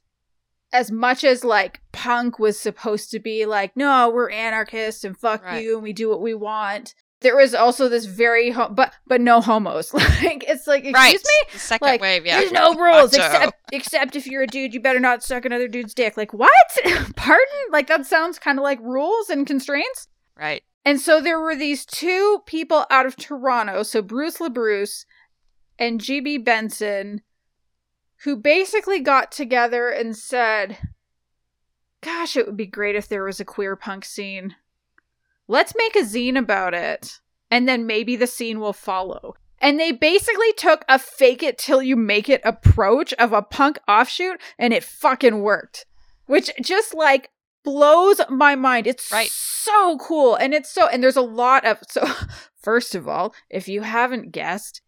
as 0.73 0.91
much 0.91 1.23
as 1.23 1.43
like 1.43 1.81
punk 1.91 2.39
was 2.39 2.59
supposed 2.59 3.09
to 3.11 3.19
be 3.19 3.45
like, 3.45 3.75
no, 3.77 4.09
we're 4.09 4.29
anarchists 4.29 5.03
and 5.03 5.17
fuck 5.17 5.43
Right. 5.43 5.63
you 5.63 5.75
and 5.75 5.83
we 5.83 5.93
do 5.93 6.09
what 6.09 6.21
we 6.21 6.33
want. 6.33 6.93
There 7.21 7.35
was 7.35 7.55
also 7.55 7.89
this 7.89 8.05
very 8.05 8.51
ho- 8.51 8.69
but 8.69 8.93
but 9.07 9.21
no 9.21 9.41
homos. 9.41 9.91
like 9.93 10.43
it's 10.47 10.67
like 10.67 10.85
excuse 10.85 10.93
right. 10.93 11.13
me, 11.13 11.49
The 11.53 11.59
second 11.59 11.87
like 11.87 12.01
wave, 12.01 12.25
yeah. 12.25 12.39
there's 12.39 12.51
no 12.51 12.75
rules 12.75 13.13
except 13.13 13.53
except 13.71 14.15
if 14.15 14.27
you're 14.27 14.43
a 14.43 14.47
dude, 14.47 14.73
you 14.73 14.79
better 14.79 14.99
not 14.99 15.23
suck 15.23 15.45
another 15.45 15.67
dude's 15.67 15.95
dick. 15.95 16.15
Like 16.15 16.31
what? 16.33 16.51
Pardon? 17.15 17.47
Like 17.71 17.87
that 17.87 18.05
sounds 18.05 18.37
kind 18.37 18.59
of 18.59 18.63
like 18.63 18.79
rules 18.81 19.29
and 19.29 19.47
constraints. 19.47 20.07
Right. 20.37 20.61
And 20.85 21.01
so 21.01 21.19
there 21.19 21.39
were 21.39 21.55
these 21.55 21.85
two 21.85 22.41
people 22.45 22.85
out 22.91 23.05
of 23.07 23.15
Toronto, 23.15 23.81
so 23.83 24.01
Bruce 24.01 24.37
LaBruce 24.37 25.05
and 25.79 25.99
GB 25.99 26.45
Benson, 26.45 27.21
who 28.23 28.35
basically 28.35 28.99
got 28.99 29.31
together 29.31 29.89
and 29.89 30.15
said, 30.15 30.77
Gosh, 32.01 32.35
it 32.37 32.45
would 32.45 32.57
be 32.57 32.65
great 32.65 32.95
if 32.95 33.07
there 33.07 33.23
was 33.23 33.39
a 33.39 33.45
queer 33.45 33.75
punk 33.75 34.05
scene. 34.05 34.55
Let's 35.47 35.73
make 35.77 35.95
a 35.95 35.99
zine 35.99 36.37
about 36.37 36.73
it, 36.73 37.19
and 37.49 37.67
then 37.67 37.87
maybe 37.87 38.15
the 38.15 38.27
scene 38.27 38.59
will 38.59 38.73
follow. 38.73 39.35
And 39.59 39.79
they 39.79 39.91
basically 39.91 40.53
took 40.53 40.85
a 40.87 40.99
fake 40.99 41.41
it 41.41 41.57
till 41.57 41.81
you 41.81 41.95
make 41.95 42.29
it 42.29 42.41
approach 42.43 43.13
of 43.13 43.33
a 43.33 43.41
punk 43.41 43.79
offshoot, 43.87 44.39
and 44.59 44.73
it 44.73 44.83
fucking 44.83 45.41
worked. 45.41 45.85
Which 46.27 46.51
just 46.61 46.93
like 46.93 47.29
blows 47.63 48.21
my 48.29 48.55
mind. 48.55 48.85
It's 48.87 49.11
Right. 49.11 49.29
so 49.29 49.97
cool. 49.97 50.35
And 50.35 50.53
it's 50.53 50.69
so, 50.71 50.87
and 50.87 51.01
there's 51.03 51.15
a 51.17 51.21
lot 51.21 51.65
of, 51.65 51.79
so 51.89 52.05
first 52.61 52.93
of 52.95 53.07
all, 53.07 53.33
if 53.49 53.67
you 53.67 53.81
haven't 53.81 54.31
guessed, 54.31 54.81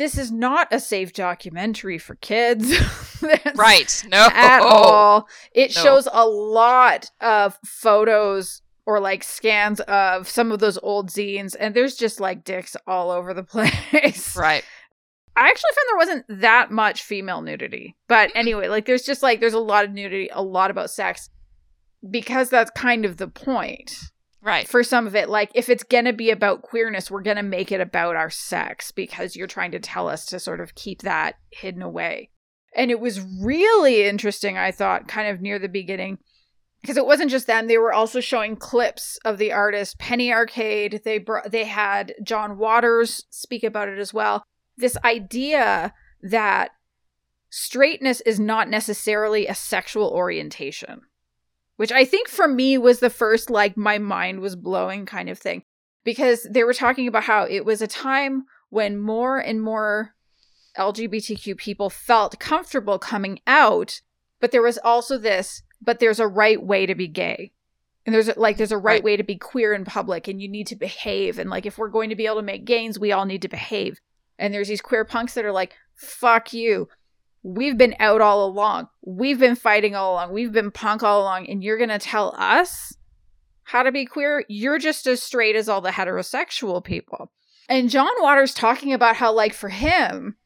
this 0.00 0.16
is 0.16 0.32
not 0.32 0.66
a 0.72 0.80
safe 0.80 1.12
documentary 1.12 1.98
for 1.98 2.14
kids. 2.16 2.72
Right. 3.54 4.02
No. 4.08 4.28
At 4.32 4.62
all. 4.62 5.28
It 5.52 5.76
No. 5.76 5.82
shows 5.82 6.08
a 6.10 6.26
lot 6.26 7.10
of 7.20 7.58
photos 7.66 8.62
or 8.86 8.98
like 8.98 9.22
scans 9.22 9.80
of 9.80 10.26
some 10.26 10.50
of 10.50 10.58
those 10.58 10.78
old 10.82 11.10
zines, 11.10 11.54
and 11.60 11.74
there's 11.74 11.96
just 11.96 12.18
like 12.18 12.44
dicks 12.44 12.76
all 12.86 13.10
over 13.10 13.34
the 13.34 13.42
place. 13.54 14.34
Right. 14.34 14.64
I 15.36 15.48
actually 15.48 15.70
found 15.74 15.86
there 15.88 15.96
wasn't 15.98 16.40
that 16.40 16.70
much 16.70 17.02
female 17.02 17.42
nudity. 17.42 17.94
But 18.08 18.30
anyway, 18.34 18.68
like 18.68 18.86
there's 18.86 19.02
just 19.02 19.22
like 19.22 19.38
there's 19.40 19.52
a 19.52 19.58
lot 19.60 19.84
of 19.84 19.90
nudity, 19.92 20.30
a 20.32 20.42
lot 20.42 20.70
about 20.70 20.90
sex 20.90 21.28
because 22.08 22.48
that's 22.48 22.70
kind 22.70 23.04
of 23.04 23.18
the 23.18 23.28
point 23.28 23.94
Right. 24.42 24.66
for 24.66 24.82
some 24.82 25.06
of 25.06 25.14
it. 25.14 25.28
Like 25.28 25.50
if 25.54 25.68
it's 25.68 25.82
going 25.82 26.06
to 26.06 26.12
be 26.12 26.30
about 26.30 26.62
queerness, 26.62 27.10
we're 27.10 27.22
going 27.22 27.36
to 27.36 27.42
make 27.42 27.72
it 27.72 27.80
about 27.80 28.16
our 28.16 28.30
sex 28.30 28.90
because 28.90 29.36
you're 29.36 29.46
trying 29.46 29.72
to 29.72 29.80
tell 29.80 30.08
us 30.08 30.26
to 30.26 30.40
sort 30.40 30.60
of 30.60 30.74
keep 30.74 31.02
that 31.02 31.36
hidden 31.50 31.82
away. 31.82 32.30
And 32.74 32.90
it 32.90 33.00
was 33.00 33.20
really 33.20 34.04
interesting, 34.04 34.56
I 34.56 34.70
thought, 34.70 35.08
kind 35.08 35.28
of 35.28 35.40
near 35.40 35.58
the 35.58 35.68
beginning. 35.68 36.18
Because 36.80 36.96
it 36.96 37.04
wasn't 37.04 37.30
just 37.30 37.46
them; 37.46 37.66
they 37.66 37.76
were 37.76 37.92
also 37.92 38.20
showing 38.20 38.56
clips 38.56 39.18
of 39.22 39.36
the 39.36 39.52
artist 39.52 39.98
Penny 39.98 40.32
Arcade. 40.32 41.02
They 41.04 41.18
br- 41.18 41.46
they 41.46 41.64
had 41.64 42.14
John 42.22 42.56
Waters 42.56 43.26
speak 43.28 43.64
about 43.64 43.90
it 43.90 43.98
as 43.98 44.14
well 44.14 44.44
this 44.80 44.96
idea 45.04 45.94
that 46.22 46.70
straightness 47.50 48.20
is 48.22 48.40
not 48.40 48.68
necessarily 48.68 49.46
a 49.46 49.54
sexual 49.54 50.08
orientation, 50.08 51.02
which 51.80 51.92
I 51.92 52.04
think 52.04 52.28
for 52.28 52.46
me 52.46 52.76
was 52.76 53.00
the 53.00 53.08
first, 53.08 53.48
like, 53.48 53.74
my 53.74 53.96
mind 53.96 54.40
was 54.40 54.54
blowing 54.54 55.06
kind 55.06 55.30
of 55.30 55.38
thing. 55.38 55.62
Because 56.04 56.46
they 56.50 56.62
were 56.62 56.74
talking 56.74 57.08
about 57.08 57.24
how 57.24 57.44
it 57.44 57.64
was 57.64 57.80
a 57.80 57.86
time 57.86 58.44
when 58.68 58.98
more 58.98 59.38
and 59.38 59.62
more 59.62 60.14
LGBTQ 60.76 61.56
people 61.56 61.88
felt 61.88 62.38
comfortable 62.38 62.98
coming 62.98 63.40
out, 63.46 64.02
but 64.40 64.50
there 64.50 64.60
was 64.60 64.76
also 64.76 65.16
this, 65.16 65.62
but 65.80 66.00
there's 66.00 66.20
a 66.20 66.28
right 66.28 66.62
way 66.62 66.84
to 66.84 66.94
be 66.94 67.08
gay. 67.08 67.52
And 68.04 68.14
there's 68.14 68.28
a, 68.28 68.38
like 68.38 68.58
there's 68.58 68.72
a 68.72 68.76
right, 68.76 68.96
Right. 68.96 69.02
way 69.02 69.16
to 69.16 69.24
be 69.24 69.36
queer 69.36 69.72
in 69.72 69.86
public 69.86 70.28
and 70.28 70.42
you 70.42 70.50
need 70.50 70.66
to 70.66 70.76
behave 70.76 71.38
and 71.38 71.48
like 71.48 71.64
if 71.64 71.78
we're 71.78 71.88
going 71.88 72.10
to 72.10 72.14
be 72.14 72.26
able 72.26 72.36
to 72.36 72.42
make 72.42 72.66
gains, 72.66 72.98
we 72.98 73.10
all 73.10 73.24
need 73.24 73.40
to 73.40 73.48
behave. 73.48 74.00
And 74.38 74.52
there's 74.52 74.68
these 74.68 74.82
queer 74.82 75.06
punks 75.06 75.32
that 75.32 75.46
are 75.46 75.52
like, 75.52 75.72
fuck 75.94 76.52
you. 76.52 76.88
We've 77.42 77.78
been 77.78 77.96
out 77.98 78.20
all 78.20 78.44
along. 78.46 78.88
We've 79.04 79.38
been 79.38 79.56
fighting 79.56 79.94
all 79.94 80.12
along. 80.14 80.32
We've 80.32 80.52
been 80.52 80.70
punk 80.70 81.02
all 81.02 81.22
along. 81.22 81.48
And 81.48 81.64
you're 81.64 81.78
going 81.78 81.88
to 81.90 81.98
tell 81.98 82.34
us 82.36 82.94
how 83.64 83.82
to 83.82 83.92
be 83.92 84.04
queer? 84.04 84.44
You're 84.48 84.78
just 84.78 85.06
as 85.06 85.22
straight 85.22 85.56
as 85.56 85.68
all 85.68 85.80
the 85.80 85.90
heterosexual 85.90 86.84
people. 86.84 87.32
And 87.68 87.88
John 87.88 88.10
Waters 88.18 88.52
talking 88.52 88.92
about 88.92 89.16
how, 89.16 89.32
like, 89.32 89.54
for 89.54 89.68
him, 89.68 90.36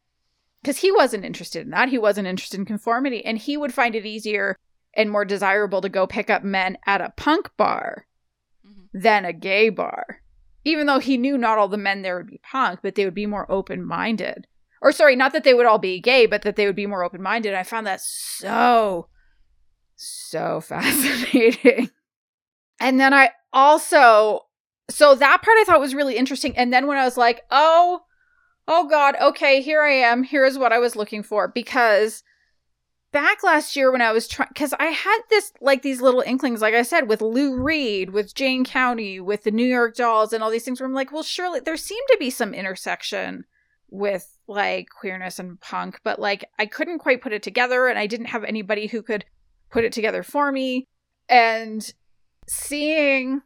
because 0.62 0.78
he 0.78 0.92
wasn't 0.92 1.24
interested 1.24 1.62
in 1.64 1.70
that, 1.70 1.88
he 1.88 1.98
wasn't 1.98 2.28
interested 2.28 2.60
in 2.60 2.66
conformity, 2.66 3.24
and 3.24 3.38
he 3.38 3.56
would 3.56 3.72
find 3.72 3.94
it 3.94 4.06
easier 4.06 4.56
and 4.94 5.10
more 5.10 5.24
desirable 5.24 5.80
to 5.80 5.88
go 5.88 6.06
pick 6.06 6.28
up 6.30 6.44
men 6.44 6.76
at 6.86 7.00
a 7.00 7.12
punk 7.16 7.50
bar 7.56 8.06
Mhm. 8.64 8.88
than 8.92 9.24
a 9.24 9.32
gay 9.32 9.68
bar. 9.70 10.20
Even 10.64 10.86
though 10.86 10.98
he 11.00 11.16
knew 11.16 11.36
not 11.36 11.58
all 11.58 11.68
the 11.68 11.76
men 11.76 12.02
there 12.02 12.16
would 12.16 12.26
be 12.28 12.40
punk, 12.42 12.80
but 12.82 12.94
they 12.94 13.04
would 13.04 13.14
be 13.14 13.26
more 13.26 13.50
open 13.50 13.84
minded. 13.84 14.46
Or, 14.84 14.92
sorry, 14.92 15.16
not 15.16 15.32
that 15.32 15.44
they 15.44 15.54
would 15.54 15.64
all 15.64 15.78
be 15.78 15.98
gay, 15.98 16.26
but 16.26 16.42
that 16.42 16.56
they 16.56 16.66
would 16.66 16.76
be 16.76 16.86
more 16.86 17.02
open 17.02 17.22
minded. 17.22 17.54
I 17.54 17.62
found 17.62 17.86
that 17.86 18.02
so, 18.02 19.08
so 19.96 20.60
fascinating. 20.64 21.88
And 22.78 23.00
then 23.00 23.14
I 23.14 23.30
also, 23.50 24.40
so 24.90 25.14
that 25.14 25.40
part 25.40 25.56
I 25.56 25.64
thought 25.64 25.80
was 25.80 25.94
really 25.94 26.18
interesting. 26.18 26.54
And 26.58 26.70
then 26.70 26.86
when 26.86 26.98
I 26.98 27.04
was 27.06 27.16
like, 27.16 27.44
oh, 27.50 28.02
oh 28.68 28.86
God, 28.86 29.16
okay, 29.22 29.62
here 29.62 29.80
I 29.80 29.92
am. 29.92 30.22
Here's 30.22 30.58
what 30.58 30.70
I 30.70 30.78
was 30.78 30.96
looking 30.96 31.22
for. 31.22 31.48
Because 31.48 32.22
back 33.10 33.42
last 33.42 33.76
year 33.76 33.90
when 33.90 34.02
I 34.02 34.12
was 34.12 34.28
trying, 34.28 34.50
because 34.52 34.74
I 34.78 34.88
had 34.88 35.20
this, 35.30 35.50
like 35.62 35.80
these 35.80 36.02
little 36.02 36.20
inklings, 36.20 36.60
like 36.60 36.74
I 36.74 36.82
said, 36.82 37.08
with 37.08 37.22
Lou 37.22 37.58
Reed, 37.58 38.10
with 38.10 38.34
Jane 38.34 38.66
County, 38.66 39.18
with 39.18 39.44
the 39.44 39.50
New 39.50 39.64
York 39.64 39.96
Dolls, 39.96 40.34
and 40.34 40.44
all 40.44 40.50
these 40.50 40.66
things 40.66 40.78
where 40.78 40.86
I'm 40.86 40.94
like, 40.94 41.10
well, 41.10 41.22
surely 41.22 41.60
there 41.60 41.78
seemed 41.78 42.06
to 42.10 42.18
be 42.20 42.28
some 42.28 42.52
intersection 42.52 43.46
with 43.88 44.33
like 44.46 44.88
queerness 44.88 45.38
and 45.38 45.60
punk, 45.60 46.00
but 46.04 46.18
like 46.18 46.44
I 46.58 46.66
couldn't 46.66 46.98
quite 46.98 47.22
put 47.22 47.32
it 47.32 47.42
together 47.42 47.86
and 47.88 47.98
I 47.98 48.06
didn't 48.06 48.26
have 48.26 48.44
anybody 48.44 48.86
who 48.86 49.02
could 49.02 49.24
put 49.70 49.84
it 49.84 49.92
together 49.92 50.22
for 50.22 50.52
me. 50.52 50.86
And 51.28 51.92
seeing 52.46 53.42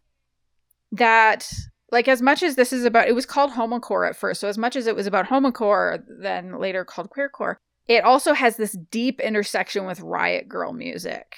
that 0.93 1.51
like 1.93 2.09
as 2.09 2.21
much 2.21 2.43
as 2.43 2.57
this 2.57 2.73
is 2.73 2.85
about 2.85 3.09
it 3.09 3.15
was 3.15 3.27
called 3.27 3.53
homocore 3.53 4.09
at 4.09 4.17
first 4.17 4.41
so 4.41 4.49
as 4.49 4.59
much 4.59 4.75
as 4.75 4.87
it 4.87 4.97
was 4.97 5.07
about 5.07 5.27
homocore 5.27 6.03
then 6.09 6.59
later 6.59 6.85
called 6.85 7.11
queercore 7.11 7.57
it 7.89 8.05
also 8.05 8.35
has 8.35 8.57
this 8.57 8.77
deep 8.91 9.21
intersection 9.21 9.87
with 9.87 10.01
riot 10.01 10.49
girl 10.49 10.73
music 10.73 11.37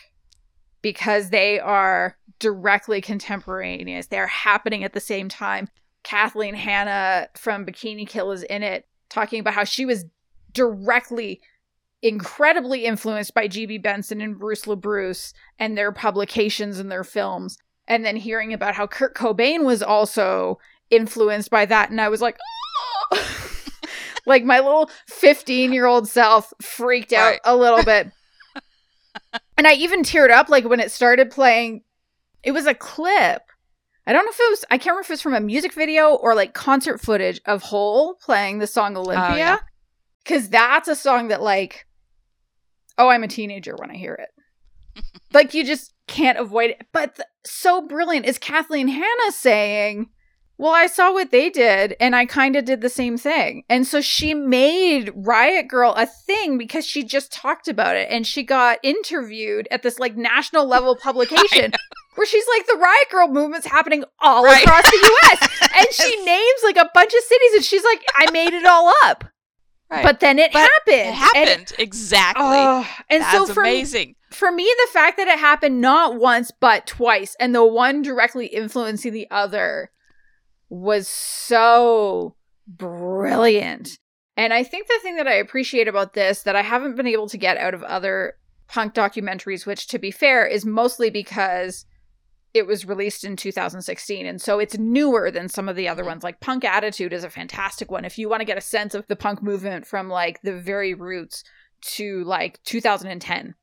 because 0.83 1.31
they 1.31 1.61
are 1.61 2.17
directly 2.39 3.01
contemporaneous. 3.01 4.07
They're 4.07 4.27
happening 4.27 4.83
at 4.83 4.93
the 4.93 5.01
same 5.01 5.29
time. 5.29 5.69
Kathleen 6.03 6.55
hanna 6.55 7.29
from 7.37 7.65
bikini 7.67 8.09
kill 8.09 8.33
is 8.33 8.43
in 8.43 8.63
it 8.63 8.87
talking 9.11 9.41
about 9.41 9.55
how 9.55 9.65
she 9.65 9.85
was 9.85 10.07
directly 10.53 11.41
incredibly 12.03 12.87
influenced 12.87 13.35
by 13.35 13.47
gb 13.47 13.83
benson 13.83 14.23
and 14.23 14.39
bruce 14.39 14.65
LaBruce 14.65 15.35
and 15.59 15.77
their 15.77 15.93
publications 15.93 16.79
and 16.79 16.91
their 16.91 17.05
films 17.05 17.59
and 17.87 18.05
then 18.07 18.17
hearing 18.17 18.53
about 18.55 18.75
how 18.77 18.87
Kurt 18.87 19.15
Cobain 19.17 19.65
was 19.65 19.83
also 19.83 20.59
influenced 20.91 21.51
by 21.51 21.67
that 21.67 21.91
and 21.91 22.01
I 22.01 22.09
was 22.09 22.21
like 22.23 22.39
"Oh!" 23.13 23.29
like 24.27 24.45
my 24.45 24.61
little 24.61 24.89
15-year-old 25.11 26.09
self 26.09 26.53
freaked 26.63 27.13
out 27.13 27.33
Right. 27.33 27.41
a 27.45 27.57
little 27.57 27.83
bit. 27.85 28.13
and 29.59 29.67
I 29.67 29.73
even 29.75 30.03
teared 30.03 30.31
up 30.31 30.49
like 30.49 30.65
when 30.65 30.81
it 30.81 30.91
started 30.93 31.31
playing 31.31 31.83
it 32.43 32.53
was 32.53 32.67
a 32.67 32.75
clip. 32.75 33.43
I 34.11 34.13
don't 34.13 34.25
know 34.25 34.31
if 34.31 34.41
it 34.41 34.51
was 34.51 34.65
I 34.73 34.77
can't 34.77 34.87
remember 34.95 35.03
if 35.03 35.11
it 35.11 35.13
was 35.13 35.23
from 35.23 35.35
a 35.35 35.41
music 35.41 35.73
video 35.73 36.15
or 36.15 36.35
like 36.35 36.53
concert 36.53 37.01
footage 37.01 37.41
of 37.47 37.63
Hole 37.63 38.17
playing 38.21 38.59
the 38.59 38.67
song 38.67 38.97
oh, 38.97 39.03
Olympia. 39.03 39.37
yeah. 39.37 39.59
Cuz 40.25 40.49
that's 40.49 40.89
a 40.89 40.97
song 40.97 41.29
that 41.29 41.41
like 41.41 41.87
oh, 42.99 43.09
I'm 43.09 43.23
a 43.23 43.29
teenager 43.29 43.77
when 43.77 43.91
I 43.91 43.95
hear 43.95 44.15
it 44.15 44.31
like 45.33 45.55
you 45.55 45.65
just 45.65 45.95
can't 46.09 46.39
avoid 46.39 46.71
it. 46.71 46.87
But 46.93 47.15
th- 47.15 47.29
so 47.45 47.87
brilliant 47.87 48.27
is 48.27 48.37
Kathleen 48.37 48.89
Hanna 48.89 49.31
saying, 49.31 50.09
"Well, 50.59 50.73
I 50.75 50.89
saw 50.89 51.13
what 51.13 51.31
they 51.31 51.49
did, 51.49 51.95
and 52.01 52.17
I 52.17 52.27
kind 52.27 52.57
of 52.57 52.65
did 52.65 52.81
the 52.81 52.89
same 52.89 53.17
thing." 53.17 53.63
And 53.69 53.87
so 53.87 54.01
she 54.01 54.35
made 54.35 55.13
Riot 55.15 55.69
Girl 55.69 55.95
a 55.97 56.07
thing 56.07 56.59
because 56.59 56.85
she 56.85 57.05
just 57.05 57.33
talked 57.33 57.69
about 57.69 57.95
it, 57.95 58.09
and 58.11 58.27
she 58.27 58.43
got 58.43 58.79
interviewed 58.83 59.69
at 59.71 59.83
this 59.83 59.99
like 59.99 60.17
national 60.17 60.67
level 60.67 60.97
publication. 61.03 61.73
Where 62.21 62.27
she's 62.27 62.45
like, 62.55 62.67
the 62.67 62.77
Riot 62.77 63.09
Girl 63.11 63.29
movement's 63.29 63.67
happening 63.67 64.05
all 64.19 64.45
Right. 64.45 64.63
across 64.63 64.83
the 64.83 65.11
US. 65.25 65.49
and 65.79 65.87
she 65.91 66.23
names 66.23 66.61
like 66.63 66.77
a 66.77 66.91
bunch 66.93 67.15
of 67.15 67.21
cities, 67.25 67.55
and 67.55 67.65
she's 67.65 67.83
like, 67.83 68.05
I 68.15 68.31
made 68.31 68.53
it 68.53 68.67
all 68.67 68.93
up. 69.07 69.25
Right. 69.91 70.03
But 70.05 70.21
then 70.21 70.39
it 70.39 70.53
But 70.53 70.59
happened. 70.61 70.97
it 70.97 71.07
And- 71.07 71.17
happened 71.17 71.73
exactly. 71.79 72.45
Oh, 72.47 72.87
and 73.09 73.23
That's 73.23 73.33
so 73.49 73.55
for 73.55 73.63
me, 73.63 73.71
amazing. 73.71 74.17
for 74.33 74.53
me, 74.53 74.65
the 74.65 74.93
fact 74.93 75.17
that 75.17 75.29
it 75.29 75.39
happened 75.39 75.81
not 75.81 76.17
once 76.17 76.51
but 76.61 76.87
twice, 76.87 77.35
and 77.41 77.55
the 77.55 77.65
one 77.65 78.03
directly 78.03 78.49
influencing 78.49 79.15
the 79.15 79.27
other, 79.31 79.91
was 80.69 81.09
so 81.09 82.37
brilliant. 82.69 83.99
And 84.37 84.53
I 84.53 84.63
think 84.63 84.89
the 84.89 84.99
thing 85.03 85.17
that 85.17 85.27
I 85.27 85.35
appreciate 85.37 85.89
about 85.89 86.13
this 86.13 86.43
that 86.43 86.55
I 86.55 86.63
haven't 86.63 86.97
been 86.97 87.07
able 87.07 87.29
to 87.31 87.39
get 87.39 87.57
out 87.57 87.73
of 87.73 87.83
other 87.85 88.35
punk 88.69 88.93
documentaries, 88.95 89.65
which 89.67 89.87
to 89.89 89.99
be 89.99 90.11
fair 90.11 90.47
is 90.47 90.67
mostly 90.67 91.09
because 91.11 91.87
it 92.53 92.67
was 92.67 92.85
released 92.85 93.25
in 93.25 93.37
2016 93.37 94.27
and 94.27 94.41
so 94.41 94.59
it's 94.59 94.77
newer 94.77 95.31
than 95.31 95.49
some 95.49 95.69
of 95.69 95.77
the 95.77 95.89
other 95.89 96.05
ones. 96.05 96.23
Like 96.23 96.41
punk 96.41 96.65
attitude 96.65 97.13
is 97.13 97.25
a 97.25 97.31
fantastic 97.31 97.91
one. 97.91 98.05
If 98.05 98.19
you 98.19 98.29
want 98.29 98.41
to 98.41 98.47
get 98.47 98.59
a 98.59 98.63
sense 98.63 98.95
of 98.95 99.07
the 99.07 99.17
punk 99.17 99.43
movement 99.43 99.87
from 99.87 100.09
like 100.09 100.41
the 100.43 100.55
very 100.55 100.95
roots 100.95 101.45
to 101.83 102.25
like 102.25 102.63
2010 102.65 103.55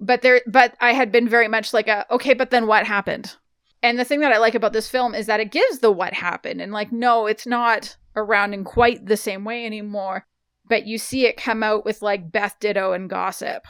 but 0.00 0.22
there 0.22 0.40
but 0.46 0.74
i 0.80 0.92
had 0.92 1.12
been 1.12 1.28
very 1.28 1.48
much 1.48 1.72
like 1.72 1.88
a 1.88 2.04
okay 2.12 2.34
but 2.34 2.50
then 2.50 2.66
what 2.66 2.86
happened? 2.86 3.36
And 3.82 3.98
the 3.98 4.04
thing 4.04 4.20
that 4.20 4.32
i 4.32 4.38
like 4.38 4.54
about 4.54 4.72
this 4.72 4.88
film 4.88 5.14
is 5.14 5.26
that 5.26 5.40
it 5.40 5.52
gives 5.52 5.78
the 5.78 5.92
what 5.92 6.14
happened 6.14 6.60
and 6.60 6.72
like 6.72 6.92
no 6.92 7.26
it's 7.26 7.46
not 7.46 7.96
around 8.16 8.54
in 8.54 8.64
quite 8.64 9.06
the 9.06 9.16
same 9.16 9.44
way 9.44 9.64
anymore 9.66 10.26
but 10.68 10.86
you 10.86 10.98
see 10.98 11.26
it 11.26 11.36
come 11.36 11.62
out 11.62 11.84
with 11.84 12.02
like 12.02 12.32
beth 12.32 12.56
ditto 12.60 12.92
and 12.92 13.10
gossip 13.10 13.64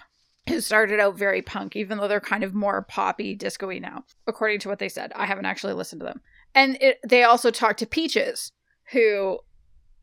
who 0.49 0.61
started 0.61 1.01
out 1.01 1.17
very 1.17 1.43
punk, 1.43 1.75
even 1.77 1.99
though 1.99 2.09
they're 2.09 2.21
kind 2.21 2.45
of 2.45 2.55
more 2.55 2.83
poppy, 2.83 3.35
disco-y 3.35 3.79
now, 3.79 4.05
according 4.27 4.61
to 4.61 4.69
what 4.69 4.79
they 4.79 4.89
said. 4.89 5.13
I 5.17 5.27
haven't 5.27 5.47
actually 5.47 5.73
listened 5.73 6.01
to 6.01 6.07
them. 6.07 6.21
And 6.55 6.77
it, 6.81 6.99
they 7.07 7.25
also 7.25 7.51
talked 7.51 7.79
to 7.81 7.87
Peaches, 7.87 8.53
who 8.93 9.39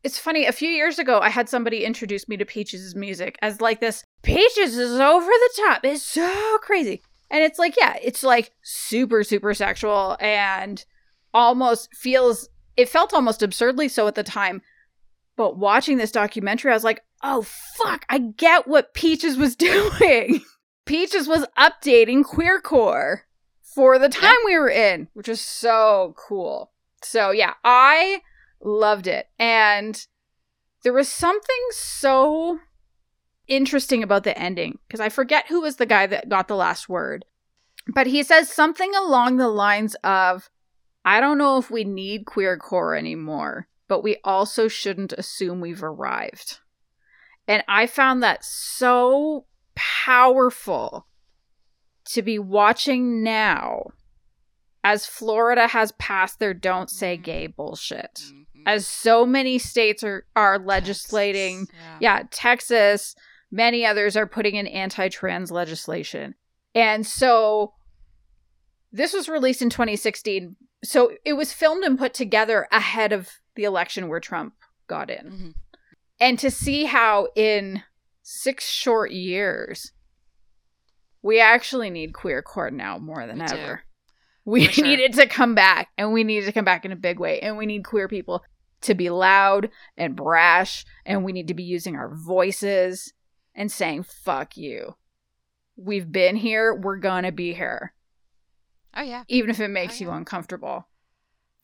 it's 0.02 0.18
funny, 0.18 0.46
a 0.46 0.52
few 0.52 0.68
years 0.68 0.98
ago 0.98 1.20
I 1.20 1.28
had 1.28 1.48
somebody 1.48 1.84
introduce 1.84 2.28
me 2.28 2.36
to 2.36 2.44
Peaches' 2.44 2.94
music 2.94 3.38
as 3.40 3.60
like 3.60 3.80
this 3.80 4.04
Peaches 4.22 4.76
is 4.76 4.98
over 4.98 5.26
the 5.26 5.50
top. 5.64 5.84
It's 5.84 6.02
so 6.02 6.58
crazy. 6.60 7.02
And 7.30 7.42
it's 7.42 7.58
like, 7.58 7.76
yeah, 7.78 7.96
it's 8.02 8.22
like 8.22 8.50
super, 8.62 9.24
super 9.24 9.54
sexual 9.54 10.16
and 10.20 10.84
almost 11.32 11.94
feels 11.94 12.48
it 12.76 12.88
felt 12.88 13.14
almost 13.14 13.42
absurdly 13.42 13.88
so 13.88 14.06
at 14.06 14.14
the 14.14 14.22
time. 14.22 14.60
But 15.36 15.56
watching 15.56 15.96
this 15.96 16.12
documentary, 16.12 16.70
I 16.70 16.74
was 16.74 16.84
like, 16.84 17.02
oh 17.22 17.42
fuck, 17.42 18.04
I 18.08 18.18
get 18.18 18.68
what 18.68 18.94
Peaches 18.94 19.36
was 19.36 19.56
doing. 19.56 20.42
Peaches 20.84 21.28
was 21.28 21.46
updating 21.56 22.24
queercore 22.24 23.20
for 23.62 23.98
the 23.98 24.08
time 24.08 24.36
we 24.44 24.58
were 24.58 24.68
in, 24.68 25.08
which 25.14 25.28
was 25.28 25.40
so 25.40 26.14
cool. 26.16 26.72
So 27.02 27.30
yeah, 27.30 27.54
I 27.64 28.20
loved 28.60 29.06
it. 29.06 29.26
And 29.38 30.06
there 30.82 30.92
was 30.92 31.08
something 31.08 31.66
so 31.70 32.58
interesting 33.48 34.02
about 34.02 34.24
the 34.24 34.38
ending 34.38 34.78
because 34.86 35.00
I 35.00 35.08
forget 35.08 35.46
who 35.48 35.60
was 35.60 35.76
the 35.76 35.86
guy 35.86 36.06
that 36.06 36.28
got 36.28 36.48
the 36.48 36.56
last 36.56 36.88
word. 36.88 37.24
But 37.88 38.06
he 38.06 38.22
says 38.22 38.52
something 38.52 38.94
along 38.94 39.36
the 39.36 39.48
lines 39.48 39.96
of 40.04 40.50
I 41.04 41.20
don't 41.20 41.38
know 41.38 41.58
if 41.58 41.70
we 41.70 41.84
need 41.84 42.26
queercore 42.26 42.96
anymore, 42.96 43.66
but 43.92 44.02
we 44.02 44.16
also 44.24 44.68
shouldn't 44.68 45.12
assume 45.12 45.60
we've 45.60 45.82
arrived. 45.82 46.60
And 47.46 47.62
I 47.68 47.86
found 47.86 48.22
that 48.22 48.42
so 48.42 49.44
powerful 49.74 51.06
to 52.06 52.22
be 52.22 52.38
watching 52.38 53.22
now 53.22 53.88
as 54.82 55.04
Florida 55.04 55.66
has 55.66 55.92
passed 55.92 56.38
their 56.38 56.54
don't 56.54 56.88
say 56.88 57.16
mm-hmm. 57.16 57.22
gay 57.22 57.46
bullshit. 57.48 58.22
Mm-hmm. 58.24 58.62
As 58.64 58.86
so 58.86 59.26
many 59.26 59.58
states 59.58 60.02
are, 60.02 60.24
are 60.34 60.58
legislating, 60.58 61.66
Texas, 61.66 61.76
yeah. 62.00 62.16
yeah, 62.16 62.22
Texas, 62.30 63.14
many 63.50 63.84
others 63.84 64.16
are 64.16 64.26
putting 64.26 64.54
in 64.54 64.66
anti 64.66 65.10
trans 65.10 65.50
legislation. 65.50 66.34
And 66.74 67.06
so 67.06 67.74
this 68.90 69.12
was 69.12 69.28
released 69.28 69.60
in 69.60 69.68
2016. 69.68 70.56
So 70.84 71.12
it 71.24 71.34
was 71.34 71.52
filmed 71.52 71.84
and 71.84 71.98
put 71.98 72.14
together 72.14 72.66
ahead 72.72 73.12
of 73.12 73.30
the 73.54 73.64
election 73.64 74.08
where 74.08 74.20
Trump 74.20 74.54
got 74.86 75.10
in. 75.10 75.26
Mm-hmm 75.26 75.50
and 76.22 76.38
to 76.38 76.52
see 76.52 76.84
how 76.84 77.26
in 77.34 77.82
six 78.22 78.68
short 78.68 79.10
years 79.10 79.90
we 81.20 81.40
actually 81.40 81.90
need 81.90 82.12
queercore 82.12 82.72
now 82.72 82.96
more 82.96 83.26
than 83.26 83.38
we 83.38 83.44
ever. 83.44 83.76
Do. 83.76 83.82
We 84.44 84.64
sure. 84.66 84.84
need 84.84 85.00
it 85.00 85.14
to 85.14 85.26
come 85.26 85.54
back, 85.54 85.88
and 85.96 86.12
we 86.12 86.24
need 86.24 86.44
to 86.44 86.52
come 86.52 86.64
back 86.64 86.84
in 86.84 86.90
a 86.90 86.96
big 86.96 87.20
way. 87.20 87.38
And 87.40 87.56
we 87.56 87.66
need 87.66 87.84
queer 87.84 88.08
people 88.08 88.42
to 88.82 88.94
be 88.94 89.08
loud 89.08 89.70
and 89.96 90.16
brash, 90.16 90.84
and 91.04 91.24
we 91.24 91.32
need 91.32 91.46
to 91.48 91.54
be 91.54 91.62
using 91.62 91.94
our 91.94 92.12
voices 92.12 93.12
and 93.54 93.70
saying, 93.70 94.02
fuck 94.02 94.56
you. 94.56 94.96
We've 95.76 96.10
been 96.10 96.34
here, 96.34 96.74
we're 96.74 96.96
gonna 96.96 97.30
be 97.30 97.52
here. 97.52 97.94
Oh, 98.94 99.02
yeah. 99.02 99.24
Even 99.28 99.50
if 99.50 99.60
it 99.60 99.68
makes 99.68 99.94
oh, 99.94 100.04
yeah. 100.04 100.10
you 100.10 100.16
uncomfortable. 100.16 100.86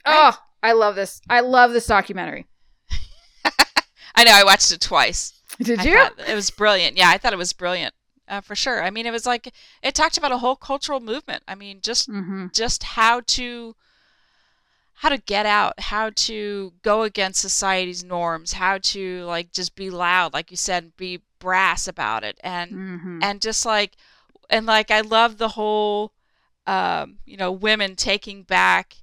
Right. 0.07 0.33
Oh, 0.35 0.39
I 0.63 0.73
love 0.73 0.95
this. 0.97 1.21
I 1.29 1.41
love 1.41 1.73
this 1.73 1.87
documentary. 1.87 2.47
I 4.15 4.25
know. 4.25 4.33
I 4.33 4.45
watched 4.45 4.73
it 4.73 4.81
twice. 4.81 5.33
Did 5.61 5.81
I 5.81 5.85
you? 5.85 6.09
It 6.27 6.35
was 6.35 6.51
brilliant. 6.51 6.97
Yeah, 6.97 7.11
I 7.11 7.19
thought 7.19 7.33
it 7.33 7.39
was 7.39 7.53
brilliant. 7.53 7.95
Uh, 8.29 8.41
for 8.41 8.55
sure. 8.55 8.83
I 8.83 8.91
mean, 8.91 9.07
it 9.07 9.13
was 9.13 9.27
like 9.27 9.53
it 9.83 9.95
talked 9.95 10.19
about 10.19 10.33
a 10.33 10.39
whole 10.39 10.57
cultural 10.57 11.01
movement. 11.01 11.43
I 11.49 11.55
mean, 11.55 11.81
just 11.83 12.11
mm-hmm. 12.11 12.49
just 12.53 12.83
how 12.83 13.21
to 13.21 13.75
how 14.99 15.09
to 15.09 15.19
get 15.19 15.47
out, 15.47 15.79
how 15.79 16.11
to 16.11 16.73
go 16.83 17.05
against 17.05 17.41
society's 17.41 18.03
norms, 18.03 18.53
how 18.53 18.79
to 18.79 19.23
like 19.25 19.53
just 19.53 19.77
be 19.77 19.91
loud, 19.91 20.35
like 20.35 20.51
you 20.51 20.57
said, 20.57 20.97
be 20.97 21.23
brass 21.39 21.89
about 21.89 22.25
it, 22.25 22.39
and 22.43 22.73
mm-hmm. 22.73 23.19
and 23.23 23.41
just 23.41 23.65
like 23.65 23.97
and 24.51 24.67
like 24.67 24.91
I 24.91 25.01
love 25.01 25.39
the 25.39 25.49
whole, 25.49 26.13
um, 26.69 27.17
you 27.25 27.39
know, 27.39 27.51
women 27.51 27.97
taking 27.97 28.43
back 28.43 28.97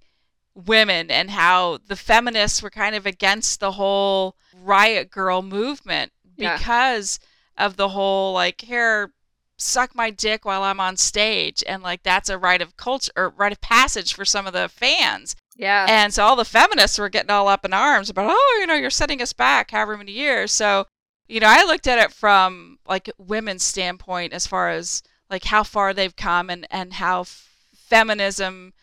women 0.53 1.09
and 1.09 1.32
how 1.32 1.80
the 1.88 1.95
feminists 1.95 2.61
were 2.61 2.70
kind 2.70 2.95
of 2.95 3.07
against 3.07 3.59
the 3.59 3.72
whole 3.72 4.38
riot 4.63 5.09
girl 5.09 5.41
movement 5.41 6.11
because 6.38 7.20
yeah. 7.57 7.66
of 7.66 7.76
the 7.76 7.89
whole 7.89 8.34
like 8.34 8.61
here 8.61 9.11
suck 9.57 9.95
my 9.95 10.11
dick 10.11 10.45
while 10.45 10.61
I'm 10.61 10.80
on 10.80 10.95
stage 10.95 11.63
and 11.68 11.82
like 11.82 12.03
that's 12.03 12.30
a 12.30 12.38
rite 12.38 12.61
of 12.61 12.78
culture 12.78 13.11
or 13.16 13.30
rite 13.32 13.51
of 13.51 13.61
passage 13.61 14.13
for 14.13 14.26
some 14.26 14.45
of 14.45 14.53
the 14.53 14.70
fans. 14.70 15.36
Yeah. 15.57 15.88
And 15.89 16.13
so 16.13 16.24
all 16.24 16.36
the 16.36 16.45
feminists 16.45 16.99
were 16.99 17.09
getting 17.09 17.32
all 17.32 17.47
up 17.47 17.66
in 17.66 17.74
arms 17.74 18.11
about, 18.11 18.28
oh, 18.30 18.57
you 18.59 18.68
know, 18.68 18.76
you're 18.76 18.91
setting 18.91 19.24
us 19.24 19.34
back 19.34 19.72
however 19.72 19.97
many 19.97 20.11
years. 20.11 20.51
So, 20.51 20.86
you 21.28 21.39
know, 21.39 21.47
I 21.49 21.63
looked 21.63 21.88
at 21.88 21.97
it 21.97 22.11
from 22.11 22.78
like 22.88 23.09
women's 23.18 23.63
standpoint 23.63 24.34
as 24.34 24.45
far 24.45 24.70
as 24.70 25.01
like 25.32 25.45
how 25.45 25.63
far 25.63 25.93
they've 25.93 26.16
come 26.16 26.51
and 26.51 26.68
and 26.70 26.93
how 26.93 27.22
f- 27.22 27.55
feminism 27.88 28.73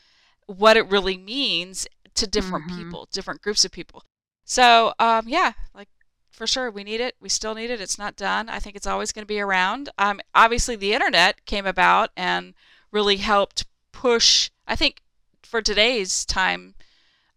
what 0.46 0.76
it 0.76 0.88
really 0.88 1.16
means 1.16 1.86
to 2.14 2.26
different 2.26 2.66
mm-hmm. 2.66 2.78
people, 2.78 3.09
different 3.12 3.42
groups 3.42 3.64
of 3.64 3.72
people. 3.72 4.05
So, 4.44 4.92
um, 4.98 5.28
yeah, 5.28 5.53
like 5.74 5.88
for 6.30 6.46
sure, 6.46 6.70
we 6.70 6.84
need 6.84 7.00
it. 7.00 7.14
We 7.20 7.28
still 7.28 7.55
need 7.55 7.70
it. 7.70 7.80
It's 7.80 7.98
not 7.98 8.16
done. 8.16 8.48
I 8.48 8.59
think 8.59 8.76
it's 8.76 8.86
always 8.86 9.12
going 9.12 9.22
to 9.22 9.26
be 9.26 9.40
around. 9.40 9.88
Um, 9.98 10.20
obviously, 10.34 10.76
the 10.76 10.94
internet 10.94 11.44
came 11.46 11.66
about 11.66 12.11
and 12.16 12.55
really 12.90 13.16
helped 13.16 13.66
push. 13.92 14.50
I 14.66 14.76
think 14.76 15.00
for 15.42 15.62
today's 15.62 16.24
time, 16.24 16.74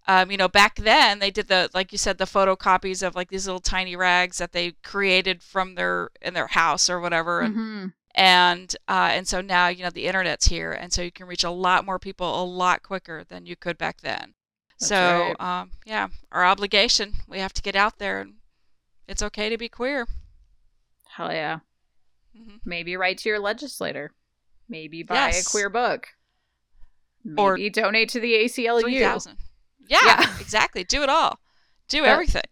um, 0.07 0.30
you 0.30 0.38
know, 0.38 0.47
back 0.47 0.76
then 0.76 1.20
they 1.20 1.32
did 1.32 1.47
the 1.47 1.70
like 1.74 1.91
you 1.91 1.97
said 1.97 2.18
the 2.18 2.26
photocopies 2.26 3.05
of 3.05 3.16
like 3.16 3.30
these 3.30 3.47
little 3.47 3.59
tiny 3.59 3.95
rags 3.95 4.38
that 4.38 4.51
they 4.51 4.74
created 4.84 5.41
from 5.41 5.76
their 5.76 6.09
in 6.22 6.34
their 6.34 6.47
house 6.47 6.89
or 6.89 6.99
whatever, 6.99 7.41
and 7.41 7.55
mm-hmm 7.55 7.86
and 8.16 8.76
uh, 8.88 9.09
and 9.11 9.28
so 9.28 9.41
now 9.41 9.68
you 9.68 9.84
know 9.84 9.89
the 9.89 10.07
internet's 10.07 10.47
here, 10.47 10.72
and 10.72 10.91
so 10.91 11.01
you 11.01 11.11
can 11.11 11.28
reach 11.28 11.43
a 11.43 11.49
lot 11.49 11.86
more 11.86 11.99
people 11.99 12.41
a 12.41 12.45
lot 12.45 12.82
quicker 12.82 13.24
than 13.24 13.45
you 13.45 13.55
could 13.55 13.78
back 13.78 14.01
then. 14.01 14.34
That's 14.80 14.89
so 14.89 15.34
right. 15.39 15.61
um, 15.61 15.72
yeah, 15.86 16.07
our 16.32 16.45
obligation 16.45 17.13
we 17.28 17.39
have 17.39 17.53
to 17.53 17.61
get 17.61 17.76
out 17.76 17.99
there, 17.99 18.22
and 18.22 18.36
it's 19.07 19.22
okay 19.22 19.49
to 19.49 19.57
be 19.57 19.70
queer. 19.70 20.07
Hell 21.09 21.32
yeah. 21.32 21.59
Mm-hmm. 22.38 22.57
Maybe 22.66 22.97
write 22.97 23.20
to 23.20 23.30
your 23.30 23.39
legislator. 23.39 24.11
Maybe 24.68 25.03
buy 25.03 25.16
yes. 25.16 25.45
a 25.45 25.49
queer 25.49 25.70
book. 25.70 26.07
Maybe 27.24 27.41
or 27.41 27.70
donate 27.70 28.09
to 28.09 28.20
the 28.20 28.34
ACLU. 28.34 28.82
3000. 28.82 29.38
Yeah, 29.88 29.99
yeah, 30.03 30.36
exactly. 30.39 30.84
Do 30.84 31.03
it 31.03 31.09
all. 31.09 31.39
Do 31.89 32.03
everything. 32.03 32.43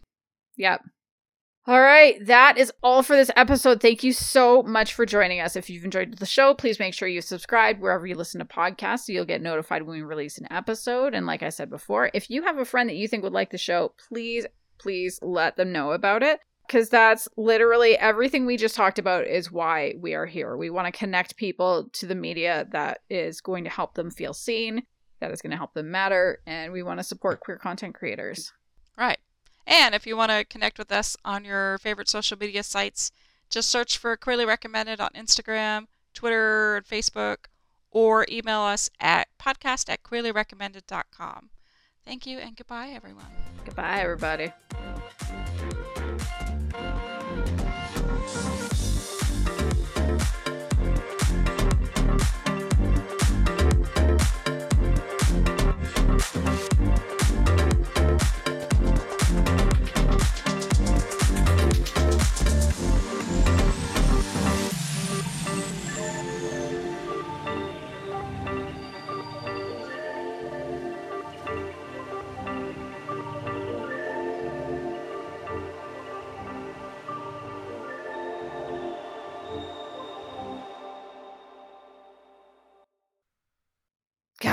Yep. 0.57 0.81
All 1.65 1.79
right, 1.79 2.17
that 2.25 2.57
is 2.57 2.73
all 2.83 3.03
for 3.03 3.15
this 3.15 3.31
episode. 3.37 3.79
Thank 3.79 4.03
you 4.03 4.11
so 4.11 4.63
much 4.63 4.93
for 4.93 5.05
joining 5.05 5.39
us. 5.39 5.55
If 5.55 5.69
you've 5.69 5.85
enjoyed 5.85 6.17
the 6.17 6.25
show, 6.25 6.53
please 6.53 6.77
make 6.77 6.93
sure 6.93 7.07
you 7.07 7.21
subscribe 7.21 7.79
wherever 7.79 8.05
you 8.05 8.15
listen 8.15 8.39
to 8.39 8.45
podcasts 8.45 9.05
so 9.05 9.13
you'll 9.13 9.23
get 9.23 9.41
notified 9.41 9.83
when 9.83 9.95
we 9.95 10.01
release 10.01 10.37
an 10.37 10.51
episode. 10.51 11.13
And 11.13 11.25
like 11.25 11.41
I 11.41 11.47
said 11.47 11.69
before, 11.69 12.11
if 12.13 12.29
you 12.29 12.43
have 12.43 12.57
a 12.57 12.65
friend 12.65 12.89
that 12.89 12.97
you 12.97 13.07
think 13.07 13.23
would 13.23 13.31
like 13.31 13.51
the 13.51 13.57
show, 13.57 13.93
please, 14.09 14.45
please 14.77 15.19
let 15.21 15.55
them 15.55 15.71
know 15.71 15.93
about 15.93 16.21
it. 16.21 16.41
Because 16.67 16.89
that's 16.89 17.29
literally 17.37 17.97
everything 17.97 18.45
we 18.45 18.57
just 18.57 18.75
talked 18.75 18.99
about 18.99 19.25
is 19.25 19.49
why 19.49 19.93
we 19.97 20.15
are 20.15 20.25
here. 20.25 20.57
We 20.57 20.69
want 20.69 20.93
to 20.93 20.97
connect 20.97 21.37
people 21.37 21.89
to 21.93 22.05
the 22.05 22.15
media 22.15 22.67
that 22.71 22.99
is 23.09 23.39
going 23.39 23.63
to 23.63 23.69
help 23.69 23.93
them 23.93 24.11
feel 24.11 24.33
seen, 24.33 24.83
that 25.21 25.31
is 25.31 25.41
going 25.41 25.51
to 25.51 25.57
help 25.57 25.73
them 25.73 25.91
matter, 25.91 26.41
and 26.45 26.73
we 26.73 26.83
want 26.83 26.99
to 26.99 27.05
support 27.05 27.39
queer 27.39 27.57
content 27.57 27.95
creators. 27.95 28.51
Right. 28.97 29.19
And 29.65 29.95
if 29.95 30.05
you 30.05 30.17
want 30.17 30.31
to 30.31 30.45
connect 30.45 30.77
with 30.77 30.91
us 30.91 31.15
on 31.23 31.45
your 31.45 31.77
favorite 31.77 32.09
social 32.09 32.37
media 32.37 32.63
sites, 32.63 33.11
just 33.49 33.69
search 33.69 33.97
for 33.97 34.17
Queerly 34.17 34.45
Recommended 34.45 34.99
on 34.99 35.09
Instagram, 35.15 35.87
Twitter, 36.13 36.77
and 36.77 36.85
Facebook, 36.85 37.45
or 37.91 38.25
email 38.29 38.61
us 38.61 38.89
at 38.99 39.27
podcast 39.39 39.89
at 39.89 40.03
queerlyrecommended.com. 40.03 41.49
Thank 42.05 42.25
you 42.25 42.39
and 42.39 42.55
goodbye, 42.55 42.89
everyone. 42.89 43.25
Goodbye, 43.63 44.01
everybody. 44.01 44.51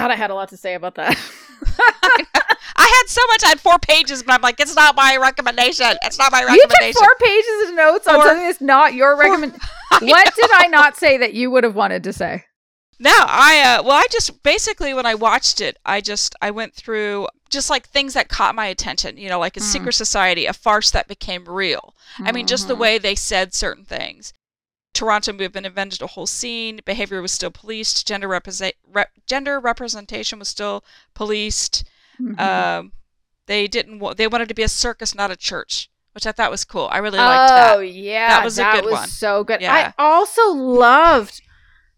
God, 0.00 0.10
I 0.10 0.16
had 0.16 0.30
a 0.30 0.34
lot 0.34 0.48
to 0.50 0.56
say 0.56 0.74
about 0.74 0.94
that. 0.96 1.16
I 2.76 2.86
had 3.02 3.08
so 3.08 3.20
much. 3.28 3.44
I 3.44 3.48
had 3.48 3.60
four 3.60 3.78
pages, 3.78 4.22
but 4.22 4.32
I'm 4.32 4.40
like, 4.42 4.60
it's 4.60 4.74
not 4.74 4.96
my 4.96 5.16
recommendation. 5.16 5.86
It's 6.02 6.18
not 6.18 6.32
my 6.32 6.40
recommendation. 6.42 6.86
you 6.86 6.92
took 6.92 6.98
four 7.02 7.14
pages 7.20 7.68
of 7.68 7.74
notes 7.74 8.06
on 8.06 8.20
something 8.22 8.42
that's 8.46 8.60
not 8.60 8.94
your 8.94 9.16
recommendation. 9.16 9.60
What 10.00 10.34
did 10.34 10.50
I 10.54 10.66
not 10.68 10.96
say 10.96 11.18
that 11.18 11.34
you 11.34 11.50
would 11.50 11.64
have 11.64 11.74
wanted 11.74 12.04
to 12.04 12.12
say? 12.12 12.44
No, 12.98 13.10
I 13.14 13.78
uh, 13.78 13.82
well, 13.82 13.92
I 13.96 14.06
just 14.10 14.42
basically 14.42 14.92
when 14.94 15.06
I 15.06 15.14
watched 15.14 15.60
it, 15.60 15.78
I 15.86 16.00
just 16.00 16.34
I 16.42 16.50
went 16.50 16.74
through 16.74 17.28
just 17.48 17.70
like 17.70 17.88
things 17.88 18.14
that 18.14 18.28
caught 18.28 18.54
my 18.54 18.66
attention. 18.66 19.16
You 19.16 19.28
know, 19.30 19.38
like 19.38 19.56
a 19.56 19.60
Mhm. 19.60 19.64
secret 19.64 19.94
society, 19.94 20.46
a 20.46 20.52
farce 20.52 20.90
that 20.90 21.08
became 21.08 21.44
real. 21.46 21.94
I 22.20 22.30
mean, 22.32 22.46
just 22.46 22.68
the 22.68 22.76
Mhm. 22.76 22.80
way 22.80 22.98
they 22.98 23.14
said 23.14 23.54
certain 23.54 23.84
things. 23.84 24.32
Toronto 24.92 25.32
movement 25.32 25.66
invented 25.66 26.02
a 26.02 26.06
whole 26.08 26.26
scene. 26.26 26.80
Behavior 26.84 27.22
was 27.22 27.32
still 27.32 27.50
policed. 27.50 28.06
Gender 28.06 28.28
represent 28.28 28.74
rep- 28.92 29.12
gender 29.26 29.60
representation 29.60 30.38
was 30.38 30.48
still 30.48 30.84
policed. 31.14 31.84
Mhm. 32.20 32.38
Um, 32.40 32.92
they 33.46 33.66
didn't. 33.66 33.98
Wa- 34.00 34.14
they 34.14 34.26
wanted 34.26 34.48
to 34.48 34.54
be 34.54 34.62
a 34.62 34.68
circus, 34.68 35.14
not 35.14 35.30
a 35.30 35.36
church, 35.36 35.90
which 36.12 36.26
I 36.26 36.32
thought 36.32 36.50
was 36.50 36.64
cool. 36.64 36.88
I 36.90 36.98
really 36.98 37.18
liked 37.18 37.52
oh 37.52 37.54
that. 37.54 37.76
Oh 37.76 37.80
yeah, 37.80 38.28
That 38.28 38.44
was 38.44 38.58
a 38.58 38.64
good 38.64 38.84
was 38.84 38.92
one. 38.92 39.08
So 39.08 39.44
good. 39.44 39.60
Yeah. 39.60 39.92
I 39.96 40.02
also 40.02 40.48
loved 40.52 41.40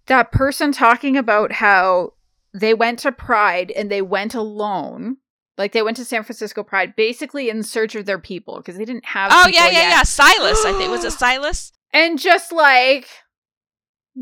that 0.06 0.30
person 0.32 0.72
talking 0.72 1.16
about 1.16 1.52
how 1.52 2.14
they 2.54 2.74
went 2.74 2.98
to 3.00 3.12
Pride 3.12 3.70
and 3.70 3.90
they 3.90 4.02
went 4.02 4.34
alone. 4.34 5.16
Like 5.58 5.72
they 5.72 5.82
went 5.82 5.96
to 5.98 6.04
San 6.04 6.22
Francisco 6.22 6.62
Pride, 6.62 6.94
basically 6.96 7.48
in 7.50 7.62
search 7.62 7.94
of 7.94 8.04
their 8.06 8.18
people 8.18 8.56
because 8.56 8.76
they 8.76 8.84
didn't 8.84 9.06
have. 9.06 9.30
Oh 9.32 9.44
people 9.46 9.60
yeah, 9.60 9.66
yeah, 9.66 9.72
yet. 9.82 9.88
yeah. 9.90 10.02
Silas, 10.02 10.64
I 10.64 10.72
think 10.78 10.90
was 10.90 11.04
it 11.04 11.12
Silas? 11.18 11.72
And 11.92 12.18
just 12.18 12.52
like 12.52 13.06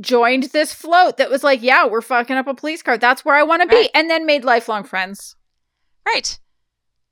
joined 0.01 0.45
this 0.45 0.73
float 0.73 1.17
that 1.17 1.31
was 1.31 1.43
like, 1.43 1.63
yeah, 1.63 1.87
we're 1.87 2.01
fucking 2.01 2.37
up 2.37 2.47
a 2.47 2.55
police 2.55 2.83
car. 2.83 2.97
That's 2.97 3.25
where 3.25 3.35
I 3.35 3.43
want 3.43 3.63
to 3.63 3.69
be, 3.69 3.91
and 3.95 4.09
then 4.09 4.25
made 4.27 4.45
lifelong 4.45 4.85
friends. 4.85 5.37
Right. 6.07 6.39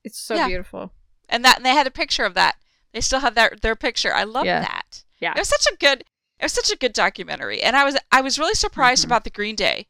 It's 0.04 0.18
so 0.20 0.34
Yeah. 0.34 0.46
beautiful. 0.46 0.92
and 1.30 1.44
that 1.44 1.56
and 1.58 1.66
they 1.66 1.74
had 1.74 1.86
a 1.86 1.90
picture 1.90 2.24
of 2.24 2.32
that. 2.34 2.56
They 2.94 3.02
still 3.02 3.20
have 3.20 3.34
their 3.34 3.52
their 3.60 3.76
picture. 3.76 4.14
I 4.14 4.22
love 4.24 4.46
Yeah. 4.46 4.60
that. 4.60 5.04
Yeah. 5.20 5.32
It 5.32 5.38
was 5.40 5.48
such 5.48 5.66
a 5.70 5.76
good 5.76 6.04
it 6.38 6.44
was 6.44 6.52
such 6.54 6.70
a 6.70 6.76
good 6.76 6.92
documentary. 6.94 7.60
And 7.60 7.76
I 7.76 7.84
was 7.84 7.98
I 8.10 8.22
was 8.22 8.38
really 8.38 8.54
surprised 8.54 9.02
Mhm. 9.02 9.06
about 9.08 9.24
the 9.24 9.30
Green 9.30 9.54
Day. 9.56 9.88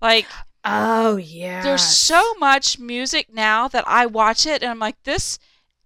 Like 0.00 0.26
Oh 0.64 1.16
yeah. 1.16 1.62
there's 1.62 1.84
so 1.84 2.34
much 2.38 2.78
music 2.78 3.26
now 3.30 3.68
that 3.68 3.84
I 3.86 4.06
watch 4.06 4.46
it 4.46 4.62
and 4.62 4.70
I'm 4.70 4.78
like 4.78 5.02
this 5.02 5.38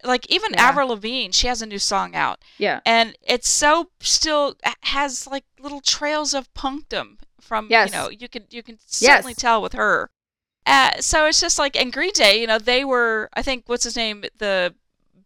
like 0.05 0.29
even 0.31 0.53
Yeah. 0.53 0.69
Avril 0.69 0.89
Lavigne, 0.89 1.31
she 1.33 1.47
has 1.47 1.63
a 1.63 1.67
new 1.67 1.79
song 1.79 2.15
out 2.15 2.41
yeah. 2.59 2.81
and 2.85 3.17
it's 3.23 3.49
so 3.49 3.91
still 4.01 4.57
has 4.83 5.27
like 5.27 5.45
little 5.61 5.81
trails 5.81 6.35
of 6.35 6.53
punkdom 6.55 7.19
from 7.41 7.69
Yes. 7.71 7.91
you 7.91 7.97
know 7.97 8.11
you 8.11 8.29
can 8.29 8.45
you 8.51 8.63
can 8.63 8.79
certainly 8.87 9.33
Yes. 9.33 9.41
tell 9.41 9.63
with 9.63 9.73
her 9.75 10.11
uh, 10.67 10.93
so 11.01 11.27
it's 11.27 11.41
just 11.41 11.59
like 11.59 11.77
and 11.77 11.93
green 11.93 12.13
day 12.15 12.41
you 12.41 12.47
know 12.47 12.59
they 12.59 12.85
were 12.85 13.29
i 13.35 13.43
think 13.43 13.65
what's 13.67 13.85
his 13.85 13.97
name 13.97 14.25
the 14.39 14.75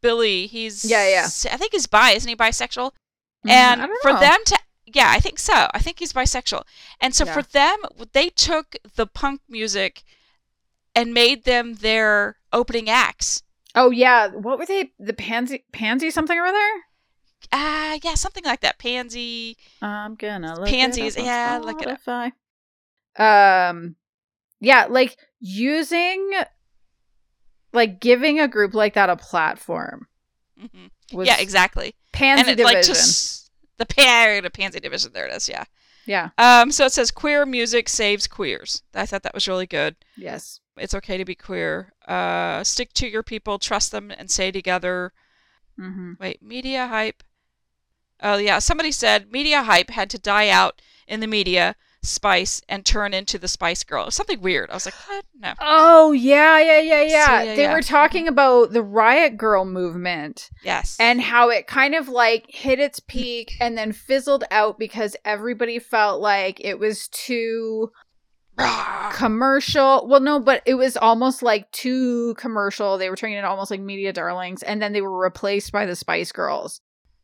billy 0.01 0.47
he's 0.47 0.85
Yeah, 0.85 1.09
yeah. 1.09 1.25
i 1.53 1.57
think 1.57 1.73
he's 1.73 1.87
bi 1.87 2.11
isn't 2.13 2.29
he 2.29 2.37
bisexual 2.37 2.93
Mhm. 3.47 3.51
and 3.51 3.89
for 4.03 4.13
them 4.13 4.39
to 4.47 4.59
yeah 4.87 5.11
i 5.11 5.21
think 5.21 5.39
so 5.39 5.69
i 5.75 5.79
think 5.79 5.99
he's 5.99 6.13
bisexual 6.13 6.63
and 7.01 7.15
so 7.15 7.25
Yeah. 7.25 7.35
for 7.35 7.43
them 7.43 7.77
they 8.13 8.29
took 8.31 8.77
the 8.95 9.07
punk 9.07 9.41
music 9.49 10.03
and 10.95 11.13
made 11.13 11.45
them 11.45 11.75
their 11.77 12.37
opening 12.53 12.89
acts 12.89 13.43
Oh 13.77 13.91
yeah, 13.91 14.29
what 14.29 14.59
were 14.59 14.67
they? 14.67 14.91
The 14.99 15.13
pansy, 15.13 15.65
pansy 15.73 16.11
something 16.11 16.37
or 16.39 16.47
other. 16.47 16.69
ah 17.53 17.99
yeah 18.03 18.15
something 18.15 18.45
like 18.45 18.61
that 18.63 18.79
pansy 18.79 19.57
I'm 19.83 20.15
gonna 20.17 20.59
look 20.59 20.69
Pansies, 20.71 21.15
It 21.17 21.21
up 21.21 21.23
on 21.23 21.27
yeah, 21.27 21.59
look 21.63 21.83
it 21.83 21.89
up. 21.89 22.03
Um, 23.19 23.97
yeah, 24.61 24.87
like 24.89 25.17
using, 25.41 26.33
like 27.73 28.01
giving 28.01 28.41
a 28.41 28.49
group 28.49 28.75
like 28.75 28.95
that 28.95 29.11
a 29.11 29.17
platform. 29.17 30.07
hmm 30.59 30.87
Was 31.13 31.27
yeah 31.27 31.39
exactly 31.39 31.95
Pansy 32.13 32.41
and 32.41 32.49
it 32.51 32.57
division. 32.57 32.75
like 32.75 32.85
just 32.85 33.51
the 33.79 33.87
pan 33.87 34.43
the 34.43 34.51
pansy 34.51 34.81
division 34.81 35.13
there 35.13 35.27
it 35.27 35.35
is 35.35 35.49
yeah 35.51 35.65
yeah. 36.07 36.31
um 36.39 36.71
so 36.73 36.87
it 36.87 36.93
says 36.93 37.11
queer 37.11 37.45
music 37.45 37.89
saves 37.91 38.27
queers 38.27 38.83
i 38.95 39.05
thought 39.05 39.23
that 39.25 39.35
was 39.35 39.47
really 39.49 39.67
good 39.67 39.97
Yes. 40.17 40.61
It's 40.77 40.95
okay 40.95 41.17
to 41.17 41.25
be 41.25 41.35
queer 41.35 41.93
uh 42.07 42.63
stick 42.65 42.93
to 42.93 43.07
your 43.09 43.23
people 43.23 43.59
trust 43.59 43.93
them 43.93 44.11
and 44.11 44.31
stay 44.31 44.51
together 44.51 45.13
Mm-hmm. 45.79 46.13
wait 46.19 46.43
media 46.43 46.87
hype 46.87 47.23
oh 48.23 48.39
yeah 48.39 48.61
somebody 48.61 48.91
said 48.91 49.31
media 49.31 49.63
hype 49.63 49.91
had 49.91 50.09
to 50.09 50.19
die 50.19 50.49
out 50.49 50.81
in 51.07 51.21
the 51.21 51.27
media 51.27 51.77
spice 52.03 52.63
and 52.69 52.87
turn 52.87 53.13
into 53.13 53.39
the 53.39 53.47
spice 53.49 53.83
girl 53.85 54.11
something 54.11 54.41
weird 54.41 54.71
i 54.71 54.75
was 54.75 54.87
like 54.87 54.95
what 55.07 55.25
no 55.39 55.53
Oh 55.61 56.13
yeah, 56.13 56.59
yeah, 56.61 56.81
yeah, 56.81 57.03
yeah. 57.03 57.27
So, 57.27 57.33
yeah, 57.33 57.55
they 57.57 57.63
yeah. 57.65 57.75
were 57.75 57.83
talking 57.83 58.27
about 58.29 58.73
the 58.73 58.83
riot 58.83 59.37
girl 59.37 59.65
movement 59.67 60.49
yes 60.65 60.97
and 60.99 61.21
how 61.21 61.51
it 61.51 61.67
kind 61.67 61.95
of 61.95 62.09
like 62.09 62.47
hit 62.49 62.79
its 62.79 63.01
peak 63.01 63.53
and 63.61 63.77
then 63.77 63.93
fizzled 63.93 64.45
out 64.51 64.79
because 64.79 65.15
everybody 65.25 65.79
felt 65.79 66.21
like 66.23 66.59
it 66.65 66.79
was 66.79 67.09
too. 67.09 67.91
Commercial. 69.13 70.07
Well, 70.09 70.21
no, 70.21 70.41
but 70.41 70.63
it 70.67 70.75
was 70.75 70.97
almost 70.97 71.43
like 71.43 71.71
too 71.73 72.35
commercial. 72.35 72.99
They 72.99 73.11
were 73.11 73.17
turning 73.17 73.37
it 73.39 73.45
almost 73.45 73.71
like 73.71 73.81
media 73.81 74.13
darlings, 74.13 74.63
and 74.63 74.81
then 74.81 74.93
they 74.93 75.01
were 75.03 75.19
replaced 75.19 75.73
by 75.73 75.87
the 75.87 75.97
Spice 75.97 76.33
Girls, 76.33 76.81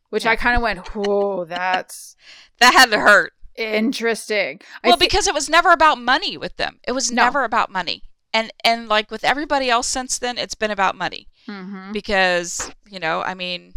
which 0.09 0.25
I 0.25 0.35
kind 0.35 0.55
of 0.55 0.61
went, 0.61 0.87
"Whoa, 0.95 1.45
that's 1.45 2.15
that 2.59 2.73
had 2.73 2.91
to 2.91 2.99
hurt 2.99 3.33
interesting." 3.55 4.59
Well 4.83 4.97
thi- 4.97 5.05
because 5.05 5.27
it 5.27 5.33
was 5.33 5.49
never 5.49 5.71
about 5.71 5.99
money 5.99 6.37
with 6.37 6.57
them 6.57 6.79
it 6.87 6.91
was 6.93 7.11
No. 7.11 7.23
never 7.25 7.43
about 7.43 7.69
money 7.71 8.01
and 8.33 8.51
and 8.63 8.87
like 8.89 9.11
with 9.11 9.23
everybody 9.23 9.69
else 9.69 9.85
since 9.85 10.17
then 10.17 10.39
it's 10.39 10.55
been 10.55 10.71
about 10.71 10.95
money 10.95 11.27
Mhm. 11.47 11.93
because 11.93 12.71
you 12.89 12.99
know 12.99 13.21
i 13.21 13.35
mean 13.35 13.73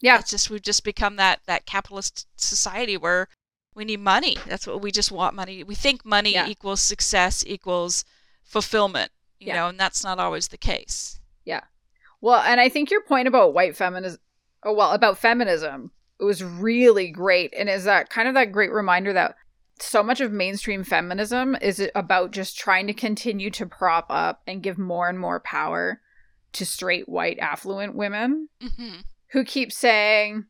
yeah, 0.00 0.18
it's 0.20 0.30
just 0.30 0.48
we've 0.50 0.62
just 0.62 0.82
become 0.84 1.16
that 1.16 1.40
that 1.46 1.66
capitalist 1.66 2.26
society 2.36 2.96
where 2.96 3.28
we 3.78 3.84
need 3.84 4.00
money 4.00 4.36
that's 4.46 4.66
what 4.66 4.82
we 4.82 4.90
just 4.90 5.10
want 5.12 5.34
money 5.34 5.62
we 5.64 5.74
think 5.74 6.04
money 6.04 6.32
Yeah. 6.34 6.48
equals 6.48 6.80
success 6.82 7.44
equals 7.46 8.04
fulfillment 8.44 9.10
you 9.38 9.46
Yeah. 9.48 9.54
know 9.56 9.68
and 9.68 9.78
that's 9.80 10.02
not 10.04 10.18
always 10.18 10.48
the 10.48 10.58
case 10.58 11.20
Yeah. 11.44 11.62
Well, 12.20 12.42
and 12.42 12.60
I 12.60 12.68
think 12.68 12.90
your 12.90 13.02
point 13.04 13.28
about 13.28 13.54
white 13.54 13.76
feminism, 13.76 14.20
oh, 14.64 14.72
well, 14.74 14.90
about 14.90 15.18
feminism, 15.18 15.92
it 16.20 16.24
was 16.24 16.42
really 16.42 17.10
great, 17.12 17.54
and 17.56 17.68
is 17.68 17.84
that 17.84 18.10
kind 18.10 18.26
of 18.26 18.34
that 18.34 18.50
great 18.50 18.72
reminder 18.72 19.12
that 19.12 19.36
so 19.78 20.02
much 20.02 20.20
of 20.20 20.32
mainstream 20.32 20.82
feminism 20.82 21.54
is 21.62 21.80
about 21.94 22.32
just 22.32 22.58
trying 22.58 22.88
to 22.88 22.92
continue 22.92 23.50
to 23.52 23.64
prop 23.66 24.06
up 24.10 24.42
and 24.48 24.64
give 24.64 24.76
more 24.78 25.08
and 25.08 25.20
more 25.20 25.38
power 25.38 26.00
to 26.54 26.66
straight 26.66 27.08
white 27.08 27.38
affluent 27.38 27.94
women 27.94 28.48
hmm 28.60 28.96
who 29.32 29.44
keep 29.44 29.70
saying, 29.70 30.46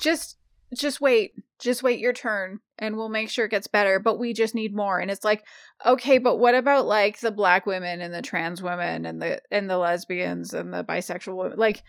"Just, 0.00 0.36
just 0.74 1.00
wait, 1.00 1.34
just 1.58 1.82
wait 1.82 1.98
your 1.98 2.12
turn." 2.12 2.60
And 2.78 2.96
we'll 2.96 3.08
make 3.08 3.30
sure 3.30 3.46
it 3.46 3.50
gets 3.50 3.66
better, 3.66 3.98
but 3.98 4.18
we 4.18 4.34
just 4.34 4.54
need 4.54 4.74
more. 4.74 4.98
And 4.98 5.10
it's 5.10 5.24
like, 5.24 5.44
okay, 5.84 6.18
but 6.18 6.36
what 6.36 6.54
about 6.54 6.86
like 6.86 7.20
the 7.20 7.30
black 7.30 7.64
women 7.64 8.00
and 8.02 8.12
the 8.12 8.20
trans 8.22 8.62
women 8.62 9.06
and 9.06 9.20
the 9.22 9.40
and 9.50 9.68
the 9.70 9.78
lesbians 9.78 10.52
and 10.52 10.72
the 10.74 10.84
bisexual 10.84 11.36
women? 11.36 11.58
Like, 11.58 11.82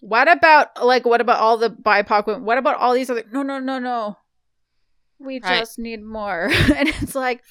what 0.00 0.30
about 0.30 0.84
like 0.84 1.04
what 1.04 1.20
about 1.20 1.40
all 1.40 1.56
the 1.56 1.70
BIPOC 1.70 2.26
women? 2.26 2.44
What 2.44 2.58
about 2.58 2.78
all 2.78 2.94
these 2.94 3.10
other? 3.10 3.24
No, 3.32 3.42
no, 3.42 3.58
no, 3.58 3.78
no. 3.78 4.16
We 5.18 5.40
Right. 5.40 5.58
just 5.58 5.78
need 5.78 6.02
more. 6.04 6.44
and 6.76 6.88
it's 6.88 7.14
like, 7.14 7.42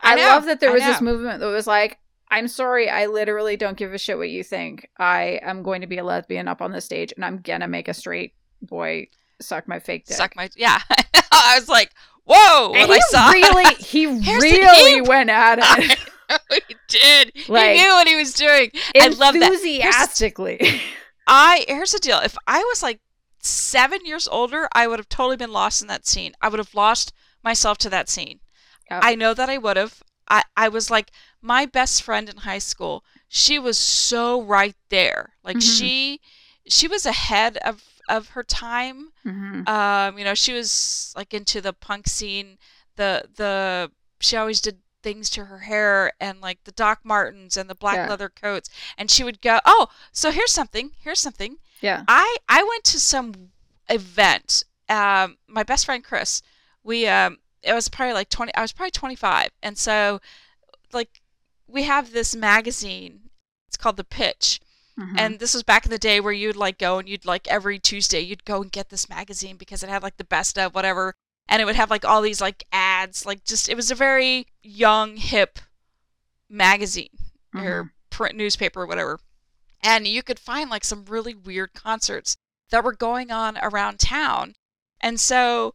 I, 0.00 0.12
I 0.12 0.16
know, 0.16 0.26
love 0.26 0.44
that 0.46 0.60
there 0.60 0.72
was 0.72 0.84
this 0.84 1.00
movement 1.00 1.40
that 1.40 1.46
was 1.46 1.66
like, 1.66 1.98
I'm 2.30 2.48
sorry, 2.48 2.90
I 2.90 3.06
literally 3.06 3.56
don't 3.56 3.76
give 3.76 3.94
a 3.94 3.98
shit 3.98 4.18
what 4.18 4.28
you 4.28 4.42
think. 4.42 4.88
I 4.98 5.40
am 5.42 5.62
going 5.62 5.80
to 5.80 5.86
be 5.86 5.98
a 5.98 6.04
lesbian 6.04 6.48
up 6.48 6.60
on 6.60 6.72
the 6.72 6.80
stage, 6.80 7.12
and 7.16 7.24
I'm 7.24 7.38
gonna 7.40 7.68
make 7.68 7.88
a 7.88 7.94
straight 7.94 8.34
boy 8.60 9.08
suck 9.42 9.66
my 9.68 9.78
fake 9.78 10.06
dick. 10.06 10.16
suck 10.16 10.34
my 10.36 10.48
yeah 10.56 10.80
i 11.32 11.56
was 11.58 11.68
like 11.68 11.90
whoa 12.24 12.72
and 12.74 12.88
when 12.88 12.98
he 12.98 13.02
i 13.04 13.10
saw 13.10 13.30
really, 13.30 13.74
he 13.78 14.06
really 14.06 15.00
went 15.02 15.28
at 15.30 15.58
it 15.80 15.98
I 16.30 16.60
he 16.66 16.76
did 16.88 17.32
Like- 17.48 17.76
he 17.76 17.82
knew 17.82 17.90
what 17.90 18.08
he 18.08 18.16
was 18.16 18.32
doing 18.32 18.70
I 18.98 19.08
love 19.08 19.34
that. 19.34 19.42
enthusiastically. 19.52 20.80
I 21.26 21.64
here's 21.68 21.92
the 21.92 21.98
deal. 21.98 22.18
If 22.20 22.36
I 22.46 22.60
was 22.60 22.82
like 22.82 23.00
seven 23.40 24.00
years 24.06 24.26
older, 24.28 24.66
I 24.72 24.86
would 24.86 24.98
have 24.98 25.08
totally 25.10 25.36
been 25.36 25.52
lost 25.52 25.82
in 25.82 25.88
that 25.88 26.06
scene. 26.06 26.32
I 26.40 26.48
would 26.48 26.58
have 26.58 26.74
lost 26.74 27.12
myself 27.42 27.76
to 27.78 27.90
that 27.90 28.08
scene. 28.08 28.40
I 28.90 29.14
know 29.14 29.34
that 29.34 29.50
I 29.50 29.58
would 29.58 29.76
have. 29.76 30.02
I, 30.28 30.42
I 30.56 30.68
was 30.68 30.90
like 30.90 31.10
my 31.42 31.66
best 31.66 32.02
friend 32.02 32.28
in 32.30 32.38
high 32.38 32.58
school. 32.58 33.04
She 33.28 33.58
was 33.58 33.76
so 33.76 34.40
right 34.42 34.76
there. 34.88 35.34
Like 35.44 35.56
Mhm. 35.58 35.78
she 35.78 36.20
she 36.66 36.88
was 36.88 37.04
ahead 37.04 37.58
of 37.58 37.82
of 38.08 38.30
her 38.30 38.42
time. 38.42 39.12
Mhm. 39.24 39.68
Um, 39.68 40.18
you 40.18 40.24
know, 40.24 40.34
she 40.34 40.52
was 40.52 41.12
like 41.16 41.32
into 41.34 41.60
the 41.60 41.72
punk 41.72 42.06
scene. 42.08 42.58
The 42.96 43.28
the 43.36 43.90
she 44.20 44.36
always 44.36 44.60
did 44.60 44.78
things 45.02 45.28
to 45.30 45.46
her 45.46 45.58
hair 45.60 46.12
and 46.20 46.40
like 46.40 46.62
the 46.64 46.70
Doc 46.72 47.00
Martens 47.04 47.56
and 47.56 47.68
the 47.68 47.74
black 47.74 47.96
Yeah. 47.96 48.08
leather 48.08 48.28
coats. 48.28 48.68
And 48.96 49.10
she 49.10 49.24
would 49.24 49.40
go, 49.40 49.58
"Oh, 49.64 49.88
so 50.12 50.30
here's 50.30 50.52
something. 50.52 50.92
Here's 51.00 51.18
something. 51.20 51.56
Yeah. 51.80 52.04
I 52.08 52.36
I 52.48 52.62
went 52.62 52.84
to 52.84 53.00
some 53.00 53.50
event. 53.88 54.64
Um, 54.88 55.38
my 55.48 55.62
best 55.62 55.86
friend 55.86 56.04
Chris, 56.04 56.42
we 56.82 57.06
um 57.06 57.38
it 57.62 57.72
was 57.72 57.88
probably 57.88 58.12
like 58.14 58.28
20 58.28 58.54
I 58.54 58.60
was 58.62 58.72
probably 58.72 58.90
25 58.90 59.50
and 59.62 59.78
so 59.78 60.20
like 60.92 61.22
we 61.68 61.84
have 61.84 62.12
this 62.12 62.34
magazine 62.34 63.30
it's 63.68 63.76
called 63.76 63.96
the 63.96 64.04
pitch 64.04 64.60
Mhm. 64.98 65.14
and 65.18 65.38
this 65.40 65.54
was 65.54 65.62
back 65.62 65.84
in 65.86 65.90
the 65.90 65.98
day 65.98 66.20
where 66.20 66.32
you'd 66.32 66.56
like 66.56 66.78
go 66.78 66.98
and 66.98 67.08
you'd 67.08 67.24
like 67.24 67.48
every 67.48 67.78
Tuesday 67.78 68.20
you'd 68.20 68.44
go 68.44 68.60
and 68.62 68.70
get 68.70 68.90
this 68.90 69.08
magazine 69.08 69.56
because 69.56 69.82
it 69.82 69.88
had 69.88 70.02
like 70.02 70.18
the 70.18 70.24
best 70.24 70.58
of 70.58 70.74
whatever 70.74 71.14
and 71.48 71.62
it 71.62 71.64
would 71.64 71.76
have 71.76 71.90
like 71.90 72.04
all 72.04 72.20
these 72.22 72.40
like 72.42 72.64
ads 72.72 73.24
like 73.24 73.42
just 73.44 73.68
it 73.68 73.74
was 73.76 73.90
a 73.90 73.94
very 73.94 74.46
young 74.62 75.16
hip 75.16 75.58
magazine 76.48 77.08
Mhm. 77.54 77.64
or 77.64 77.92
print 78.10 78.36
newspaper 78.36 78.82
or 78.82 78.86
whatever 78.86 79.18
and 79.82 80.06
you 80.06 80.22
could 80.22 80.38
find 80.38 80.68
like 80.70 80.84
some 80.84 81.04
really 81.06 81.34
weird 81.34 81.72
concerts 81.72 82.36
that 82.70 82.84
were 82.84 82.94
going 82.94 83.30
on 83.30 83.58
around 83.62 83.98
town 83.98 84.54
and 85.00 85.18
so 85.20 85.74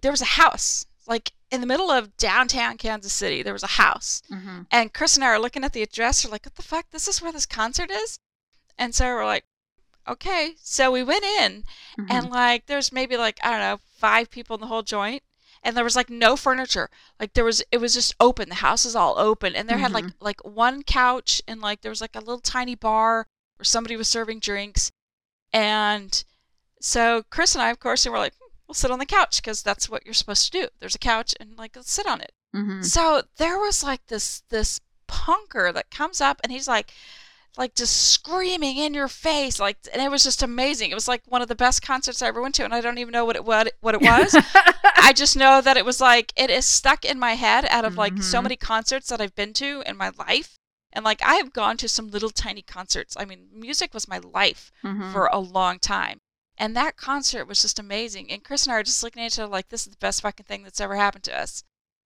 there 0.00 0.12
was 0.12 0.22
a 0.22 0.36
house 0.40 0.86
like 1.06 1.32
in 1.50 1.60
the 1.60 1.66
middle 1.66 1.90
of 1.90 2.16
downtown 2.16 2.78
Kansas 2.78 3.12
City 3.12 3.42
there 3.42 3.52
was 3.52 3.64
a 3.64 3.66
house 3.82 4.22
Mhm. 4.30 4.66
and 4.70 4.94
Chris 4.94 5.16
and 5.16 5.24
I 5.24 5.28
are 5.28 5.38
looking 5.40 5.64
at 5.64 5.72
the 5.72 5.82
address. 5.82 6.24
We're 6.24 6.30
like, 6.30 6.46
what 6.46 6.54
the 6.54 6.62
fuck? 6.62 6.90
This 6.90 7.08
is 7.08 7.20
where 7.20 7.32
this 7.32 7.44
concert 7.44 7.90
is? 7.90 8.18
And 8.78 8.94
so 8.94 9.06
we're 9.06 9.24
like, 9.24 9.44
okay. 10.08 10.54
So 10.60 10.90
we 10.90 11.02
went 11.02 11.24
in, 11.24 11.64
Mhm. 11.98 12.06
and 12.10 12.30
like, 12.30 12.66
there's 12.66 12.90
maybe 12.92 13.16
like, 13.16 13.38
I 13.42 13.50
don't 13.50 13.60
know, 13.60 13.80
five 13.98 14.30
people 14.30 14.54
in 14.54 14.60
the 14.60 14.66
whole 14.66 14.82
joint. 14.82 15.22
And 15.64 15.76
there 15.76 15.84
was 15.84 15.94
like 15.94 16.10
no 16.10 16.36
furniture. 16.36 16.90
Like 17.20 17.34
there 17.34 17.44
was, 17.44 17.62
it 17.70 17.78
was 17.78 17.94
just 17.94 18.16
open. 18.18 18.48
The 18.48 18.56
house 18.56 18.84
is 18.84 18.96
all 18.96 19.16
open, 19.18 19.54
and 19.54 19.68
there 19.68 19.78
had 19.78 19.92
like 19.92 20.06
like 20.18 20.40
one 20.44 20.82
couch, 20.82 21.40
and 21.46 21.60
like 21.60 21.82
there 21.82 21.90
was 21.90 22.00
like 22.00 22.16
a 22.16 22.18
little 22.18 22.40
tiny 22.40 22.74
bar 22.74 23.28
where 23.56 23.64
somebody 23.64 23.94
was 23.96 24.08
serving 24.08 24.40
drinks. 24.40 24.90
And 25.52 26.24
so 26.80 27.22
Chris 27.30 27.54
and 27.54 27.62
I, 27.62 27.70
of 27.70 27.78
course, 27.78 28.04
and 28.04 28.12
we're 28.12 28.18
like, 28.18 28.34
"Hmm, 28.34 28.48
we'll 28.66 28.74
sit 28.74 28.90
on 28.90 28.98
the 28.98 29.06
couch 29.06 29.36
because 29.40 29.62
that's 29.62 29.88
what 29.88 30.04
you're 30.04 30.14
supposed 30.14 30.50
to 30.50 30.62
do. 30.62 30.68
There's 30.80 30.96
a 30.96 30.98
couch, 30.98 31.34
and 31.38 31.56
like 31.56 31.76
let's 31.76 31.92
sit 31.92 32.06
on 32.08 32.20
it. 32.20 32.32
Mhm. 32.54 32.84
So 32.84 33.22
there 33.36 33.58
was 33.58 33.84
like 33.84 34.06
this 34.08 34.42
this 34.48 34.80
punker 35.08 35.72
that 35.74 35.90
comes 35.90 36.20
up 36.20 36.40
and 36.42 36.50
he's 36.50 36.66
like 36.66 36.92
like 37.58 37.74
just 37.74 38.10
screaming 38.12 38.78
in 38.78 38.94
your 38.94 39.08
face 39.08 39.60
like 39.60 39.76
and 39.92 40.00
it 40.02 40.10
was 40.10 40.24
just 40.24 40.42
amazing. 40.42 40.90
It 40.90 40.94
was 40.94 41.08
like 41.08 41.22
one 41.26 41.42
of 41.42 41.48
the 41.48 41.54
best 41.54 41.82
concerts 41.82 42.22
I 42.22 42.28
ever 42.28 42.40
went 42.40 42.54
to 42.56 42.64
and 42.64 42.74
I 42.74 42.80
don't 42.80 42.98
even 42.98 43.12
know 43.12 43.24
what 43.26 43.36
it 43.36 43.44
what, 43.44 43.72
what 43.80 43.94
it 43.94 44.00
was. 44.00 44.34
I 44.96 45.12
just 45.14 45.36
know 45.36 45.60
that 45.60 45.76
it 45.76 45.84
was 45.84 46.00
like 46.00 46.32
it 46.36 46.48
is 46.50 46.64
stuck 46.64 47.04
in 47.04 47.18
my 47.18 47.34
head 47.34 47.66
out 47.68 47.84
of 47.84 47.96
like 47.96 48.22
so 48.22 48.38
Mhm. 48.38 48.42
many 48.44 48.56
concerts 48.56 49.08
that 49.08 49.20
I've 49.20 49.34
been 49.34 49.52
to 49.54 49.82
in 49.86 49.96
my 49.98 50.10
life. 50.18 50.58
And 50.94 51.04
like 51.04 51.22
I 51.22 51.34
have 51.34 51.52
gone 51.52 51.76
to 51.78 51.88
some 51.88 52.10
little 52.10 52.30
tiny 52.30 52.62
concerts. 52.62 53.16
I 53.18 53.26
mean, 53.26 53.48
music 53.52 53.92
was 53.92 54.08
my 54.08 54.18
life 54.18 54.72
Mhm. 54.82 55.12
for 55.12 55.26
a 55.26 55.38
long 55.38 55.78
time. 55.78 56.20
And 56.56 56.74
that 56.76 56.96
concert 56.96 57.44
was 57.46 57.60
just 57.60 57.78
amazing. 57.78 58.30
And 58.30 58.42
Chris 58.44 58.64
and 58.64 58.72
I 58.72 58.76
are 58.76 58.82
just 58.82 59.02
looking 59.02 59.22
at 59.22 59.26
each 59.32 59.38
other 59.38 59.50
like, 59.50 59.68
this 59.68 59.86
is 59.86 59.90
the 59.92 59.98
best 59.98 60.22
fucking 60.22 60.46
thing 60.46 60.62
that's 60.62 60.80
ever 60.80 60.96
happened 60.96 61.24
to 61.24 61.38
us. 61.38 61.64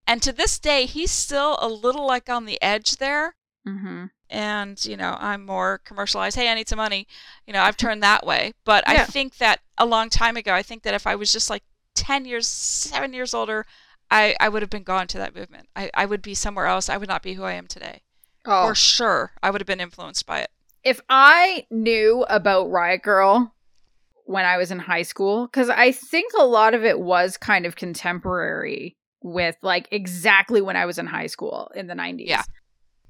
And 0.08 0.20
to 0.22 0.32
this 0.32 0.58
day, 0.58 0.86
he's 0.86 1.10
still 1.12 1.56
a 1.60 1.68
little 1.68 2.06
like 2.06 2.28
on 2.28 2.46
the 2.46 2.60
edge 2.60 2.96
there. 2.96 3.35
Mhm. 3.66 4.10
And, 4.30 4.84
you 4.84 4.96
know, 4.96 5.16
I'm 5.20 5.44
more 5.46 5.78
commercialized. 5.84 6.36
Hey, 6.36 6.50
I 6.50 6.54
need 6.54 6.68
some 6.68 6.78
money. 6.78 7.06
You 7.46 7.52
know, 7.52 7.62
I've 7.62 7.76
turned 7.76 8.02
that 8.02 8.26
way. 8.26 8.52
But 8.64 8.84
I 8.88 9.04
think 9.04 9.36
that 9.38 9.60
a 9.78 9.86
long 9.86 10.08
time 10.10 10.36
ago, 10.36 10.52
I 10.52 10.62
think 10.62 10.82
that 10.82 10.94
if 10.94 11.06
I 11.06 11.14
was 11.14 11.32
just 11.32 11.48
like 11.50 11.62
10 11.94 12.24
years, 12.24 12.46
seven 12.48 13.12
years 13.12 13.34
older, 13.34 13.64
I, 14.10 14.34
I 14.40 14.48
would 14.48 14.62
have 14.62 14.70
been 14.70 14.82
gone 14.84 15.06
to 15.08 15.18
that 15.18 15.34
movement. 15.34 15.68
I, 15.76 15.90
I 15.94 16.06
would 16.06 16.22
be 16.22 16.34
somewhere 16.34 16.66
else. 16.66 16.88
I 16.88 16.96
would 16.96 17.08
not 17.08 17.22
be 17.22 17.34
who 17.34 17.44
I 17.44 17.52
am 17.52 17.66
today. 17.66 18.02
Oh, 18.44 18.68
For 18.68 18.74
sure. 18.74 19.32
I 19.42 19.50
would 19.50 19.60
have 19.60 19.66
been 19.66 19.80
influenced 19.80 20.26
by 20.26 20.40
it. 20.40 20.50
if 20.84 21.00
I 21.08 21.66
knew 21.70 22.24
about 22.28 22.70
Riot 22.70 23.02
Girl 23.02 23.52
when 24.24 24.44
I 24.44 24.56
was 24.56 24.70
in 24.70 24.78
high 24.80 25.02
school, 25.02 25.46
because 25.46 25.68
I 25.68 25.90
think 25.92 26.32
a 26.38 26.44
lot 26.44 26.74
of 26.74 26.84
it 26.84 27.00
was 27.00 27.36
kind 27.36 27.66
of 27.66 27.74
contemporary 27.76 28.96
with 29.22 29.56
like 29.62 29.88
exactly 29.90 30.60
when 30.60 30.76
I 30.76 30.86
was 30.86 30.98
in 30.98 31.06
high 31.06 31.26
school 31.26 31.70
in 31.74 31.86
the 31.88 31.94
90s. 31.94 32.26
Yeah. 32.28 32.42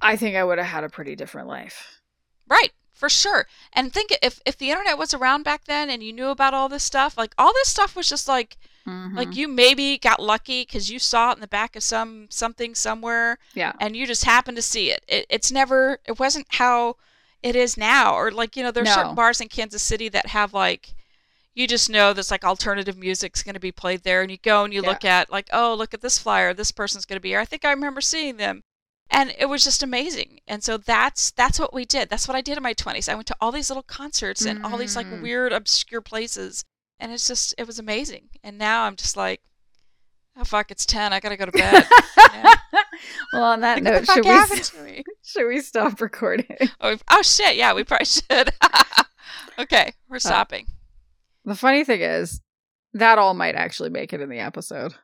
I 0.01 0.17
think 0.17 0.37
I 0.37 0.45
would 0.45 0.59
have 0.59 0.67
had 0.67 0.85
a 0.85 0.89
pretty 0.89 1.17
different 1.17 1.49
life. 1.49 2.01
Right, 2.49 2.73
for 2.93 3.09
sure. 3.09 3.47
And 3.73 3.93
think 3.93 4.11
if 4.23 4.41
if 4.47 4.57
the 4.59 4.71
internet 4.71 4.99
was 4.99 5.13
around 5.15 5.43
back 5.43 5.65
then 5.65 5.91
and 5.91 6.03
you 6.03 6.13
knew 6.13 6.29
about 6.29 6.55
all 6.55 6.69
this 6.69 6.85
stuff, 6.85 7.17
like 7.19 7.35
all 7.39 7.53
this 7.53 7.69
stuff 7.69 7.97
was 7.97 8.09
just 8.09 8.29
like 8.29 8.57
Mhm. 8.87 9.17
like 9.17 9.35
you 9.35 9.49
maybe 9.49 9.99
got 9.99 10.21
lucky 10.23 10.63
because 10.63 10.91
you 10.93 11.01
saw 11.01 11.31
it 11.33 11.35
in 11.35 11.41
the 11.41 11.49
back 11.49 11.75
of 11.75 11.83
some 11.83 12.29
something 12.31 12.73
somewhere 12.77 13.39
yeah. 13.53 13.73
and 13.81 13.97
you 13.97 14.07
just 14.07 14.25
happened 14.25 14.57
to 14.57 14.63
see 14.63 14.93
it. 14.93 15.05
it. 15.09 15.27
It's 15.29 15.51
never 15.51 15.99
it 16.07 16.21
wasn't 16.21 16.47
how 16.51 16.95
it 17.43 17.57
is 17.57 17.77
now 17.77 18.15
or 18.15 18.31
like 18.31 18.57
you 18.57 18.63
know 18.63 18.71
there's 18.71 18.87
No. 18.87 18.95
certain 18.95 19.15
bars 19.17 19.41
in 19.41 19.49
Kansas 19.49 19.83
City 19.83 20.09
that 20.11 20.27
have 20.29 20.55
like 20.55 20.95
you 21.53 21.67
just 21.67 21.91
know 21.91 22.13
this 22.13 22.31
like 22.31 22.45
alternative 22.45 22.97
music's 22.97 23.43
going 23.43 23.55
to 23.55 23.61
be 23.61 23.73
played 23.73 24.05
there 24.05 24.23
and 24.23 24.31
you 24.31 24.37
go 24.39 24.63
and 24.63 24.73
you 24.73 24.83
Yeah. 24.83 24.89
look 24.91 25.05
at 25.05 25.31
like 25.33 25.49
oh 25.53 25.75
look 25.75 25.93
at 25.93 26.01
this 26.01 26.19
flyer 26.21 26.55
this 26.55 26.71
person's 26.71 27.05
going 27.07 27.17
to 27.17 27.21
be 27.21 27.31
here. 27.31 27.41
I 27.41 27.45
think 27.45 27.65
I 27.65 27.71
remember 27.73 28.01
seeing 28.01 28.37
them 28.37 28.63
and 29.17 29.35
it 29.39 29.47
was 29.47 29.64
just 29.64 29.83
amazing. 29.83 30.39
And 30.47 30.62
so 30.62 30.77
that's 30.77 31.31
that's 31.33 31.59
what 31.59 31.75
we 31.75 31.85
did. 31.85 32.09
That's 32.09 32.29
what 32.29 32.37
i 32.37 32.41
did 32.41 32.57
in 32.57 32.62
my 32.62 32.75
20s 32.75 33.09
i 33.09 33.14
went 33.14 33.27
to 33.29 33.37
all 33.41 33.51
these 33.51 33.71
little 33.71 33.83
concerts 33.83 34.45
and 34.45 34.64
all 34.64 34.77
these 34.79 34.95
like 34.95 35.07
Mm. 35.07 35.23
weird 35.23 35.53
obscure 35.53 36.01
places. 36.03 36.64
And 37.01 37.11
it's 37.12 37.27
just 37.27 37.55
it 37.59 37.67
was 37.67 37.79
amazing. 37.79 38.29
And 38.45 38.59
now 38.59 38.85
i'm 38.85 38.95
just 38.97 39.17
like 39.17 39.41
oh 40.39 40.45
fuck 40.45 40.71
it's 40.71 40.87
10 40.87 41.12
i 41.12 41.19
gotta 41.21 41.37
go 41.37 41.47
to 41.47 41.53
bed. 41.53 41.87
Yeah. 42.33 42.55
well, 43.33 43.45
on 43.45 43.61
that 43.61 43.75
like, 43.77 43.85
note, 43.85 43.93
what 43.93 44.01
the 44.01 44.07
fuck 44.07 44.17
should 44.17 44.25
we, 44.25 44.31
happened 44.31 44.64
to 44.64 44.83
me? 44.83 45.05
should 45.25 45.47
we 45.49 45.61
stop 45.61 46.01
recording? 46.01 46.57
oh, 46.81 46.97
oh 47.11 47.23
shit. 47.23 47.57
Yeah 47.57 47.73
we 47.75 47.85
probably 47.85 48.07
should. 48.07 48.51
Okay 49.59 49.87
Uh, 49.89 49.93
we're 50.11 50.19
stopping. 50.19 50.67
the 51.45 51.55
funny 51.55 51.85
thing 51.85 52.01
is, 52.03 52.41
that 52.95 53.19
all 53.19 53.35
might 53.35 53.55
actually 53.55 53.91
make 53.91 54.12
it 54.12 54.21
in 54.21 54.29
the 54.29 54.39
episode. 54.41 54.95